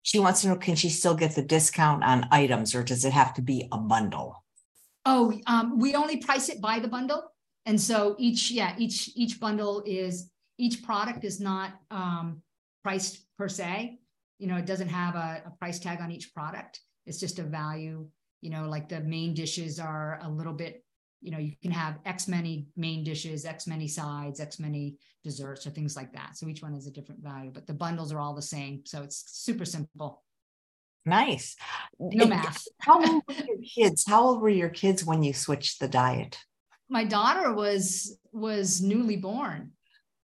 She 0.03 0.19
wants 0.19 0.41
to 0.41 0.49
know 0.49 0.55
can 0.55 0.75
she 0.75 0.89
still 0.89 1.15
get 1.15 1.35
the 1.35 1.41
discount 1.41 2.03
on 2.03 2.27
items 2.31 2.75
or 2.75 2.83
does 2.83 3.05
it 3.05 3.13
have 3.13 3.33
to 3.35 3.41
be 3.41 3.67
a 3.71 3.77
bundle? 3.77 4.43
Oh, 5.05 5.33
um, 5.47 5.79
we 5.79 5.95
only 5.95 6.17
price 6.17 6.49
it 6.49 6.61
by 6.61 6.79
the 6.79 6.87
bundle. 6.87 7.23
And 7.65 7.79
so 7.79 8.15
each, 8.19 8.51
yeah, 8.51 8.75
each 8.77 9.11
each 9.15 9.39
bundle 9.39 9.83
is 9.85 10.31
each 10.57 10.83
product 10.83 11.23
is 11.23 11.39
not 11.39 11.73
um, 11.91 12.41
priced 12.83 13.25
per 13.37 13.47
se. 13.47 13.99
You 14.37 14.47
know, 14.47 14.57
it 14.57 14.65
doesn't 14.65 14.89
have 14.89 15.15
a, 15.15 15.43
a 15.45 15.51
price 15.57 15.79
tag 15.79 15.99
on 16.01 16.11
each 16.11 16.33
product. 16.33 16.79
It's 17.05 17.19
just 17.19 17.39
a 17.39 17.43
value. 17.43 18.07
You 18.41 18.49
know, 18.49 18.67
like 18.67 18.89
the 18.89 19.01
main 19.01 19.33
dishes 19.33 19.79
are 19.79 20.19
a 20.23 20.29
little 20.29 20.53
bit. 20.53 20.83
You 21.21 21.31
know, 21.31 21.37
you 21.37 21.53
can 21.61 21.71
have 21.71 21.99
X 22.05 22.27
many 22.27 22.67
main 22.77 23.03
dishes, 23.03 23.45
X 23.45 23.67
many 23.67 23.87
sides, 23.87 24.39
X 24.39 24.59
many 24.59 24.97
desserts, 25.23 25.67
or 25.67 25.71
things 25.71 25.95
like 25.95 26.13
that. 26.13 26.37
So 26.37 26.47
each 26.47 26.61
one 26.61 26.73
has 26.73 26.87
a 26.87 26.91
different 26.91 27.21
value, 27.21 27.51
but 27.53 27.67
the 27.67 27.73
bundles 27.73 28.13
are 28.13 28.19
all 28.19 28.33
the 28.33 28.41
same. 28.41 28.83
So 28.85 29.03
it's 29.03 29.23
super 29.27 29.65
simple. 29.65 30.23
Nice. 31.05 31.55
No 31.99 32.25
math. 32.25 32.63
How 32.79 32.99
old 32.99 33.23
were 33.27 33.33
your 33.33 33.57
kids? 33.75 34.05
How 34.07 34.23
old 34.23 34.41
were 34.41 34.49
your 34.49 34.69
kids 34.69 35.03
when 35.03 35.23
you 35.23 35.33
switched 35.33 35.79
the 35.79 35.87
diet? 35.87 36.37
my 36.89 37.05
daughter 37.05 37.53
was 37.53 38.17
was 38.31 38.81
newly 38.81 39.15
born 39.15 39.71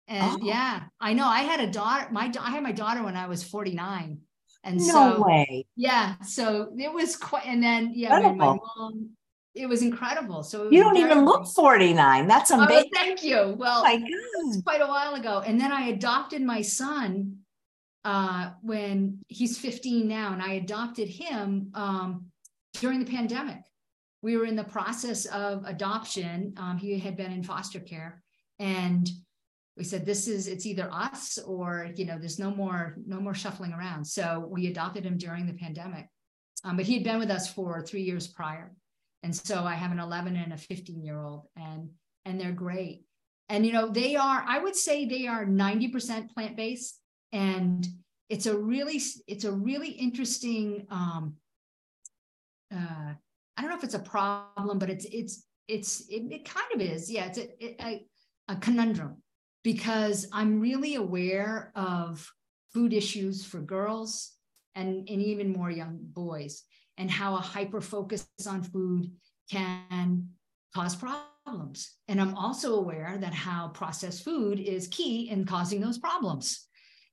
and 0.07 0.41
oh. 0.41 0.45
yeah 0.45 0.83
i 0.99 1.13
know 1.13 1.27
i 1.27 1.41
had 1.41 1.59
a 1.59 1.71
daughter 1.71 2.07
my 2.11 2.31
i 2.39 2.51
had 2.51 2.63
my 2.63 2.71
daughter 2.71 3.03
when 3.03 3.17
i 3.17 3.27
was 3.27 3.43
49 3.43 4.19
and 4.65 4.77
no 4.79 5.15
so 5.15 5.23
way. 5.23 5.65
yeah 5.75 6.15
so 6.25 6.73
it 6.77 6.91
was 6.91 7.15
quite 7.15 7.45
and 7.45 7.63
then 7.63 7.91
yeah 7.93 8.19
my 8.19 8.33
mom 8.33 9.09
it 9.55 9.67
was 9.67 9.81
incredible. 9.81 10.43
So 10.43 10.69
you 10.69 10.83
don't 10.83 10.97
even 10.97 11.23
look 11.23 11.47
49 11.47 12.27
that's 12.27 12.51
oh, 12.51 12.59
amazing. 12.59 12.89
oh, 12.93 12.99
thank 12.99 13.23
you. 13.23 13.55
Well 13.57 13.83
my 13.83 13.97
God. 13.97 14.63
quite 14.65 14.81
a 14.81 14.87
while 14.87 15.15
ago. 15.15 15.41
And 15.45 15.59
then 15.59 15.71
i 15.71 15.87
adopted 15.87 16.41
my 16.41 16.61
son 16.61 17.37
uh, 18.03 18.51
when 18.61 19.19
he's 19.29 19.57
15 19.57 20.07
now 20.07 20.33
and 20.33 20.41
i 20.41 20.53
adopted 20.53 21.07
him 21.07 21.71
um, 21.73 22.25
during 22.79 22.99
the 22.99 23.09
pandemic. 23.09 23.61
We 24.21 24.37
were 24.37 24.45
in 24.45 24.55
the 24.55 24.63
process 24.63 25.25
of 25.25 25.63
adoption. 25.65 26.53
Um, 26.57 26.77
he 26.77 26.99
had 26.99 27.15
been 27.15 27.31
in 27.31 27.43
foster 27.43 27.79
care, 27.79 28.23
and 28.57 29.07
we 29.77 29.83
said, 29.83 30.05
"This 30.05 30.27
is 30.27 30.47
it's 30.47 30.65
either 30.65 30.89
us 30.91 31.37
or 31.37 31.91
you 31.95 32.05
know, 32.05 32.17
there's 32.17 32.39
no 32.39 32.51
more 32.51 32.97
no 33.05 33.19
more 33.19 33.33
shuffling 33.33 33.73
around." 33.73 34.05
So 34.05 34.47
we 34.49 34.67
adopted 34.67 35.05
him 35.05 35.17
during 35.17 35.45
the 35.45 35.53
pandemic, 35.53 36.07
um, 36.63 36.77
but 36.77 36.85
he 36.85 36.93
had 36.95 37.03
been 37.03 37.19
with 37.19 37.31
us 37.31 37.51
for 37.51 37.81
three 37.81 38.03
years 38.03 38.27
prior, 38.27 38.73
and 39.23 39.35
so 39.35 39.63
I 39.63 39.75
have 39.75 39.91
an 39.91 39.99
11 39.99 40.35
and 40.35 40.53
a 40.53 40.57
15 40.57 41.03
year 41.03 41.21
old, 41.21 41.47
and 41.55 41.89
and 42.23 42.39
they're 42.39 42.51
great. 42.51 43.03
And 43.49 43.65
you 43.65 43.73
know, 43.73 43.89
they 43.89 44.15
are. 44.15 44.43
I 44.47 44.59
would 44.59 44.75
say 44.75 45.05
they 45.05 45.27
are 45.27 45.45
90% 45.45 46.33
plant 46.33 46.55
based, 46.55 46.99
and 47.31 47.85
it's 48.29 48.45
a 48.45 48.57
really 48.57 49.01
it's 49.27 49.43
a 49.43 49.51
really 49.51 49.89
interesting. 49.89 50.87
Um, 50.89 51.35
uh, 52.73 53.13
I 53.57 53.61
don't 53.61 53.69
know 53.69 53.77
if 53.77 53.83
it's 53.83 53.93
a 53.93 53.99
problem, 53.99 54.79
but 54.79 54.89
it's 54.89 55.05
it's 55.05 55.45
it's 55.67 56.01
it, 56.09 56.31
it 56.31 56.45
kind 56.49 56.67
of 56.73 56.81
is. 56.81 57.11
Yeah, 57.11 57.25
it's 57.25 57.37
a, 57.37 57.85
a, 57.85 58.05
a 58.47 58.55
conundrum 58.55 59.17
because 59.65 60.27
I'm 60.31 60.61
really 60.61 60.93
aware 60.93 61.71
of 61.75 62.31
food 62.71 62.93
issues 62.93 63.43
for 63.43 63.59
girls 63.59 64.31
and, 64.75 65.09
and 65.09 65.21
even 65.21 65.51
more 65.51 65.71
young 65.71 65.97
boys 65.99 66.61
and 66.99 67.09
how 67.09 67.35
a 67.35 67.41
hyper 67.41 67.81
focus 67.81 68.27
on 68.47 68.61
food 68.61 69.11
can 69.51 70.29
cause 70.75 70.95
problems. 70.95 71.95
And 72.07 72.21
I'm 72.21 72.35
also 72.35 72.75
aware 72.75 73.17
that 73.19 73.33
how 73.33 73.69
processed 73.69 74.23
food 74.23 74.59
is 74.59 74.87
key 74.87 75.29
in 75.29 75.45
causing 75.45 75.81
those 75.81 75.97
problems. 75.97 76.67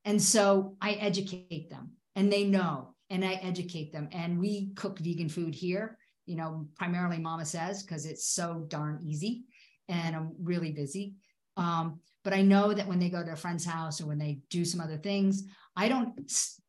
And 0.05 0.21
so 0.21 0.77
I 0.79 0.91
educate 0.91 1.71
them 1.71 1.93
and 2.15 2.31
they 2.31 2.43
know 2.43 2.93
and 3.09 3.25
I 3.25 3.33
educate 3.33 3.91
them. 3.91 4.09
And 4.11 4.39
we 4.39 4.73
cook 4.75 4.99
vegan 4.99 5.27
food 5.27 5.55
here 5.55 5.97
you 6.25 6.35
know, 6.35 6.67
primarily 6.75 7.17
MamaSezz 7.17 7.85
because 7.85 8.05
it's 8.05 8.27
so 8.27 8.65
darn 8.67 8.99
easy 9.03 9.43
and 9.89 10.15
I'm 10.15 10.31
really 10.41 10.71
busy. 10.71 11.15
Um, 11.57 11.99
but 12.23 12.33
I 12.33 12.41
know 12.41 12.73
that 12.73 12.87
when 12.87 12.99
they 12.99 13.09
go 13.09 13.23
to 13.23 13.33
a 13.33 13.37
friend's 13.37 13.65
house 13.65 14.01
or 14.01 14.07
when 14.07 14.17
they 14.17 14.39
do 14.49 14.63
some 14.63 14.81
other 14.81 14.97
things, 14.97 15.43
I 15.75 15.89
don't 15.89 16.13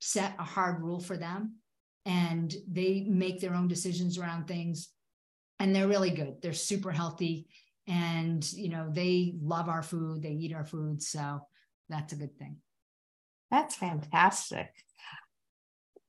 set 0.00 0.34
a 0.38 0.44
hard 0.44 0.82
rule 0.82 1.00
for 1.00 1.16
them 1.16 1.56
and 2.04 2.54
they 2.70 3.06
make 3.08 3.40
their 3.40 3.54
own 3.54 3.68
decisions 3.68 4.18
around 4.18 4.46
things 4.46 4.88
and 5.58 5.74
they're 5.74 5.88
really 5.88 6.10
good. 6.10 6.42
They're 6.42 6.52
super 6.52 6.90
healthy 6.90 7.46
and 7.86 8.50
you 8.52 8.70
know 8.70 8.88
they 8.90 9.34
love 9.40 9.68
our 9.68 9.82
food, 9.82 10.22
they 10.22 10.30
eat 10.30 10.54
our 10.54 10.64
food, 10.64 11.02
so 11.02 11.40
that's 11.88 12.12
a 12.12 12.16
good 12.16 12.36
thing. 12.38 12.56
That's 13.50 13.74
fantastic. 13.74 14.70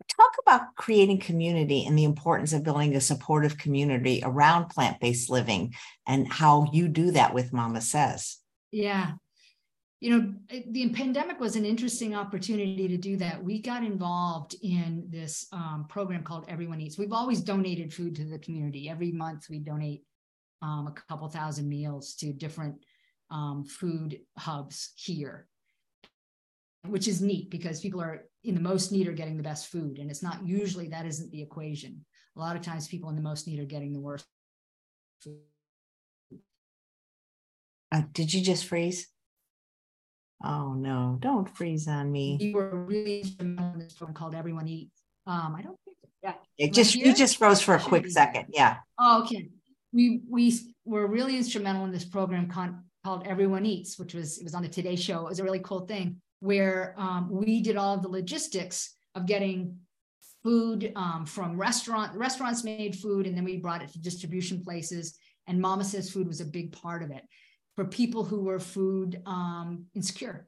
Talk 0.08 0.36
about 0.42 0.76
creating 0.76 1.20
community 1.20 1.86
and 1.86 1.98
the 1.98 2.04
importance 2.04 2.54
of 2.54 2.64
building 2.64 2.96
a 2.96 3.02
supportive 3.02 3.58
community 3.58 4.22
around 4.24 4.70
plant-based 4.70 5.30
living 5.30 5.74
and 6.08 6.32
how 6.32 6.70
you 6.72 6.88
do 6.88 7.12
that 7.12 7.34
with 7.34 7.52
MamaSezz. 7.52 8.36
Yeah, 8.76 9.14
you 10.02 10.10
know, 10.10 10.34
the 10.70 10.90
pandemic 10.90 11.40
was 11.40 11.56
an 11.56 11.64
interesting 11.64 12.14
opportunity 12.14 12.90
to 12.90 12.98
do 12.98 13.16
that. 13.16 13.42
We 13.42 13.62
got 13.62 13.86
involved 13.86 14.58
in 14.62 15.06
this 15.10 15.48
um, 15.54 15.86
program 15.88 16.24
called 16.24 16.44
Everyone 16.50 16.82
Eats. 16.82 16.98
We've 16.98 17.14
always 17.14 17.40
donated 17.40 17.94
food 17.94 18.18
to 18.18 18.26
the 18.26 18.38
community. 18.38 18.90
Every 18.90 19.14
month, 19.14 19.46
we 19.50 19.60
donate 19.60 20.04
um, 20.62 20.88
a 20.88 21.02
couple 21.08 21.30
thousand 21.30 21.70
meals 21.70 22.16
to 22.16 22.34
different 22.34 22.76
um, 23.32 23.64
food 23.64 24.20
hubs 24.38 24.92
here, 24.98 25.48
which 26.86 27.08
is 27.08 27.22
neat 27.22 27.50
because 27.50 27.80
people 27.80 28.02
are 28.02 28.26
in 28.44 28.56
the 28.56 28.62
most 28.62 28.92
need 28.92 29.08
are 29.08 29.14
getting 29.14 29.38
the 29.38 29.44
best 29.44 29.68
food. 29.68 30.00
And 30.00 30.12
it's 30.12 30.22
not 30.22 30.46
usually 30.46 30.90
that 30.90 31.06
isn't 31.06 31.32
the 31.32 31.42
equation. 31.42 32.06
A 32.36 32.42
lot 32.42 32.58
of 32.58 32.62
times, 32.62 32.90
people 32.90 33.10
in 33.10 33.16
the 33.16 33.22
most 33.22 33.48
need 33.48 33.62
are 33.62 33.66
getting 33.66 33.94
the 33.94 34.02
worst 34.02 34.26
food. 35.24 35.40
Uh, 37.96 38.02
did 38.12 38.34
you 38.34 38.42
just 38.42 38.66
freeze? 38.66 39.08
Oh 40.44 40.74
no, 40.74 41.18
don't 41.22 41.48
freeze 41.56 41.88
on 41.88 42.12
me. 42.12 42.38
You 42.42 42.54
were 42.54 42.84
really 42.84 43.22
instrumental 43.22 43.72
in 43.72 43.80
this 43.80 43.94
program 43.94 44.14
called 44.14 44.36
Everyone 44.36 44.68
Eats. 44.68 45.02
Um, 45.26 45.56
I 45.58 45.62
don't 45.62 45.80
think 45.86 45.96
yeah. 46.22 46.34
It 46.58 46.74
just 46.74 46.94
you 46.94 47.16
just 47.16 47.38
froze 47.38 47.62
for 47.62 47.76
a 47.76 47.80
quick 47.80 48.10
second. 48.10 48.48
Yeah. 48.50 48.78
Oh, 49.00 49.24
okay. 49.24 49.48
We 49.94 50.22
we 50.30 50.60
were 50.84 51.08
really 51.08 51.38
instrumental 51.38 51.86
in 51.86 51.94
this 51.94 52.04
program 52.04 52.50
con- 52.50 52.84
called 53.06 53.26
Everyone 53.26 53.66
Eats, 53.66 53.98
which 53.98 54.14
was 54.14 54.40
it 54.40 54.44
was 54.44 54.56
on 54.56 54.64
the 54.64 54.68
Today 54.68 54.98
Show. 54.98 55.22
It 55.28 55.30
was 55.30 55.40
a 55.40 55.46
really 55.46 55.60
cool 55.60 55.86
thing 55.86 56.18
where 56.42 56.96
um, 56.98 57.30
we 57.32 57.62
did 57.62 57.78
all 57.78 57.96
of 57.96 58.02
the 58.02 58.10
logistics 58.10 58.94
of 59.16 59.26
getting 59.26 59.78
food 60.44 60.92
um, 60.98 61.26
from 61.26 61.58
restaurant 61.58 62.14
restaurants 62.18 62.66
made 62.66 62.94
food, 62.94 63.26
and 63.26 63.38
then 63.38 63.46
we 63.46 63.56
brought 63.56 63.84
it 63.84 63.94
to 63.94 64.00
distribution 64.00 64.62
places. 64.62 65.18
And 65.48 65.64
MamaSezz 65.64 66.12
Food 66.12 66.28
was 66.28 66.42
a 66.42 66.46
big 66.46 66.72
part 66.72 67.04
of 67.04 67.12
it 67.12 67.24
for 67.76 67.86
people 67.86 68.24
who 68.24 68.44
were 68.44 68.60
food 68.60 69.22
um, 69.26 69.86
insecure. 69.94 70.48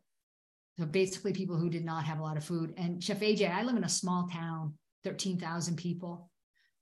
So 0.80 0.86
basically, 0.86 1.34
people 1.34 1.58
who 1.58 1.70
did 1.70 1.84
not 1.84 2.06
have 2.06 2.20
a 2.20 2.24
lot 2.24 2.38
of 2.38 2.44
food. 2.44 2.74
And 2.78 3.04
Chef 3.04 3.20
AJ, 3.20 3.52
I 3.52 3.64
live 3.64 3.76
in 3.76 3.84
a 3.84 3.90
small 3.90 4.28
town, 4.32 4.74
13,000 5.04 5.76
people. 5.76 6.30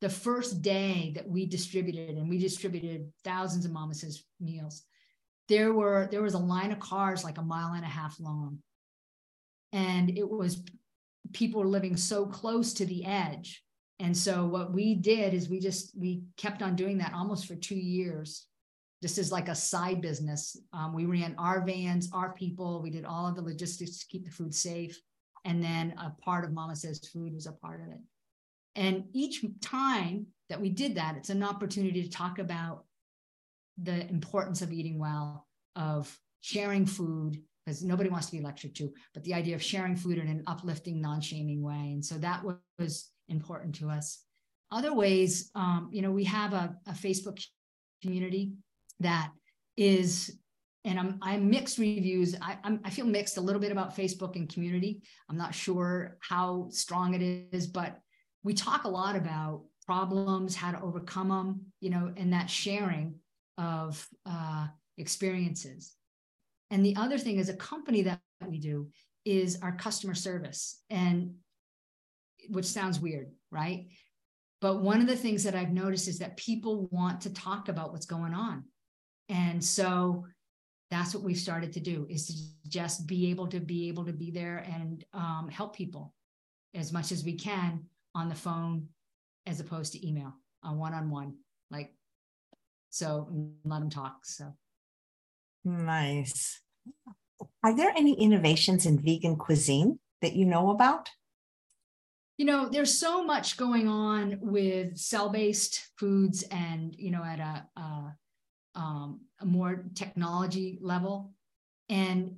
The 0.02 0.10
first 0.10 0.62
day 0.62 1.14
that 1.16 1.28
we 1.28 1.46
distributed, 1.46 2.18
and 2.18 2.30
we 2.30 2.38
distributed 2.38 3.12
thousands 3.24 3.66
of 3.66 3.72
MamaSezz 3.72 4.20
meals, 4.40 4.84
there 5.48 5.74
were 5.74 6.08
there 6.12 6.22
was 6.22 6.34
a 6.34 6.40
line 6.40 6.72
of 6.72 6.80
cars 6.80 7.24
like 7.24 7.38
a 7.38 7.44
mile 7.44 7.74
and 7.74 7.86
a 7.86 7.88
half 7.88 8.20
long, 8.20 8.60
and 9.72 10.18
it 10.18 10.30
was 10.30 10.64
people 11.34 11.62
were 11.62 11.68
living 11.68 11.96
so 11.96 12.26
close 12.26 12.74
to 12.74 12.86
the 12.86 13.06
edge. 13.06 13.64
And 14.00 14.16
so 14.16 14.46
what 14.46 14.74
we 14.74 14.96
did 14.96 15.34
is 15.34 15.48
we 15.48 15.60
just 15.60 15.98
we 15.98 16.24
kept 16.36 16.62
on 16.62 16.76
doing 16.76 16.98
that 16.98 17.14
almost 17.14 17.48
for 17.48 17.56
two 17.56 17.76
years 17.76 18.48
just 19.06 19.20
as 19.20 19.32
like 19.32 19.50
a 19.50 19.56
side 19.56 20.02
business. 20.02 20.58
Um, 20.74 20.92
we 20.92 21.06
ran 21.06 21.36
our 21.38 21.64
vans, 21.64 22.10
our 22.12 22.34
people. 22.34 22.82
We 22.82 22.90
did 22.90 23.06
all 23.06 23.28
of 23.28 23.36
the 23.36 23.44
logistics 23.44 24.00
to 24.00 24.08
keep 24.08 24.26
the 24.26 24.32
food 24.32 24.52
safe. 24.52 25.00
And 25.46 25.64
then 25.64 25.94
a 26.00 26.10
part 26.24 26.44
of 26.44 26.50
MamaSezz 26.50 27.12
Food 27.12 27.36
was 27.36 27.46
a 27.46 27.52
part 27.52 27.82
of 27.82 27.90
it. 27.90 28.00
And 28.74 29.04
each 29.14 29.46
time 29.62 30.26
that 30.50 30.60
we 30.60 30.72
did 30.72 30.96
that, 30.96 31.18
it's 31.18 31.30
an 31.30 31.44
opportunity 31.44 32.02
to 32.02 32.10
talk 32.10 32.40
about 32.40 32.86
the 33.78 34.10
importance 34.10 34.64
of 34.64 34.74
eating 34.74 34.98
well, 34.98 35.46
of 35.76 36.18
sharing 36.42 36.88
food, 36.88 37.40
because 37.64 37.84
nobody 37.84 38.10
wants 38.10 38.26
to 38.32 38.36
be 38.36 38.42
lectured 38.42 38.74
to, 38.78 38.92
but 39.14 39.24
the 39.24 39.36
idea 39.36 39.54
of 39.54 39.62
sharing 39.62 39.96
food 39.96 40.18
in 40.18 40.28
an 40.28 40.42
uplifting, 40.48 41.00
non 41.00 41.22
shaming 41.22 41.62
way. 41.62 41.92
And 41.94 42.04
so 42.04 42.16
that 42.16 42.42
was 42.80 43.12
important 43.30 43.76
to 43.76 43.92
us. 43.92 44.24
Other 44.72 44.96
ways, 44.96 45.52
um, 45.54 45.90
you 45.92 46.02
know, 46.02 46.12
we 46.12 46.24
have 46.24 46.54
a, 46.54 46.76
a 46.88 46.94
Facebook 46.94 47.40
community 48.02 48.54
that 49.00 49.32
is 49.78 50.38
and 50.86 51.00
I'm 51.00 51.18
I'm 51.22 51.50
mixed 51.50 51.80
reviews. 51.80 52.36
I 52.42 52.58
I'm, 52.64 52.80
i 52.86 52.90
feel 52.90 53.08
mixed 53.08 53.38
a 53.38 53.42
little 53.42 53.60
bit 53.60 53.72
about 53.72 53.98
Facebook 53.98 54.36
and 54.36 54.48
community. 54.48 55.02
I'm 55.30 55.38
not 55.38 55.56
sure 55.56 56.18
how 56.22 56.68
strong 56.70 57.16
it 57.16 57.48
is, 57.52 57.68
but 57.68 57.98
we 58.44 58.54
talk 58.54 58.84
a 58.84 58.90
lot 58.90 59.16
about 59.16 59.64
problems, 59.86 60.56
how 60.56 60.72
to 60.72 60.82
overcome 60.82 61.30
them, 61.30 61.62
you 61.82 61.90
know, 61.90 62.14
and 62.16 62.34
that 62.34 62.50
sharing 62.50 63.16
of 63.58 64.08
uh, 64.28 64.68
experiences. 64.98 65.94
And 66.70 66.86
the 66.86 66.96
other 66.96 67.18
thing 67.18 67.38
is 67.38 67.50
a 67.50 67.56
company 67.56 68.04
that 68.04 68.20
we 68.48 68.60
do 68.60 68.90
is 69.26 69.60
our 69.62 69.76
customer 69.76 70.14
service, 70.14 70.82
and 70.92 71.34
which 72.50 72.66
sounds 72.66 73.00
weird, 73.00 73.32
right? 73.52 73.88
But 74.62 74.82
one 74.82 75.02
of 75.02 75.08
the 75.08 75.16
things 75.16 75.44
that 75.44 75.56
I've 75.56 75.72
noticed 75.72 76.08
is 76.08 76.20
that 76.20 76.38
people 76.38 76.88
want 76.92 77.22
to 77.22 77.34
talk 77.34 77.70
about 77.70 77.92
what's 77.92 78.06
going 78.06 78.34
on 78.34 78.66
and 79.30 79.64
so 79.64 80.26
that's 80.92 81.14
what 81.14 81.24
we've 81.24 81.38
started 81.38 81.74
to 81.74 81.80
do 81.80 82.06
is 82.10 82.28
to 82.28 82.70
just 82.70 83.08
be 83.08 83.30
able 83.32 83.48
to 83.48 83.60
be 83.60 83.88
able 83.88 84.06
to 84.06 84.14
be 84.14 84.32
there 84.32 84.58
and 84.58 85.04
um, 85.14 85.50
help 85.52 85.76
people 85.76 86.14
as 86.74 86.94
much 86.94 87.12
as 87.12 87.24
we 87.24 87.34
can 87.34 87.86
on 88.14 88.30
the 88.30 88.36
phone 88.36 88.88
as 89.46 89.60
opposed 89.60 89.94
to 89.94 90.08
email 90.08 90.34
on 90.64 90.78
one-on-one 90.78 91.36
like 91.72 91.92
so 92.96 93.28
let 93.66 93.80
them 93.80 93.90
talk 93.90 94.26
so. 94.26 94.54
Nice. 95.66 96.62
Are 97.62 97.76
there 97.76 97.92
any 97.94 98.14
innovations 98.14 98.86
in 98.86 99.02
vegan 99.02 99.36
cuisine 99.36 100.00
that 100.22 100.34
you 100.34 100.46
know 100.46 100.70
about? 100.70 101.10
You 102.38 102.46
know 102.46 102.70
there's 102.70 102.98
so 102.98 103.22
much 103.22 103.58
going 103.58 103.90
on 103.90 104.38
with 104.42 104.98
cell-based 104.98 105.92
foods 105.98 106.44
and 106.44 106.96
you 106.98 107.12
know 107.12 107.24
at 107.24 107.40
a, 107.40 107.68
a 107.78 108.16
um, 108.76 109.22
a 109.40 109.46
more 109.46 109.86
technology 109.96 110.78
level. 110.82 111.34
And 111.90 112.38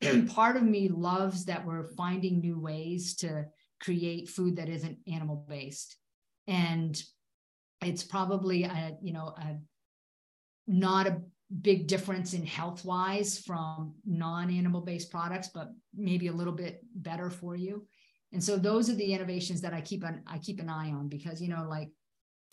part 0.28 0.56
of 0.56 0.62
me 0.62 0.88
loves 0.88 1.46
that 1.46 1.64
we're 1.64 1.88
finding 1.96 2.40
new 2.40 2.58
ways 2.58 3.16
to 3.16 3.46
create 3.80 4.28
food 4.28 4.56
that 4.56 4.68
isn't 4.68 4.98
animal 5.06 5.44
based. 5.48 5.96
And 6.46 7.00
it's 7.82 8.02
probably 8.02 8.64
a, 8.64 8.96
you 9.02 9.12
know, 9.12 9.34
a 9.36 9.56
not 10.66 11.06
a 11.06 11.20
big 11.60 11.86
difference 11.86 12.32
in 12.32 12.44
health 12.44 12.84
wise 12.84 13.38
from 13.38 13.94
non-animal 14.06 14.80
based 14.80 15.10
products, 15.10 15.50
but 15.52 15.70
maybe 15.94 16.28
a 16.28 16.32
little 16.32 16.52
bit 16.52 16.80
better 16.94 17.30
for 17.30 17.54
you. 17.54 17.86
And 18.32 18.42
so 18.42 18.56
those 18.56 18.90
are 18.90 18.94
the 18.94 19.12
innovations 19.12 19.60
that 19.60 19.74
I 19.74 19.80
keep 19.80 20.02
an 20.02 20.22
I 20.26 20.38
keep 20.38 20.60
an 20.60 20.68
eye 20.68 20.90
on 20.90 21.08
because 21.08 21.40
you 21.40 21.48
know, 21.48 21.66
like 21.68 21.90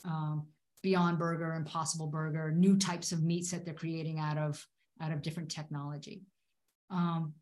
um, 0.05 0.47
Beyond 0.83 1.19
Burger, 1.19 1.53
Impossible 1.53 2.07
Burger, 2.07 2.51
new 2.51 2.77
types 2.77 3.11
of 3.11 3.23
meats 3.23 3.51
that 3.51 3.65
they're 3.65 3.73
creating 3.73 4.19
out 4.19 4.37
of 4.37 4.65
out 5.01 5.11
of 5.11 5.21
different 5.21 5.49
technology. 5.49 6.23
Um, 6.89 7.33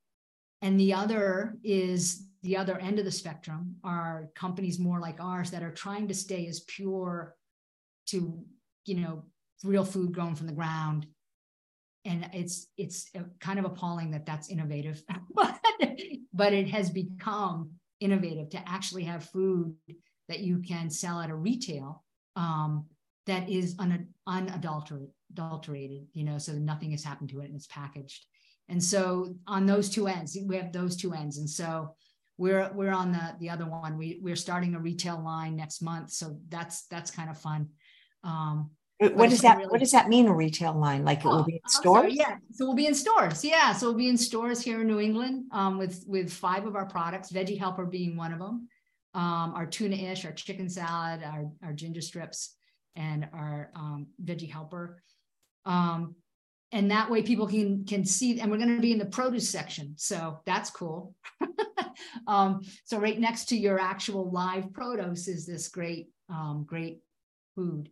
and 0.62 0.80
the 0.80 0.94
other 0.94 1.58
is 1.64 2.26
the 2.44 2.58
other 2.58 2.78
end 2.78 3.00
of 3.00 3.06
the 3.06 3.12
spectrum 3.12 3.76
are 3.84 4.30
companies 4.36 4.80
more 4.80 5.00
like 5.00 5.20
ours 5.20 5.52
that 5.52 5.64
are 5.64 5.72
trying 5.72 6.08
to 6.08 6.14
stay 6.14 6.48
as 6.48 6.62
pure 6.62 7.36
to 8.08 8.44
you 8.86 8.96
know 8.96 9.24
real 9.64 9.86
food 9.86 10.14
grown 10.14 10.36
from 10.36 10.48
the 10.48 10.54
ground 10.54 11.06
and 12.06 12.30
it's 12.34 12.68
it's 12.78 13.12
kind 13.40 13.60
of 13.60 13.66
appalling 13.66 14.12
that 14.12 14.26
that's 14.26 14.50
innovative 14.50 15.04
but, 15.36 15.60
but 16.34 16.54
it 16.54 16.70
has 16.70 16.90
become 16.90 17.72
innovative 18.00 18.50
to 18.50 18.70
actually 18.70 19.04
have 19.04 19.26
food 19.26 19.76
that 20.30 20.40
you 20.40 20.60
can 20.60 20.90
sell 20.90 21.20
at 21.20 21.30
a 21.30 21.36
retail 21.36 22.04
um, 22.36 22.86
that 23.30 23.50
is 23.50 23.76
un, 23.80 24.08
unadulterated, 24.28 26.08
you 26.14 26.24
know, 26.24 26.38
so 26.38 26.54
nothing 26.54 26.92
has 26.92 27.04
happened 27.04 27.30
to 27.30 27.40
it 27.42 27.46
and 27.46 27.56
it's 27.56 27.68
packaged. 27.68 28.26
And 28.68 28.84
so 28.84 29.36
on 29.48 29.66
those 29.66 29.90
two 29.90 30.08
ends, 30.08 30.38
we 30.46 30.58
have 30.58 30.72
those 30.72 30.96
two 30.96 31.14
ends. 31.14 31.38
And 31.38 31.50
so 31.50 31.96
we're 32.38 32.72
we're 32.74 32.92
on 32.92 33.12
the 33.12 33.36
the 33.40 33.50
other 33.50 33.66
one. 33.66 33.98
We 33.98 34.20
we're 34.22 34.36
starting 34.36 34.76
a 34.76 34.80
retail 34.80 35.22
line 35.22 35.56
next 35.56 35.82
month, 35.82 36.12
so 36.12 36.38
that's 36.48 36.86
that's 36.88 37.12
kind 37.12 37.30
of 37.30 37.38
fun. 37.38 37.70
Um, 38.24 38.72
what 39.00 39.30
does 39.30 39.42
that 39.42 39.58
really, 39.58 39.70
what 39.70 39.80
does 39.80 39.92
that 39.92 40.10
mean 40.10 40.28
a 40.28 40.34
retail 40.34 40.74
line 40.74 41.06
like 41.06 41.24
it 41.24 41.28
will 41.28 41.46
be 41.46 41.54
in 41.54 41.62
oh, 41.66 41.70
stores 41.70 42.02
sorry, 42.02 42.14
yeah 42.16 42.36
so 42.52 42.66
we'll 42.66 42.76
be 42.76 42.86
in 42.86 42.94
stores 42.94 43.46
yeah 43.46 43.72
so 43.72 43.88
we'll 43.88 43.98
be 43.98 44.10
in 44.10 44.18
stores 44.18 44.60
here 44.62 44.82
in 44.82 44.88
new 44.88 45.00
england 45.00 45.46
um, 45.54 45.78
with 45.78 46.04
with 46.06 46.30
five 46.30 46.66
of 46.66 46.76
our 46.76 46.86
products 46.86 47.32
veggie 47.32 47.58
helper 47.58 47.86
being 47.86 48.18
one 48.18 48.34
of 48.34 48.40
them 48.40 48.68
um, 49.14 49.54
our 49.56 49.66
tuna 49.66 49.96
ish 49.96 50.26
our 50.26 50.34
chicken 50.34 50.68
salad 50.68 51.24
our, 51.24 51.50
our 51.64 51.72
ginger 51.72 52.02
strips 52.02 52.58
and 53.00 53.28
our 53.34 53.72
um, 53.76 54.08
veggie 54.24 54.52
helper. 54.52 55.02
Um, 55.66 56.16
and 56.72 56.92
that 56.92 57.10
way 57.10 57.24
people 57.24 57.48
can 57.48 57.84
can 57.86 58.06
see 58.06 58.40
and 58.40 58.52
we're 58.52 58.58
going 58.58 58.76
to 58.76 58.80
be 58.80 58.92
in 58.92 59.00
the 59.00 59.06
produce 59.06 59.50
section 59.50 59.96
so 59.98 60.40
that's 60.46 60.70
cool. 60.70 61.16
Um, 62.28 62.62
so 62.86 62.98
right 63.00 63.20
next 63.20 63.50
to 63.50 63.58
your 63.58 63.80
actual 63.80 64.32
live 64.32 64.72
produce 64.72 65.28
is 65.28 65.46
this 65.46 65.68
great 65.68 66.10
um, 66.30 66.64
great 66.66 67.00
food. 67.56 67.90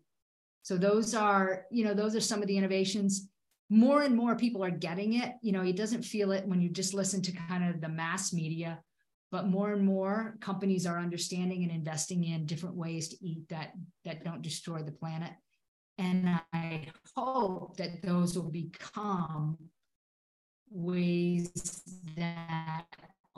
So 0.62 0.78
those 0.78 1.16
are 1.16 1.66
you 1.72 1.84
know 1.84 1.94
those 1.94 2.16
are 2.16 2.22
some 2.22 2.42
of 2.42 2.48
the 2.48 2.58
innovations. 2.58 3.30
More 3.70 4.04
and 4.04 4.16
more 4.16 4.36
people 4.36 4.64
are 4.64 4.72
getting 4.72 5.14
it. 5.14 5.34
You 5.42 5.52
know 5.52 5.64
it 5.64 5.76
doesn't 5.76 6.04
feel 6.04 6.32
it 6.32 6.48
when 6.48 6.62
you 6.62 6.70
just 6.70 6.94
listen 6.94 7.22
to 7.24 7.32
kind 7.32 7.70
of 7.70 7.82
the 7.82 7.90
mass 7.90 8.34
media 8.34 8.80
but 9.32 9.48
more 9.48 9.74
and 9.74 9.86
more 9.86 10.38
companies 10.40 10.86
are 10.86 11.00
understanding 11.00 11.64
and 11.64 11.72
investing 11.72 12.24
in 12.24 12.46
different 12.46 12.76
ways 12.76 13.10
to 13.10 13.18
eat 13.26 13.48
that 13.50 13.72
that 14.06 14.24
don't 14.24 14.42
destroy 14.42 14.82
the 14.82 14.92
planet 14.92 15.32
and 15.98 16.40
I 16.54 16.88
hope 17.16 17.78
that 17.78 18.04
those 18.04 18.38
will 18.38 18.52
become 18.52 19.58
ways 20.70 21.82
that 22.16 22.86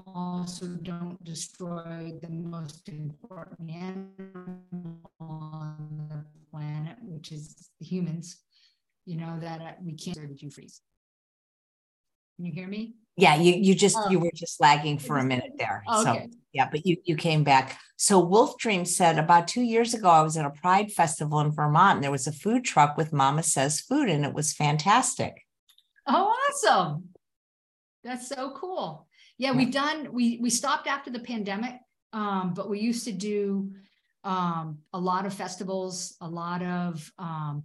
also 0.06 0.68
don't 0.68 1.24
destroy 1.24 2.18
the 2.22 2.30
most 2.30 2.90
important 2.90 3.70
animal 3.72 5.12
on 5.20 6.08
the 6.10 6.26
planet, 6.52 6.98
which 7.02 7.32
is 7.32 7.70
humans. 7.80 8.38
You 9.06 9.18
know 9.18 9.38
that 9.40 9.62
uh, 9.62 9.72
we 9.84 9.94
can't 9.94 10.42
you 10.42 10.52
freeze. 10.52 10.82
Can 12.36 12.46
you 12.46 12.52
hear 12.52 12.68
me? 12.68 12.96
Yeah, 13.20 13.36
you 13.36 13.54
you 13.54 13.76
just 13.76 13.98
oh. 13.98 14.10
you 14.10 14.20
were 14.20 14.32
just 14.34 14.60
lagging 14.60 14.98
for 14.98 15.18
a 15.18 15.24
minute 15.24 15.54
there. 15.58 15.84
Okay. 15.92 16.04
So 16.04 16.28
yeah, 16.54 16.70
but 16.70 16.86
you 16.86 16.98
you 17.04 17.16
came 17.16 17.44
back. 17.44 17.80
So 17.98 18.20
Wolf 18.20 18.58
Dream 18.58 18.86
said 18.86 19.18
about 19.18 19.48
two 19.48 19.62
years 19.62 19.94
ago, 19.94 20.10
I 20.10 20.22
was 20.22 20.38
at 20.38 20.46
a 20.46 20.52
Pride 20.52 20.92
festival 20.92 21.40
in 21.42 21.52
Vermont, 21.52 21.96
and 21.96 22.04
there 22.04 22.12
was 22.12 22.28
a 22.28 22.32
food 22.32 22.64
truck 22.64 22.98
with 22.98 23.12
MamaSezz 23.12 23.82
Food, 23.82 24.10
and 24.10 24.26
it 24.26 24.34
was 24.34 24.54
fantastic. 24.54 25.46
Oh, 26.08 26.34
awesome! 26.50 27.10
That's 28.04 28.28
so 28.28 28.54
cool. 28.56 29.08
Yeah, 29.38 29.52
we've 29.52 29.72
done. 29.72 30.14
We 30.14 30.40
we 30.42 30.50
stopped 30.50 30.88
after 30.88 31.12
the 31.12 31.20
pandemic, 31.20 31.76
um, 32.14 32.54
but 32.54 32.70
we 32.70 32.80
used 32.80 33.06
to 33.06 33.12
do 33.12 33.72
um, 34.24 34.80
a 34.94 35.00
lot 35.00 35.26
of 35.26 35.34
festivals, 35.34 36.16
a 36.22 36.28
lot 36.28 36.62
of 36.62 37.12
um, 37.18 37.64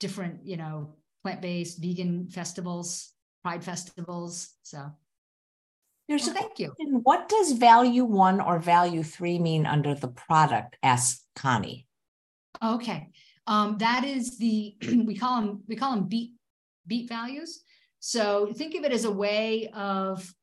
different, 0.00 0.46
you 0.46 0.56
know, 0.56 0.94
plant 1.22 1.40
based 1.40 1.80
vegan 1.80 2.28
festivals, 2.28 3.13
Pride 3.44 3.62
festivals. 3.62 4.54
So 4.62 4.90
there's 6.08 6.26
well, 6.26 6.36
a 6.36 6.38
thank 6.38 6.58
you. 6.58 6.74
What 6.78 7.28
does 7.28 7.52
value 7.52 8.04
one 8.04 8.40
or 8.40 8.58
value 8.58 9.02
three 9.02 9.38
mean 9.38 9.66
under 9.66 9.94
the 9.94 10.08
product? 10.08 10.76
Asked 10.82 11.24
Connie. 11.36 11.86
Okay. 12.62 13.10
Um, 13.46 13.76
that 13.78 14.04
is 14.04 14.38
the 14.38 14.76
we 14.82 15.16
call 15.16 15.40
them 15.40 15.62
we 15.68 15.76
call 15.76 15.94
them 15.94 16.08
beat 16.08 16.32
beat 16.86 17.08
values. 17.08 17.62
So 18.00 18.52
think 18.52 18.74
of 18.74 18.84
it 18.84 18.92
as 18.92 19.04
a 19.04 19.10
way 19.10 19.70
of 19.74 20.34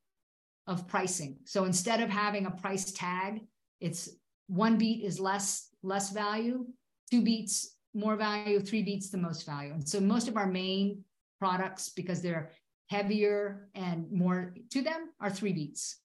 of 0.66 0.86
pricing. 0.86 1.38
So 1.44 1.64
instead 1.64 2.00
of 2.00 2.08
having 2.08 2.46
a 2.46 2.50
price 2.50 2.92
tag, 2.92 3.40
it's 3.80 4.08
one 4.46 4.78
beat 4.78 5.04
is 5.04 5.18
less 5.18 5.68
less 5.82 6.10
value, 6.10 6.66
two 7.10 7.22
beats 7.22 7.76
more 7.94 8.16
value, 8.16 8.60
three 8.60 8.82
beats 8.82 9.10
the 9.10 9.18
most 9.18 9.44
value. 9.44 9.72
And 9.72 9.86
so 9.86 10.00
most 10.00 10.28
of 10.28 10.36
our 10.36 10.46
main 10.46 11.04
products, 11.38 11.90
because 11.90 12.22
they're 12.22 12.52
heavier 12.92 13.68
and 13.74 14.10
more 14.12 14.54
to 14.70 14.82
them 14.82 15.08
are 15.18 15.30
three 15.30 15.54
beats. 15.54 15.96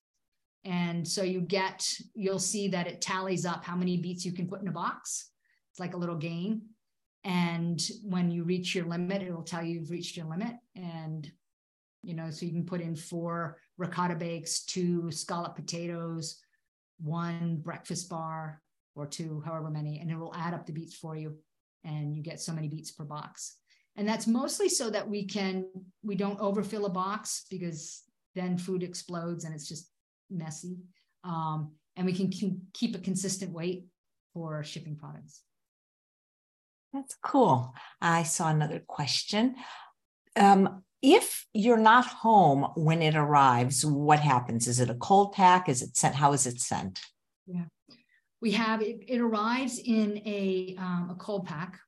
And 0.64 1.06
so 1.06 1.22
you 1.22 1.42
get, 1.42 1.86
you'll 2.14 2.40
see 2.40 2.70
that 2.70 2.88
it 2.88 3.02
tallies 3.02 3.46
up 3.46 3.66
how 3.66 3.76
many 3.76 3.98
beats 3.98 4.26
you 4.26 4.32
can 4.32 4.48
put 4.48 4.62
in 4.62 4.70
a 4.70 4.72
box. 4.72 5.30
It's 5.72 5.80
like 5.80 5.94
a 5.94 5.98
little 5.98 6.16
game. 6.16 6.62
And 7.26 7.82
when 8.04 8.32
you 8.32 8.44
reach 8.44 8.74
your 8.74 8.86
limit, 8.86 9.22
it'll 9.22 9.44
tell 9.44 9.64
you 9.64 9.80
you've 9.80 9.92
reached 9.92 10.16
your 10.16 10.28
limit. 10.28 10.56
And, 10.76 11.30
you 12.04 12.14
know, 12.14 12.30
so 12.32 12.46
you 12.46 12.54
can 12.54 12.66
put 12.66 12.82
in 12.82 12.96
four 12.96 13.58
ricotta 13.78 14.16
bakes, 14.16 14.64
two 14.64 15.12
scallop 15.12 15.56
potatoes, 15.56 16.40
one 17.00 17.58
breakfast 17.58 18.10
bar, 18.10 18.62
or 18.96 19.06
two, 19.06 19.44
however 19.46 19.70
many, 19.70 20.00
and 20.00 20.10
it 20.10 20.18
will 20.18 20.34
add 20.36 20.54
up 20.54 20.66
the 20.66 20.72
beats 20.72 20.96
for 20.96 21.16
you. 21.18 21.36
And 21.84 22.16
you 22.16 22.24
get 22.24 22.40
so 22.40 22.54
many 22.54 22.70
beats 22.70 22.92
per 22.92 23.04
box 23.04 23.58
and 23.98 24.08
that's 24.08 24.28
mostly 24.28 24.70
so 24.70 24.90
that 24.92 25.10
we 25.10 25.26
can 25.26 25.66
we 26.04 26.16
don't 26.16 26.40
overfill 26.40 26.86
a 26.86 26.90
box 26.90 27.46
because 27.50 28.04
then 28.36 28.58
food 28.58 28.84
explodes 28.84 29.44
and 29.44 29.54
it's 29.54 29.68
just 29.68 29.90
messy. 30.30 30.78
Um, 31.24 31.72
and 31.96 32.06
we 32.06 32.14
can, 32.14 32.32
can 32.32 32.62
keep 32.74 32.96
a 32.96 33.00
consistent 33.00 33.52
weight 33.52 33.86
for 34.34 34.64
shipping 34.64 34.96
products. 34.96 35.42
That's 36.94 37.18
cool. 37.24 37.74
I 38.00 38.24
saw 38.24 38.50
another 38.50 38.82
question. 38.88 39.56
Um, 40.36 40.84
if 41.02 41.46
you're 41.54 41.78
not 41.78 42.06
home 42.06 42.72
when 42.76 43.02
it 43.02 43.16
arrives 43.16 43.86
what 43.86 44.20
happens? 44.20 44.68
Is 44.68 44.80
it 44.80 44.90
a 44.90 44.96
cold 44.96 45.34
pack? 45.34 45.68
Is 45.68 45.82
it 45.82 45.98
sent? 45.98 46.16
How 46.16 46.34
is 46.34 46.46
it 46.46 46.60
sent? 46.62 47.00
Yeah. 47.48 47.66
We 48.42 48.52
have 48.52 48.82
it, 48.84 49.04
it 49.08 49.20
arrives 49.20 49.80
in 49.80 50.22
a, 50.26 50.76
um, 50.78 51.10
a 51.12 51.16
cold 51.16 51.48
pack 51.48 51.80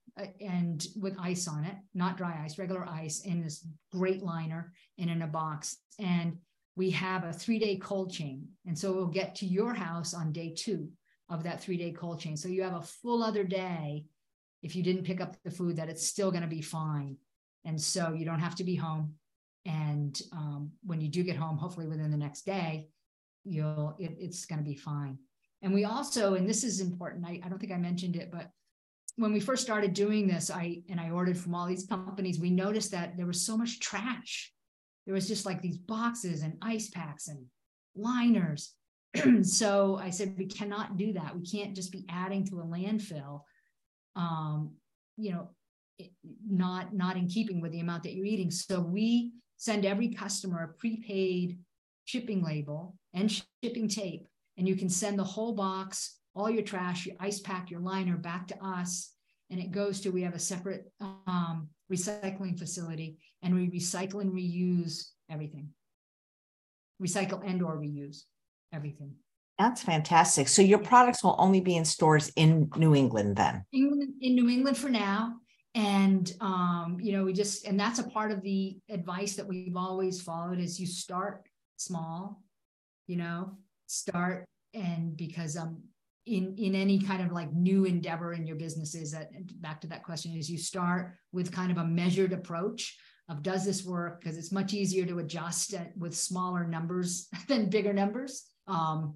and 0.41 0.85
with 0.99 1.15
ice 1.19 1.47
on 1.47 1.63
it, 1.63 1.75
not 1.93 2.17
dry 2.17 2.41
ice, 2.43 2.57
regular 2.57 2.85
ice 2.87 3.21
in 3.21 3.41
this 3.41 3.65
great 3.91 4.23
liner 4.23 4.73
and 4.97 5.09
in 5.09 5.21
a 5.21 5.27
box. 5.27 5.77
And 5.99 6.37
we 6.75 6.89
have 6.91 7.23
a 7.23 7.33
three 7.33 7.59
day 7.59 7.75
cold 7.77 8.11
chain. 8.11 8.47
And 8.65 8.77
so 8.77 8.93
we'll 8.93 9.07
get 9.07 9.35
to 9.35 9.45
your 9.45 9.73
house 9.73 10.13
on 10.13 10.31
day 10.31 10.53
two 10.55 10.89
of 11.29 11.43
that 11.43 11.61
three 11.61 11.77
day 11.77 11.91
cold 11.91 12.19
chain. 12.19 12.37
So 12.37 12.47
you 12.47 12.63
have 12.63 12.75
a 12.75 12.81
full 12.81 13.23
other 13.23 13.43
day 13.43 14.05
if 14.61 14.75
you 14.75 14.83
didn't 14.83 15.03
pick 15.03 15.21
up 15.21 15.35
the 15.43 15.51
food 15.51 15.75
that 15.77 15.89
it's 15.89 16.05
still 16.05 16.31
going 16.31 16.43
to 16.43 16.47
be 16.47 16.61
fine. 16.61 17.17
And 17.65 17.79
so 17.79 18.13
you 18.13 18.25
don't 18.25 18.39
have 18.39 18.55
to 18.55 18.63
be 18.63 18.75
home. 18.75 19.13
And 19.65 20.19
um, 20.31 20.71
when 20.85 21.01
you 21.01 21.09
do 21.09 21.23
get 21.23 21.35
home, 21.35 21.57
hopefully 21.57 21.87
within 21.87 22.11
the 22.11 22.17
next 22.17 22.45
day, 22.45 22.87
you'll 23.43 23.95
it, 23.99 24.15
it's 24.19 24.45
going 24.45 24.59
to 24.59 24.65
be 24.65 24.75
fine. 24.75 25.17
And 25.61 25.73
we 25.73 25.83
also, 25.83 26.35
and 26.35 26.47
this 26.47 26.63
is 26.63 26.79
important, 26.79 27.25
I, 27.25 27.41
I 27.43 27.49
don't 27.49 27.59
think 27.59 27.73
I 27.73 27.77
mentioned 27.77 28.15
it, 28.15 28.31
but 28.31 28.49
when 29.19 29.33
we 29.33 29.41
first 29.41 29.63
started 29.63 29.93
doing 29.93 30.27
this, 30.27 30.49
I 30.49 30.81
and 30.89 30.99
I 30.99 31.09
ordered 31.09 31.37
from 31.37 31.53
all 31.53 31.67
these 31.67 31.85
companies, 31.85 32.39
we 32.39 32.49
noticed 32.49 32.91
that 32.91 33.17
there 33.17 33.25
was 33.25 33.45
so 33.45 33.57
much 33.57 33.79
trash. 33.79 34.51
There 35.05 35.13
was 35.13 35.27
just 35.27 35.45
like 35.45 35.61
these 35.61 35.77
boxes 35.77 36.41
and 36.41 36.57
ice 36.61 36.89
packs 36.89 37.27
and 37.27 37.45
liners. 37.95 38.73
so 39.41 39.99
I 40.01 40.09
said, 40.09 40.35
we 40.37 40.45
cannot 40.45 40.95
do 40.95 41.13
that. 41.13 41.35
We 41.35 41.45
can't 41.45 41.75
just 41.75 41.91
be 41.91 42.05
adding 42.09 42.45
to 42.47 42.61
a 42.61 42.63
landfill. 42.63 43.41
Um, 44.15 44.75
you 45.17 45.31
know, 45.31 45.49
not 46.49 46.93
not 46.93 47.17
in 47.17 47.27
keeping 47.27 47.59
with 47.59 47.73
the 47.73 47.81
amount 47.81 48.03
that 48.03 48.13
you're 48.13 48.25
eating. 48.25 48.51
So 48.51 48.79
we 48.79 49.33
send 49.57 49.85
every 49.85 50.09
customer 50.09 50.63
a 50.63 50.79
prepaid 50.79 51.59
shipping 52.05 52.41
label 52.41 52.95
and 53.13 53.29
shipping 53.61 53.89
tape, 53.89 54.27
and 54.57 54.65
you 54.65 54.77
can 54.77 54.89
send 54.89 55.19
the 55.19 55.25
whole 55.25 55.53
box 55.53 56.18
all 56.39 56.49
your 56.49 56.63
trash, 56.63 57.05
your 57.05 57.15
ice 57.19 57.39
pack, 57.41 57.69
your 57.69 57.81
liner 57.81 58.15
back 58.15 58.47
to 58.47 58.65
us. 58.65 59.11
And 59.49 59.59
it 59.59 59.71
goes 59.71 59.99
to, 60.01 60.09
we 60.09 60.21
have 60.21 60.35
a 60.35 60.39
separate 60.39 60.91
um, 61.01 61.69
recycling 61.91 62.57
facility 62.57 63.17
and 63.41 63.53
we 63.53 63.69
recycle 63.69 64.21
and 64.21 64.31
reuse 64.31 65.09
everything. 65.29 65.69
Recycle 67.01 67.43
and 67.45 67.61
or 67.61 67.77
reuse 67.77 68.23
everything. 68.71 69.15
That's 69.57 69.83
fantastic. 69.83 70.47
So 70.47 70.61
your 70.61 70.79
products 70.79 71.23
will 71.23 71.35
only 71.37 71.59
be 71.59 71.75
in 71.75 71.83
stores 71.83 72.31
in 72.37 72.69
New 72.77 72.95
England 72.95 73.35
then? 73.35 73.65
In, 73.73 74.13
in 74.21 74.35
New 74.35 74.49
England 74.49 74.77
for 74.77 74.89
now. 74.89 75.35
And, 75.75 76.31
um, 76.39 76.97
you 77.01 77.11
know, 77.11 77.25
we 77.25 77.33
just, 77.33 77.65
and 77.65 77.77
that's 77.77 77.99
a 77.99 78.07
part 78.07 78.31
of 78.31 78.41
the 78.41 78.77
advice 78.89 79.35
that 79.35 79.45
we've 79.45 79.75
always 79.75 80.21
followed 80.21 80.59
is 80.59 80.79
you 80.79 80.87
start 80.87 81.43
small, 81.75 82.41
you 83.07 83.17
know, 83.17 83.57
start 83.87 84.45
and 84.73 85.17
because 85.17 85.57
um, 85.57 85.81
in 86.25 86.55
in 86.57 86.75
any 86.75 86.99
kind 86.99 87.21
of 87.21 87.31
like 87.31 87.51
new 87.53 87.85
endeavor 87.85 88.33
in 88.33 88.45
your 88.45 88.55
businesses 88.55 89.11
that 89.11 89.29
back 89.61 89.81
to 89.81 89.87
that 89.87 90.03
question 90.03 90.35
is 90.35 90.49
you 90.49 90.57
start 90.57 91.15
with 91.31 91.51
kind 91.51 91.71
of 91.71 91.77
a 91.77 91.85
measured 91.85 92.33
approach 92.33 92.97
of 93.29 93.43
does 93.43 93.63
this 93.63 93.85
work? 93.85 94.19
Because 94.19 94.37
it's 94.37 94.51
much 94.51 94.73
easier 94.73 95.05
to 95.05 95.19
adjust 95.19 95.75
with 95.95 96.15
smaller 96.15 96.65
numbers 96.67 97.27
than 97.47 97.69
bigger 97.69 97.93
numbers. 97.93 98.45
Um, 98.67 99.15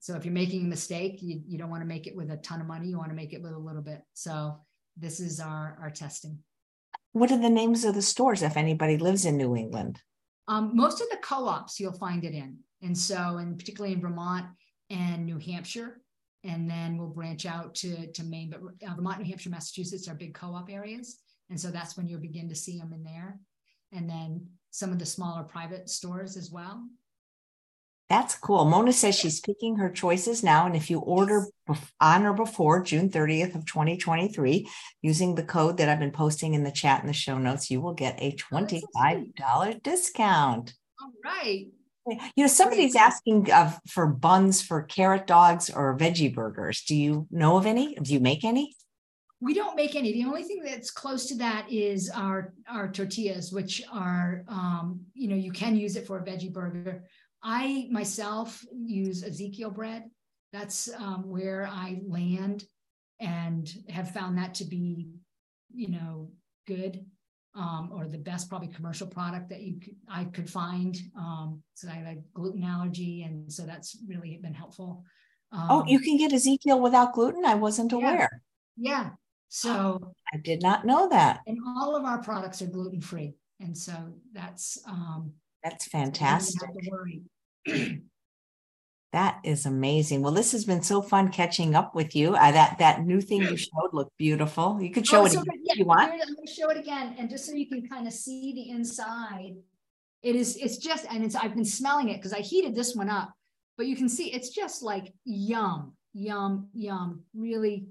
so 0.00 0.14
if 0.14 0.24
you're 0.24 0.34
making 0.34 0.64
a 0.64 0.68
mistake 0.68 1.18
you, 1.20 1.40
you 1.46 1.58
don't 1.58 1.70
want 1.70 1.82
to 1.82 1.86
make 1.86 2.06
it 2.06 2.16
with 2.16 2.30
a 2.30 2.36
ton 2.36 2.60
of 2.60 2.66
money 2.66 2.88
you 2.88 2.96
want 2.96 3.10
to 3.10 3.16
make 3.16 3.32
it 3.32 3.42
with 3.42 3.52
a 3.52 3.58
little 3.58 3.82
bit. 3.82 4.02
So 4.14 4.60
this 4.96 5.20
is 5.20 5.40
our 5.40 5.78
our 5.80 5.90
testing. 5.90 6.38
What 7.12 7.32
are 7.32 7.38
the 7.38 7.50
names 7.50 7.84
of 7.84 7.94
the 7.94 8.02
stores 8.02 8.42
if 8.42 8.56
anybody 8.56 8.98
lives 8.98 9.24
in 9.24 9.36
new 9.36 9.56
england? 9.56 10.00
Um, 10.48 10.76
most 10.76 11.00
of 11.00 11.08
the 11.10 11.16
co-ops 11.16 11.80
you'll 11.80 11.92
find 11.92 12.24
it 12.24 12.34
in. 12.34 12.58
And 12.82 12.96
so 12.96 13.38
and 13.38 13.58
particularly 13.58 13.94
in 13.94 14.00
vermont 14.00 14.46
and 14.90 15.26
new 15.26 15.38
hampshire 15.38 16.00
and 16.46 16.70
then 16.70 16.96
we'll 16.96 17.08
branch 17.08 17.44
out 17.44 17.74
to, 17.76 18.10
to 18.12 18.24
Maine. 18.24 18.50
But 18.50 18.88
uh, 18.88 18.94
Vermont, 18.94 19.20
New 19.20 19.26
Hampshire, 19.26 19.50
Massachusetts 19.50 20.08
are 20.08 20.14
big 20.14 20.34
co-op 20.34 20.70
areas. 20.70 21.18
And 21.50 21.60
so 21.60 21.70
that's 21.70 21.96
when 21.96 22.06
you'll 22.06 22.20
begin 22.20 22.48
to 22.48 22.54
see 22.54 22.78
them 22.78 22.92
in 22.92 23.02
there. 23.02 23.38
And 23.92 24.08
then 24.08 24.46
some 24.70 24.92
of 24.92 24.98
the 24.98 25.06
smaller 25.06 25.42
private 25.42 25.88
stores 25.88 26.36
as 26.36 26.50
well. 26.50 26.86
That's 28.08 28.36
cool. 28.36 28.64
Mona 28.64 28.92
says 28.92 29.16
she's 29.16 29.40
picking 29.40 29.76
her 29.76 29.90
choices 29.90 30.44
now. 30.44 30.66
And 30.66 30.76
if 30.76 30.90
you 30.90 31.00
order 31.00 31.46
on 32.00 32.24
or 32.24 32.34
before 32.34 32.82
June 32.82 33.10
30th 33.10 33.56
of 33.56 33.66
2023, 33.66 34.68
using 35.02 35.34
the 35.34 35.42
code 35.42 35.78
that 35.78 35.88
I've 35.88 35.98
been 35.98 36.12
posting 36.12 36.54
in 36.54 36.62
the 36.62 36.70
chat 36.70 37.00
in 37.00 37.08
the 37.08 37.12
show 37.12 37.36
notes, 37.36 37.68
you 37.68 37.80
will 37.80 37.94
get 37.94 38.22
a 38.22 38.36
$25 38.36 39.82
discount. 39.82 40.74
All 41.00 41.12
right. 41.24 41.66
You 42.08 42.44
know, 42.44 42.46
somebody's 42.46 42.94
asking 42.94 43.50
uh, 43.50 43.72
for 43.88 44.06
buns 44.06 44.62
for 44.62 44.82
carrot 44.82 45.26
dogs 45.26 45.70
or 45.70 45.96
veggie 45.96 46.32
burgers. 46.32 46.82
Do 46.82 46.94
you 46.94 47.26
know 47.30 47.56
of 47.56 47.66
any? 47.66 47.94
Do 47.96 48.12
you 48.12 48.20
make 48.20 48.44
any? 48.44 48.74
We 49.40 49.54
don't 49.54 49.76
make 49.76 49.96
any. 49.96 50.12
The 50.12 50.24
only 50.24 50.44
thing 50.44 50.62
that's 50.64 50.90
close 50.90 51.26
to 51.26 51.34
that 51.36 51.70
is 51.70 52.08
our 52.10 52.54
our 52.68 52.90
tortillas, 52.90 53.52
which 53.52 53.82
are, 53.92 54.44
um, 54.48 55.00
you 55.14 55.28
know, 55.28 55.36
you 55.36 55.52
can 55.52 55.76
use 55.76 55.96
it 55.96 56.06
for 56.06 56.18
a 56.18 56.24
veggie 56.24 56.52
burger. 56.52 57.04
I 57.42 57.88
myself 57.90 58.64
use 58.72 59.22
Ezekiel 59.22 59.70
bread. 59.70 60.04
That's 60.52 60.88
um, 60.94 61.28
where 61.28 61.68
I 61.70 62.00
land 62.06 62.64
and 63.20 63.70
have 63.88 64.12
found 64.12 64.38
that 64.38 64.54
to 64.54 64.64
be, 64.64 65.08
you 65.74 65.88
know, 65.88 66.30
good 66.66 67.04
um, 67.56 67.90
or 67.92 68.06
the 68.06 68.18
best 68.18 68.48
probably 68.48 68.68
commercial 68.68 69.06
product 69.06 69.48
that 69.48 69.62
you 69.62 69.80
could, 69.80 69.96
I 70.08 70.24
could 70.24 70.48
find. 70.48 70.96
Um, 71.18 71.62
so 71.74 71.88
I 71.88 71.94
have 71.94 72.06
a 72.06 72.20
gluten 72.34 72.62
allergy, 72.62 73.22
and 73.22 73.50
so 73.50 73.64
that's 73.64 73.96
really 74.06 74.38
been 74.42 74.54
helpful. 74.54 75.04
Um, 75.52 75.66
oh, 75.70 75.84
you 75.86 76.00
can 76.00 76.18
get 76.18 76.32
Ezekiel 76.32 76.80
without 76.80 77.14
gluten. 77.14 77.44
I 77.44 77.54
wasn't 77.54 77.92
aware. 77.92 78.42
Yeah. 78.76 78.90
yeah. 78.90 79.10
So 79.48 80.12
I 80.34 80.38
did 80.38 80.62
not 80.62 80.84
know 80.84 81.08
that. 81.08 81.40
And 81.46 81.58
all 81.78 81.96
of 81.96 82.04
our 82.04 82.22
products 82.22 82.60
are 82.60 82.66
gluten 82.66 83.00
free, 83.00 83.34
and 83.60 83.76
so 83.76 83.94
that's 84.32 84.78
um, 84.86 85.32
that's 85.64 85.86
fantastic. 85.86 86.68
that 89.16 89.40
is 89.44 89.64
amazing. 89.64 90.20
Well, 90.20 90.34
this 90.34 90.52
has 90.52 90.66
been 90.66 90.82
so 90.82 91.00
fun 91.00 91.30
catching 91.30 91.74
up 91.74 91.94
with 91.94 92.14
you. 92.14 92.32
That 92.32 92.76
that 92.80 93.06
new 93.06 93.22
thing 93.22 93.40
you 93.40 93.56
showed 93.56 93.94
looked 93.94 94.14
beautiful. 94.18 94.78
You 94.78 94.90
could 94.90 95.06
show 95.06 95.22
oh, 95.22 95.24
it 95.24 95.32
so 95.32 95.40
again 95.40 95.62
yeah, 95.64 95.72
if 95.72 95.78
you 95.78 95.86
want. 95.86 96.12
I'm 96.12 96.18
going 96.18 96.46
to 96.46 96.52
show 96.52 96.68
it 96.68 96.76
again, 96.76 97.16
and 97.18 97.30
just 97.30 97.46
so 97.46 97.54
you 97.54 97.66
can 97.66 97.88
kind 97.88 98.06
of 98.06 98.12
see 98.12 98.52
the 98.52 98.68
inside. 98.68 99.54
It 100.22 100.36
is. 100.36 100.56
It's 100.56 100.76
just, 100.76 101.06
and 101.10 101.24
it's. 101.24 101.34
I've 101.34 101.54
been 101.54 101.64
smelling 101.64 102.10
it 102.10 102.18
because 102.18 102.34
I 102.34 102.40
heated 102.40 102.74
this 102.74 102.94
one 102.94 103.08
up, 103.08 103.32
but 103.78 103.86
you 103.86 103.96
can 103.96 104.10
see 104.10 104.30
it's 104.30 104.50
just 104.50 104.82
like 104.82 105.14
yum, 105.24 105.94
yum, 106.12 106.68
yum. 106.74 107.22
Really, 107.34 107.86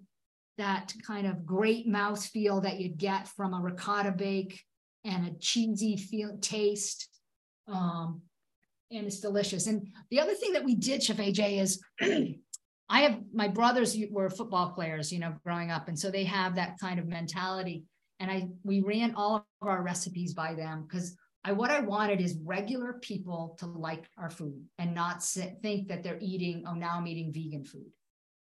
that 0.60 0.94
kind 1.08 1.26
of 1.26 1.44
great 1.44 1.88
mouth 1.88 2.24
feel 2.24 2.62
that 2.62 2.80
you'd 2.80 3.00
get 3.00 3.28
from 3.30 3.56
a 3.56 3.60
ricotta 3.60 4.12
bake 4.12 4.62
and 5.04 5.26
a 5.26 5.32
cheesy 5.40 5.98
feel 5.98 6.38
taste. 6.38 7.10
Um, 7.68 8.22
and 8.92 9.06
it's 9.06 9.20
delicious. 9.20 9.68
And 9.68 9.88
the 10.10 10.20
other 10.20 10.34
thing 10.34 10.54
that 10.54 10.64
we 10.64 10.76
did, 10.76 11.04
Chef 11.04 11.18
AJ, 11.18 11.62
is 11.62 11.82
I 12.90 13.02
have 13.02 13.20
my 13.34 13.48
brothers 13.48 13.98
were 14.12 14.30
football 14.30 14.72
players, 14.72 15.12
you 15.12 15.20
know, 15.20 15.36
growing 15.44 15.72
up, 15.72 15.88
and 15.88 15.98
so 15.98 16.12
they 16.12 16.24
have 16.26 16.56
that 16.56 16.80
kind 16.80 17.00
of 17.00 17.08
mentality. 17.08 17.86
And 18.20 18.32
I 18.32 18.50
we 18.64 18.82
ran 18.82 19.16
all 19.16 19.36
of 19.36 19.68
our 19.68 19.82
recipes 19.82 20.34
by 20.34 20.54
them 20.54 20.86
because 20.88 21.16
I 21.44 21.52
what 21.52 21.72
I 21.72 21.80
wanted 21.80 22.22
is 22.22 22.38
regular 22.44 22.94
people 22.94 23.56
to 23.60 23.66
like 23.66 24.06
our 24.18 24.30
food 24.30 24.64
and 24.78 24.94
not 24.94 25.24
sit, 25.24 25.58
think 25.62 25.88
that 25.88 26.04
they're 26.04 26.20
eating. 26.22 26.64
Oh, 26.68 26.74
now 26.74 26.98
I'm 26.98 27.08
eating 27.08 27.34
vegan 27.34 27.66
food. 27.66 27.92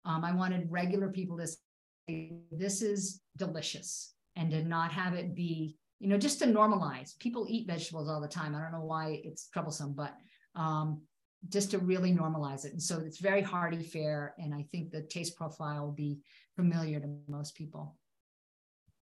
Um, 0.04 0.24
I 0.24 0.32
wanted 0.32 0.70
regular 0.70 1.08
people 1.08 1.36
to 1.38 1.46
say 1.46 2.32
this 2.52 2.82
is 2.82 3.20
delicious 3.36 4.14
and 4.36 4.50
to 4.50 4.62
not 4.62 4.92
have 4.92 5.14
it 5.14 5.34
be 5.34 5.76
you 5.98 6.08
know 6.08 6.18
just 6.18 6.38
to 6.38 6.46
normalize 6.46 7.18
people 7.18 7.46
eat 7.48 7.66
vegetables 7.66 8.08
all 8.08 8.20
the 8.20 8.28
time 8.28 8.54
i 8.54 8.60
don't 8.60 8.72
know 8.72 8.84
why 8.84 9.20
it's 9.24 9.48
troublesome 9.48 9.92
but 9.92 10.14
um, 10.54 11.00
just 11.48 11.70
to 11.70 11.78
really 11.78 12.12
normalize 12.12 12.64
it. 12.64 12.72
And 12.72 12.82
so 12.82 12.98
it's 13.00 13.18
very 13.18 13.42
hearty 13.42 13.82
fare. 13.82 14.34
And 14.38 14.54
I 14.54 14.62
think 14.70 14.90
the 14.90 15.02
taste 15.02 15.36
profile 15.36 15.84
will 15.84 15.92
be 15.92 16.18
familiar 16.56 17.00
to 17.00 17.08
most 17.28 17.54
people. 17.54 17.96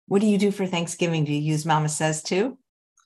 What 0.08 0.22
do 0.22 0.28
you 0.28 0.38
do 0.38 0.52
for 0.52 0.66
Thanksgiving? 0.66 1.26
Do 1.26 1.34
you 1.34 1.42
use 1.42 1.64
MamaSezz 1.64 2.24
too? 2.24 2.58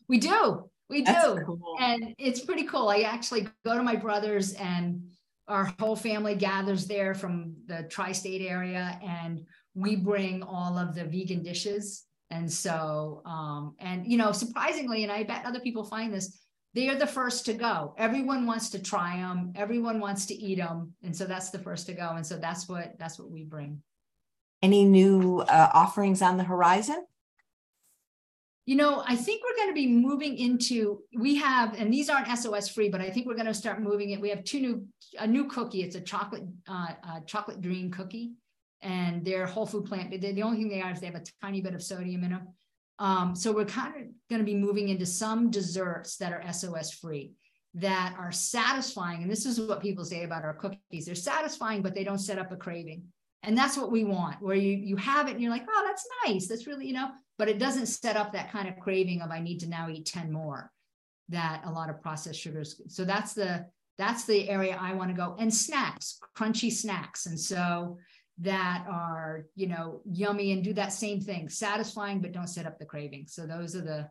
We 0.07 0.19
do. 0.19 0.69
We 0.89 1.01
do. 1.01 1.41
Cool. 1.45 1.77
And 1.79 2.15
it's 2.17 2.41
pretty 2.41 2.63
cool. 2.63 2.89
I 2.89 3.01
actually 3.01 3.47
go 3.65 3.75
to 3.75 3.83
my 3.83 3.95
brother's 3.95 4.53
and 4.53 5.09
our 5.47 5.73
whole 5.79 5.95
family 5.95 6.35
gathers 6.35 6.87
there 6.87 7.13
from 7.13 7.55
the 7.67 7.83
tri 7.83 8.11
state 8.11 8.41
area 8.41 8.99
and 9.03 9.45
we 9.75 9.95
bring 9.95 10.41
all 10.41 10.77
of 10.77 10.95
the 10.95 11.03
vegan 11.03 11.43
dishes. 11.43 12.05
And 12.31 12.51
so, 12.51 13.21
um, 13.25 13.75
and 13.79 14.05
you 14.05 14.17
know, 14.17 14.31
surprisingly, 14.31 15.03
and 15.03 15.11
I 15.11 15.23
bet 15.23 15.45
other 15.45 15.59
people 15.59 15.83
find 15.83 16.13
this, 16.13 16.39
they 16.73 16.89
are 16.89 16.95
the 16.95 17.07
first 17.07 17.45
to 17.45 17.53
go. 17.53 17.93
Everyone 17.97 18.45
wants 18.45 18.69
to 18.71 18.79
try 18.79 19.17
them. 19.17 19.53
Everyone 19.55 19.99
wants 19.99 20.25
to 20.27 20.35
eat 20.35 20.57
them, 20.57 20.93
and 21.03 21.15
so 21.15 21.25
that's 21.25 21.49
the 21.49 21.59
first 21.59 21.85
to 21.87 21.93
go. 21.93 22.11
And 22.15 22.25
so 22.25 22.37
that's 22.37 22.67
what 22.67 22.95
that's 22.99 23.17
what 23.17 23.31
we 23.31 23.43
bring. 23.43 23.81
Any 24.61 24.83
new 24.83 25.39
uh, 25.39 25.69
offerings 25.73 26.21
on 26.21 26.37
the 26.37 26.43
horizon? 26.43 27.05
You 28.65 28.75
know, 28.75 29.03
I 29.05 29.15
think 29.15 29.43
we're 29.43 29.55
going 29.55 29.69
to 29.69 29.75
be 29.75 29.87
moving 29.87 30.37
into. 30.37 31.01
We 31.15 31.35
have, 31.35 31.79
and 31.79 31.93
these 31.93 32.09
aren't 32.09 32.35
SOS 32.35 32.67
free, 32.67 32.89
but 32.89 32.99
I 32.99 33.11
think 33.11 33.27
we're 33.27 33.35
going 33.35 33.45
to 33.45 33.53
start 33.53 33.79
moving 33.79 34.09
it. 34.09 34.19
We 34.19 34.29
have 34.29 34.43
two 34.43 34.59
new, 34.59 34.87
a 35.19 35.27
new 35.27 35.45
cookie. 35.45 35.83
It's 35.83 35.95
a 35.95 36.01
chocolate, 36.01 36.43
uh, 36.67 36.89
a 37.03 37.21
chocolate 37.27 37.61
dream 37.61 37.91
cookie, 37.91 38.31
and 38.85 39.25
they're 39.25 39.47
whole 39.47 39.65
food 39.65 39.85
plant. 39.85 40.11
The 40.11 40.43
only 40.43 40.57
thing 40.57 40.69
they 40.69 40.81
are 40.81 40.91
is 40.91 40.99
they 40.99 41.07
have 41.07 41.15
a 41.15 41.23
tiny 41.41 41.59
bit 41.59 41.73
of 41.73 41.81
sodium 41.81 42.23
in 42.23 42.31
them. 42.31 42.47
Um, 42.99 43.35
so 43.35 43.51
we're 43.51 43.65
kind 43.65 43.95
of 43.95 44.01
going 44.29 44.39
to 44.39 44.45
be 44.45 44.55
moving 44.55 44.89
into 44.89 45.07
some 45.07 45.49
desserts 45.49 46.17
that 46.17 46.31
are 46.31 46.53
SOS 46.53 46.91
free 46.91 47.33
that 47.73 48.15
are 48.17 48.31
satisfying. 48.31 49.23
And 49.23 49.29
this 49.29 49.45
is 49.45 49.59
what 49.59 49.81
people 49.81 50.05
say 50.05 50.23
about 50.23 50.43
our 50.43 50.53
cookies. 50.53 51.05
They're 51.05 51.15
satisfying, 51.15 51.81
but 51.81 51.95
they 51.95 52.05
don't 52.05 52.19
set 52.19 52.39
up 52.39 52.51
a 52.51 52.55
craving. 52.55 53.03
And 53.43 53.57
that's 53.57 53.75
what 53.75 53.91
we 53.91 54.03
want, 54.03 54.41
where 54.41 54.55
you 54.55 54.71
you 54.71 54.95
have 54.97 55.27
it 55.27 55.31
and 55.31 55.41
you're 55.41 55.51
like, 55.51 55.65
oh, 55.69 55.83
that's 55.85 56.07
nice. 56.25 56.47
That's 56.47 56.67
really, 56.67 56.87
you 56.87 56.93
know, 56.93 57.09
but 57.37 57.49
it 57.49 57.59
doesn't 57.59 57.87
set 57.87 58.15
up 58.15 58.33
that 58.33 58.51
kind 58.51 58.69
of 58.69 58.79
craving 58.79 59.21
of 59.21 59.31
I 59.31 59.39
need 59.39 59.59
to 59.59 59.67
now 59.67 59.89
eat 59.89 60.05
10 60.05 60.31
more 60.31 60.71
that 61.29 61.63
a 61.65 61.71
lot 61.71 61.89
of 61.89 62.01
processed 62.01 62.39
sugars. 62.39 62.81
So 62.87 63.03
that's 63.03 63.33
the 63.33 63.65
that's 63.97 64.25
the 64.25 64.49
area 64.49 64.77
I 64.79 64.93
want 64.93 65.09
to 65.09 65.17
go. 65.17 65.35
And 65.39 65.53
snacks, 65.53 66.19
crunchy 66.37 66.71
snacks. 66.71 67.25
And 67.25 67.39
so 67.39 67.97
that 68.39 68.85
are 68.89 69.45
you 69.55 69.67
know 69.67 70.01
yummy 70.05 70.51
and 70.51 70.63
do 70.63 70.73
that 70.73 70.91
same 70.91 71.21
thing 71.21 71.47
satisfying 71.47 72.19
but 72.19 72.33
don't 72.33 72.47
set 72.47 72.65
up 72.65 72.77
the 72.79 72.85
craving. 72.85 73.25
So 73.27 73.47
those 73.47 73.75
are 73.75 73.81
the 73.81 74.09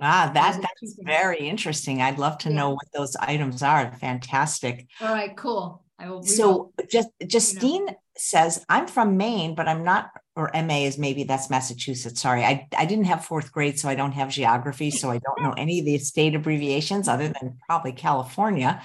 ah 0.00 0.30
that 0.32 0.60
that's 0.60 0.98
very 1.02 1.48
interesting. 1.48 2.00
I'd 2.00 2.18
love 2.18 2.38
to 2.38 2.50
yeah. 2.50 2.56
know 2.56 2.70
what 2.70 2.86
those 2.94 3.14
items 3.16 3.62
are. 3.62 3.92
Fantastic. 3.96 4.88
All 5.00 5.12
right 5.12 5.36
cool. 5.36 5.84
I 5.98 6.10
will, 6.10 6.22
so 6.22 6.48
will, 6.78 6.86
just 6.88 7.08
justine 7.26 7.80
you 7.80 7.86
know. 7.86 7.96
says 8.16 8.64
i'm 8.68 8.86
from 8.86 9.16
maine 9.16 9.56
but 9.56 9.66
i'm 9.66 9.82
not 9.82 10.10
or 10.36 10.48
ma 10.54 10.74
is 10.74 10.96
maybe 10.96 11.24
that's 11.24 11.50
massachusetts 11.50 12.20
sorry. 12.20 12.44
I, 12.44 12.68
I 12.78 12.86
didn't 12.86 13.06
have 13.06 13.24
fourth 13.24 13.50
grade 13.50 13.80
so 13.80 13.88
i 13.88 13.96
don't 13.96 14.12
have 14.12 14.30
geography 14.30 14.92
so 14.92 15.10
i 15.10 15.18
don't 15.18 15.42
know 15.42 15.54
any 15.58 15.80
of 15.80 15.86
the 15.86 15.98
state 15.98 16.36
abbreviations 16.36 17.08
other 17.08 17.26
than 17.28 17.58
probably 17.66 17.92
california. 17.92 18.80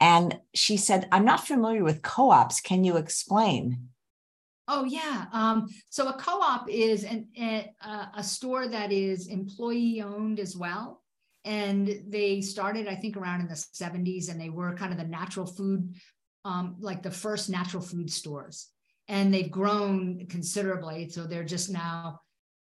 And 0.00 0.38
she 0.54 0.78
said 0.78 1.06
i'm 1.12 1.24
not 1.26 1.46
familiar 1.46 1.84
with 1.84 2.02
co-ops. 2.02 2.60
Can 2.62 2.82
you 2.82 2.96
explain 2.96 3.87
Oh 4.68 4.84
yeah. 4.84 5.24
Um, 5.32 5.66
so 5.88 6.08
a 6.08 6.12
co-op 6.12 6.68
is 6.68 7.02
an, 7.02 7.28
a, 7.38 7.72
a 8.14 8.22
store 8.22 8.68
that 8.68 8.92
is 8.92 9.28
employee 9.28 10.02
owned 10.02 10.38
as 10.38 10.54
well. 10.54 11.02
And 11.44 12.02
they 12.06 12.42
started, 12.42 12.86
I 12.86 12.94
think, 12.94 13.16
around 13.16 13.40
in 13.40 13.48
the 13.48 13.54
70s, 13.54 14.28
and 14.28 14.38
they 14.38 14.50
were 14.50 14.74
kind 14.74 14.92
of 14.92 14.98
the 14.98 15.06
natural 15.06 15.46
food, 15.46 15.94
um, 16.44 16.76
like 16.80 17.02
the 17.02 17.10
first 17.10 17.48
natural 17.48 17.82
food 17.82 18.10
stores. 18.10 18.68
And 19.08 19.32
they've 19.32 19.50
grown 19.50 20.26
considerably. 20.28 21.08
So 21.08 21.24
they're 21.24 21.44
just 21.44 21.70
now 21.70 22.20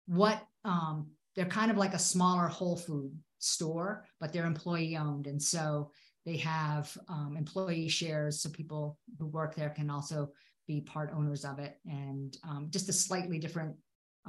what 0.06 0.42
um, 0.64 1.08
they're 1.36 1.44
kind 1.44 1.70
of 1.70 1.76
like 1.76 1.92
a 1.92 1.98
smaller 1.98 2.48
Whole 2.48 2.76
Food 2.76 3.12
store, 3.38 4.06
but 4.20 4.32
they're 4.32 4.46
employee 4.46 4.96
owned. 4.96 5.26
And 5.26 5.42
so 5.42 5.90
they 6.24 6.38
have 6.38 6.96
um, 7.08 7.34
employee 7.36 7.88
shares. 7.88 8.40
So 8.40 8.48
people 8.48 8.98
who 9.18 9.26
work 9.26 9.54
there 9.54 9.70
can 9.70 9.90
also 9.90 10.30
be 10.72 10.80
part 10.80 11.10
owners 11.14 11.44
of 11.44 11.58
it. 11.58 11.78
And 11.86 12.36
um, 12.48 12.68
just 12.70 12.88
a 12.88 12.92
slightly 12.92 13.38
different 13.38 13.74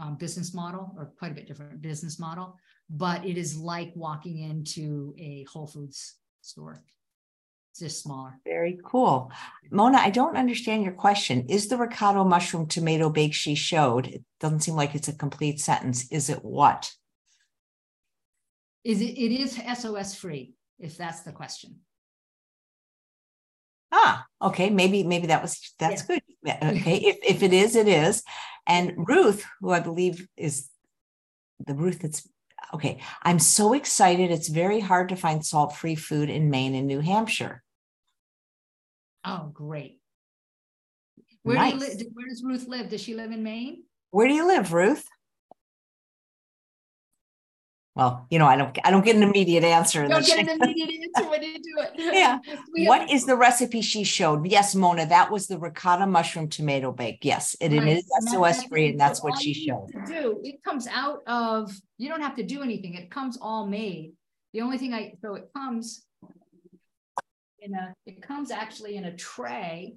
um, 0.02 0.16
business 0.16 0.54
model 0.54 0.94
or 0.98 1.12
quite 1.20 1.32
a 1.32 1.36
bit 1.36 1.48
different 1.48 1.82
business 1.82 2.18
model 2.18 2.56
but 2.92 3.26
it 3.26 3.38
is 3.38 3.58
like 3.58 3.94
walking 3.96 4.40
into 4.40 5.16
a 5.18 5.46
whole 5.52 5.66
foods 5.66 6.16
store. 6.42 6.84
It's 7.72 7.80
just 7.80 8.04
smaller. 8.04 8.38
Very 8.46 8.78
cool. 8.84 9.32
Mona 9.72 9.98
i 10.00 10.10
don't 10.10 10.36
understand 10.36 10.84
your 10.84 10.94
question. 10.94 11.46
Is 11.48 11.70
the 11.70 11.78
ricotta 11.78 12.24
mushroom 12.26 12.68
tomato 12.68 13.10
bake 13.10 13.34
she 13.34 13.56
showed 13.56 14.08
it 14.08 14.24
doesn't 14.42 14.60
seem 14.60 14.76
like 14.76 14.94
it's 14.94 15.08
a 15.08 15.14
complete 15.14 15.62
sentence 15.62 16.12
is 16.12 16.30
it 16.30 16.44
what? 16.44 16.92
Is 18.84 19.00
it 19.00 19.18
it 19.18 19.32
is 19.32 19.60
sos 19.78 20.16
free 20.16 20.54
if 20.78 20.98
that's 20.98 21.22
the 21.22 21.32
question 21.32 21.80
Ah, 23.92 24.26
okay. 24.42 24.70
Maybe, 24.70 25.04
maybe 25.04 25.28
that 25.28 25.42
was 25.42 25.74
that's 25.78 26.04
yeah. 26.10 26.20
good. 26.46 26.58
Okay. 26.64 26.98
if 26.98 27.18
if 27.24 27.44
it 27.44 27.54
is, 27.54 27.76
it 27.76 27.88
is. 27.88 28.24
And 28.68 28.94
Ruth, 28.98 29.46
who 29.60 29.72
I 29.72 29.80
believe 29.80 30.28
is 30.38 30.70
the 31.66 31.74
Ruth 31.74 32.00
that's 32.00 32.28
okay. 32.74 33.00
I'm 33.24 33.40
so 33.40 33.74
excited. 33.74 34.32
It's 34.32 34.48
very 34.48 34.80
hard 34.80 35.10
to 35.10 35.16
find 35.16 35.46
salt-free 35.46 35.96
food 35.96 36.30
in 36.30 36.50
Maine 36.50 36.76
and 36.76 36.88
New 36.88 37.02
Hampshire. 37.02 37.64
Oh, 39.26 39.52
great. 39.54 40.00
Where 41.44 41.58
nice. 41.58 41.74
do 41.74 41.78
you 41.78 41.80
live? 41.80 42.08
Where 42.14 42.28
does 42.28 42.44
Ruth 42.44 42.68
live? 42.68 42.90
Does 42.90 43.02
she 43.02 43.14
live 43.14 43.32
in 43.32 43.44
Maine? 43.44 43.84
Where 44.12 44.28
do 44.28 44.34
you 44.34 44.48
live, 44.48 44.74
Ruth? 44.74 45.06
Well, 47.94 48.26
you 48.30 48.40
know, 48.40 48.48
I 48.48 48.56
don't 48.56 48.78
I 48.86 48.90
don't 48.90 49.04
get 49.04 49.18
an 49.18 49.24
immediate 49.24 49.66
answer. 49.66 50.08
Don't 50.08 50.26
get 50.26 50.40
an 50.40 50.62
immediate 50.62 51.10
answer 51.14 51.30
when 51.30 51.44
you 51.44 51.56
do 51.56 51.76
it. 51.80 51.92
yeah. 51.98 52.40
what 52.88 53.12
is 53.12 53.26
the 53.26 53.36
recipe 53.36 53.82
she 53.82 54.06
showed? 54.06 54.48
Yes, 54.48 54.74
Mona, 54.76 55.06
that 55.08 55.30
was 55.30 55.48
the 55.48 55.60
ricotta 55.60 56.08
mushroom 56.08 56.48
tomato 56.48 56.94
bake. 56.94 57.20
Yes, 57.24 57.56
it, 57.60 57.72
right. 57.74 57.86
it 57.86 57.98
is 57.98 58.32
SOS 58.32 58.64
free, 58.64 58.90
and 58.90 59.00
that's 59.00 59.22
what 59.22 59.42
she 59.42 59.54
showed. 59.54 59.90
Do 60.08 60.40
it 60.42 60.64
comes 60.64 60.88
out 60.88 61.20
of 61.28 61.76
you 61.98 62.08
don't 62.08 62.22
have 62.22 62.36
to 62.38 62.44
do 62.44 62.62
anything. 62.62 62.94
It 62.94 63.12
comes 63.12 63.38
all 63.42 63.68
made. 63.68 64.14
The 64.54 64.62
only 64.62 64.78
thing 64.78 64.94
I 64.94 65.16
so 65.22 65.36
it 65.36 65.50
comes 65.54 66.06
in 67.60 67.74
a 67.74 67.94
it 68.06 68.22
comes 68.22 68.52
actually 68.52 68.96
in 68.96 69.04
a 69.04 69.16
tray 69.18 69.96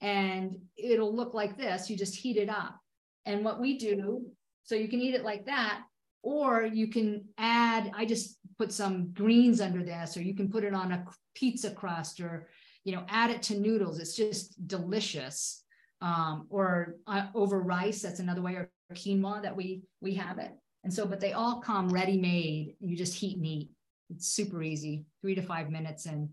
and 0.00 0.56
it'll 0.76 1.14
look 1.14 1.32
like 1.32 1.56
this. 1.56 1.88
You 1.88 1.96
just 1.96 2.16
heat 2.16 2.36
it 2.36 2.48
up. 2.48 2.76
And 3.24 3.44
what 3.44 3.60
we 3.60 3.78
do, 3.78 4.26
so 4.64 4.74
you 4.74 4.88
can 4.88 5.00
eat 5.00 5.14
it 5.14 5.24
like 5.24 5.46
that, 5.46 5.82
or 6.22 6.64
you 6.64 6.88
can 6.88 7.26
add, 7.38 7.92
I 7.94 8.04
just 8.04 8.38
put 8.58 8.72
some 8.72 9.12
greens 9.12 9.60
under 9.60 9.82
this, 9.82 10.16
or 10.16 10.22
you 10.22 10.34
can 10.34 10.50
put 10.50 10.64
it 10.64 10.74
on 10.74 10.92
a 10.92 11.04
pizza 11.34 11.70
crust 11.70 12.20
or, 12.20 12.48
you 12.84 12.92
know, 12.94 13.04
add 13.08 13.30
it 13.30 13.42
to 13.44 13.58
noodles. 13.58 13.98
It's 13.98 14.16
just 14.16 14.66
delicious. 14.66 15.62
Um, 16.02 16.46
or 16.50 16.96
uh, 17.06 17.28
over 17.34 17.58
rice, 17.60 18.02
that's 18.02 18.20
another 18.20 18.42
way, 18.42 18.52
or 18.52 18.70
quinoa 18.92 19.42
that 19.42 19.56
we 19.56 19.82
we 20.02 20.14
have 20.16 20.38
it. 20.38 20.52
And 20.84 20.92
so, 20.92 21.06
but 21.06 21.20
they 21.20 21.32
all 21.32 21.60
come 21.60 21.88
ready 21.88 22.18
made. 22.18 22.76
You 22.80 22.96
just 22.96 23.14
heat 23.14 23.38
and 23.38 23.46
eat. 23.46 23.70
It's 24.10 24.28
super 24.28 24.62
easy, 24.62 25.06
three 25.22 25.34
to 25.34 25.42
five 25.42 25.70
minutes, 25.70 26.04
and 26.04 26.28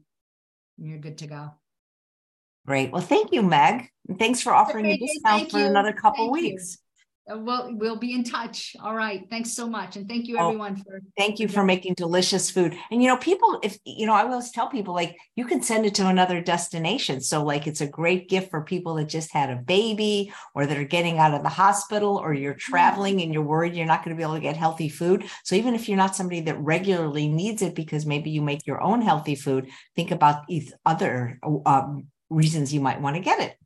you're 0.77 0.99
good 0.99 1.17
to 1.19 1.27
go. 1.27 1.51
Great. 2.67 2.91
Well, 2.91 3.01
thank 3.01 3.31
you, 3.31 3.41
Meg. 3.41 3.89
And 4.09 4.19
thanks 4.19 4.41
for 4.41 4.53
offering 4.53 4.85
a 4.85 4.97
discount 4.97 5.49
for 5.49 5.59
you. 5.59 5.65
another 5.65 5.93
couple 5.93 6.25
thank 6.25 6.33
weeks. 6.33 6.71
You. 6.73 6.82
Uh, 7.31 7.37
well, 7.37 7.69
we'll 7.71 7.95
be 7.95 8.13
in 8.13 8.23
touch. 8.23 8.75
All 8.83 8.93
right. 8.93 9.25
Thanks 9.29 9.53
so 9.53 9.69
much. 9.69 9.95
And 9.95 10.09
thank 10.09 10.27
you 10.27 10.37
oh, 10.37 10.47
everyone 10.47 10.75
oh, 10.79 10.83
for 10.83 11.01
thank 11.17 11.39
you 11.39 11.47
for 11.47 11.63
making 11.63 11.93
delicious 11.93 12.49
food. 12.49 12.75
And 12.91 13.01
you 13.01 13.07
know, 13.07 13.15
people, 13.17 13.59
if 13.63 13.77
you 13.85 14.05
know, 14.05 14.13
I 14.13 14.23
always 14.23 14.51
tell 14.51 14.67
people 14.67 14.93
like 14.93 15.15
you 15.35 15.45
can 15.45 15.61
send 15.61 15.85
it 15.85 15.95
to 15.95 16.07
another 16.07 16.41
destination. 16.41 17.21
So 17.21 17.43
like 17.43 17.65
it's 17.65 17.79
a 17.79 17.87
great 17.87 18.27
gift 18.27 18.49
for 18.49 18.61
people 18.61 18.95
that 18.95 19.05
just 19.05 19.31
had 19.31 19.49
a 19.49 19.55
baby 19.55 20.33
or 20.53 20.65
that 20.65 20.77
are 20.77 20.83
getting 20.83 21.17
out 21.17 21.33
of 21.33 21.43
the 21.43 21.49
hospital 21.49 22.17
or 22.17 22.33
you're 22.33 22.55
traveling 22.55 23.21
and 23.21 23.33
you're 23.33 23.43
worried 23.43 23.73
you're 23.73 23.85
not 23.85 24.03
going 24.03 24.15
to 24.15 24.19
be 24.19 24.23
able 24.23 24.35
to 24.35 24.41
get 24.41 24.57
healthy 24.57 24.89
food. 24.89 25.25
So 25.45 25.55
even 25.55 25.75
if 25.75 25.87
you're 25.87 25.97
not 25.97 26.17
somebody 26.17 26.41
that 26.41 26.59
regularly 26.59 27.29
needs 27.29 27.61
it 27.61 27.73
because 27.73 28.05
maybe 28.05 28.31
you 28.31 28.41
make 28.41 28.67
your 28.67 28.81
own 28.81 29.01
healthy 29.01 29.35
food, 29.35 29.69
think 29.95 30.11
about 30.11 30.45
these 30.47 30.73
other 30.85 31.39
um, 31.65 32.07
reasons 32.29 32.73
you 32.73 32.81
might 32.81 32.99
want 32.99 33.15
to 33.15 33.21
get 33.21 33.39
it. 33.39 33.57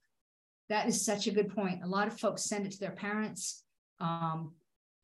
That 0.70 0.88
is 0.88 1.06
such 1.06 1.28
a 1.28 1.32
good 1.32 1.54
point. 1.54 1.84
A 1.84 1.88
lot 1.88 2.08
of 2.08 2.20
folks 2.20 2.44
send 2.44 2.66
it 2.66 2.72
to 2.74 2.80
their 2.80 2.92
parents 2.92 3.64
um, 4.00 4.54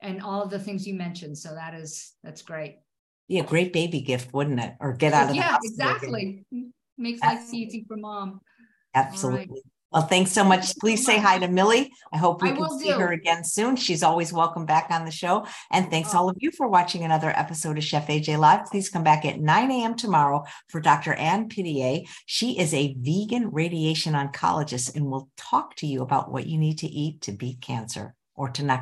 and 0.01 0.21
all 0.21 0.41
of 0.43 0.49
the 0.49 0.59
things 0.59 0.85
you 0.87 0.93
mentioned. 0.93 1.37
So 1.37 1.55
that 1.55 1.73
is, 1.73 2.13
that's 2.23 2.41
great. 2.41 2.79
Yeah, 3.27 3.43
great 3.43 3.71
baby 3.71 4.01
gift, 4.01 4.33
wouldn't 4.33 4.59
it? 4.59 4.75
Or 4.79 4.93
get 4.93 5.13
out 5.13 5.23
of 5.23 5.29
the 5.29 5.35
yeah, 5.35 5.57
exactly. 5.63 6.45
Makes 6.97 7.21
life 7.21 7.53
easy 7.53 7.85
for 7.87 7.97
mom. 7.97 8.41
Absolutely. 8.93 9.63
Well, 9.93 10.07
thanks 10.07 10.31
so 10.31 10.43
much. 10.43 10.75
Please 10.79 11.05
say 11.05 11.19
hi 11.19 11.37
to 11.37 11.47
Millie. 11.47 11.93
I 12.11 12.17
hope 12.17 12.41
we 12.41 12.49
I 12.49 12.55
can 12.55 12.79
see 12.79 12.87
do. 12.87 12.93
her 12.93 13.11
again 13.11 13.43
soon. 13.43 13.75
She's 13.75 14.01
always 14.01 14.33
welcome 14.33 14.65
back 14.65 14.87
on 14.89 15.05
the 15.05 15.11
show. 15.11 15.45
And 15.71 15.91
thanks 15.91 16.15
oh. 16.15 16.17
all 16.17 16.29
of 16.29 16.37
you 16.39 16.49
for 16.49 16.67
watching 16.67 17.03
another 17.03 17.29
episode 17.29 17.77
of 17.77 17.83
Chef 17.83 18.07
AJ 18.07 18.39
Live. 18.39 18.65
Please 18.65 18.89
come 18.89 19.03
back 19.03 19.23
at 19.23 19.39
9 19.39 19.71
a.m. 19.71 19.95
tomorrow 19.95 20.45
for 20.67 20.81
Dr. 20.81 21.13
Ann 21.13 21.47
Pidier. 21.47 22.07
She 22.25 22.57
is 22.57 22.73
a 22.73 22.95
vegan 22.97 23.51
radiation 23.51 24.15
oncologist 24.15 24.95
and 24.95 25.11
will 25.11 25.29
talk 25.37 25.75
to 25.75 25.85
you 25.85 26.01
about 26.01 26.31
what 26.31 26.47
you 26.47 26.57
need 26.57 26.79
to 26.79 26.87
eat 26.87 27.21
to 27.21 27.31
beat 27.31 27.61
cancer 27.61 28.15
or 28.33 28.49
to 28.49 28.63
not 28.63 28.81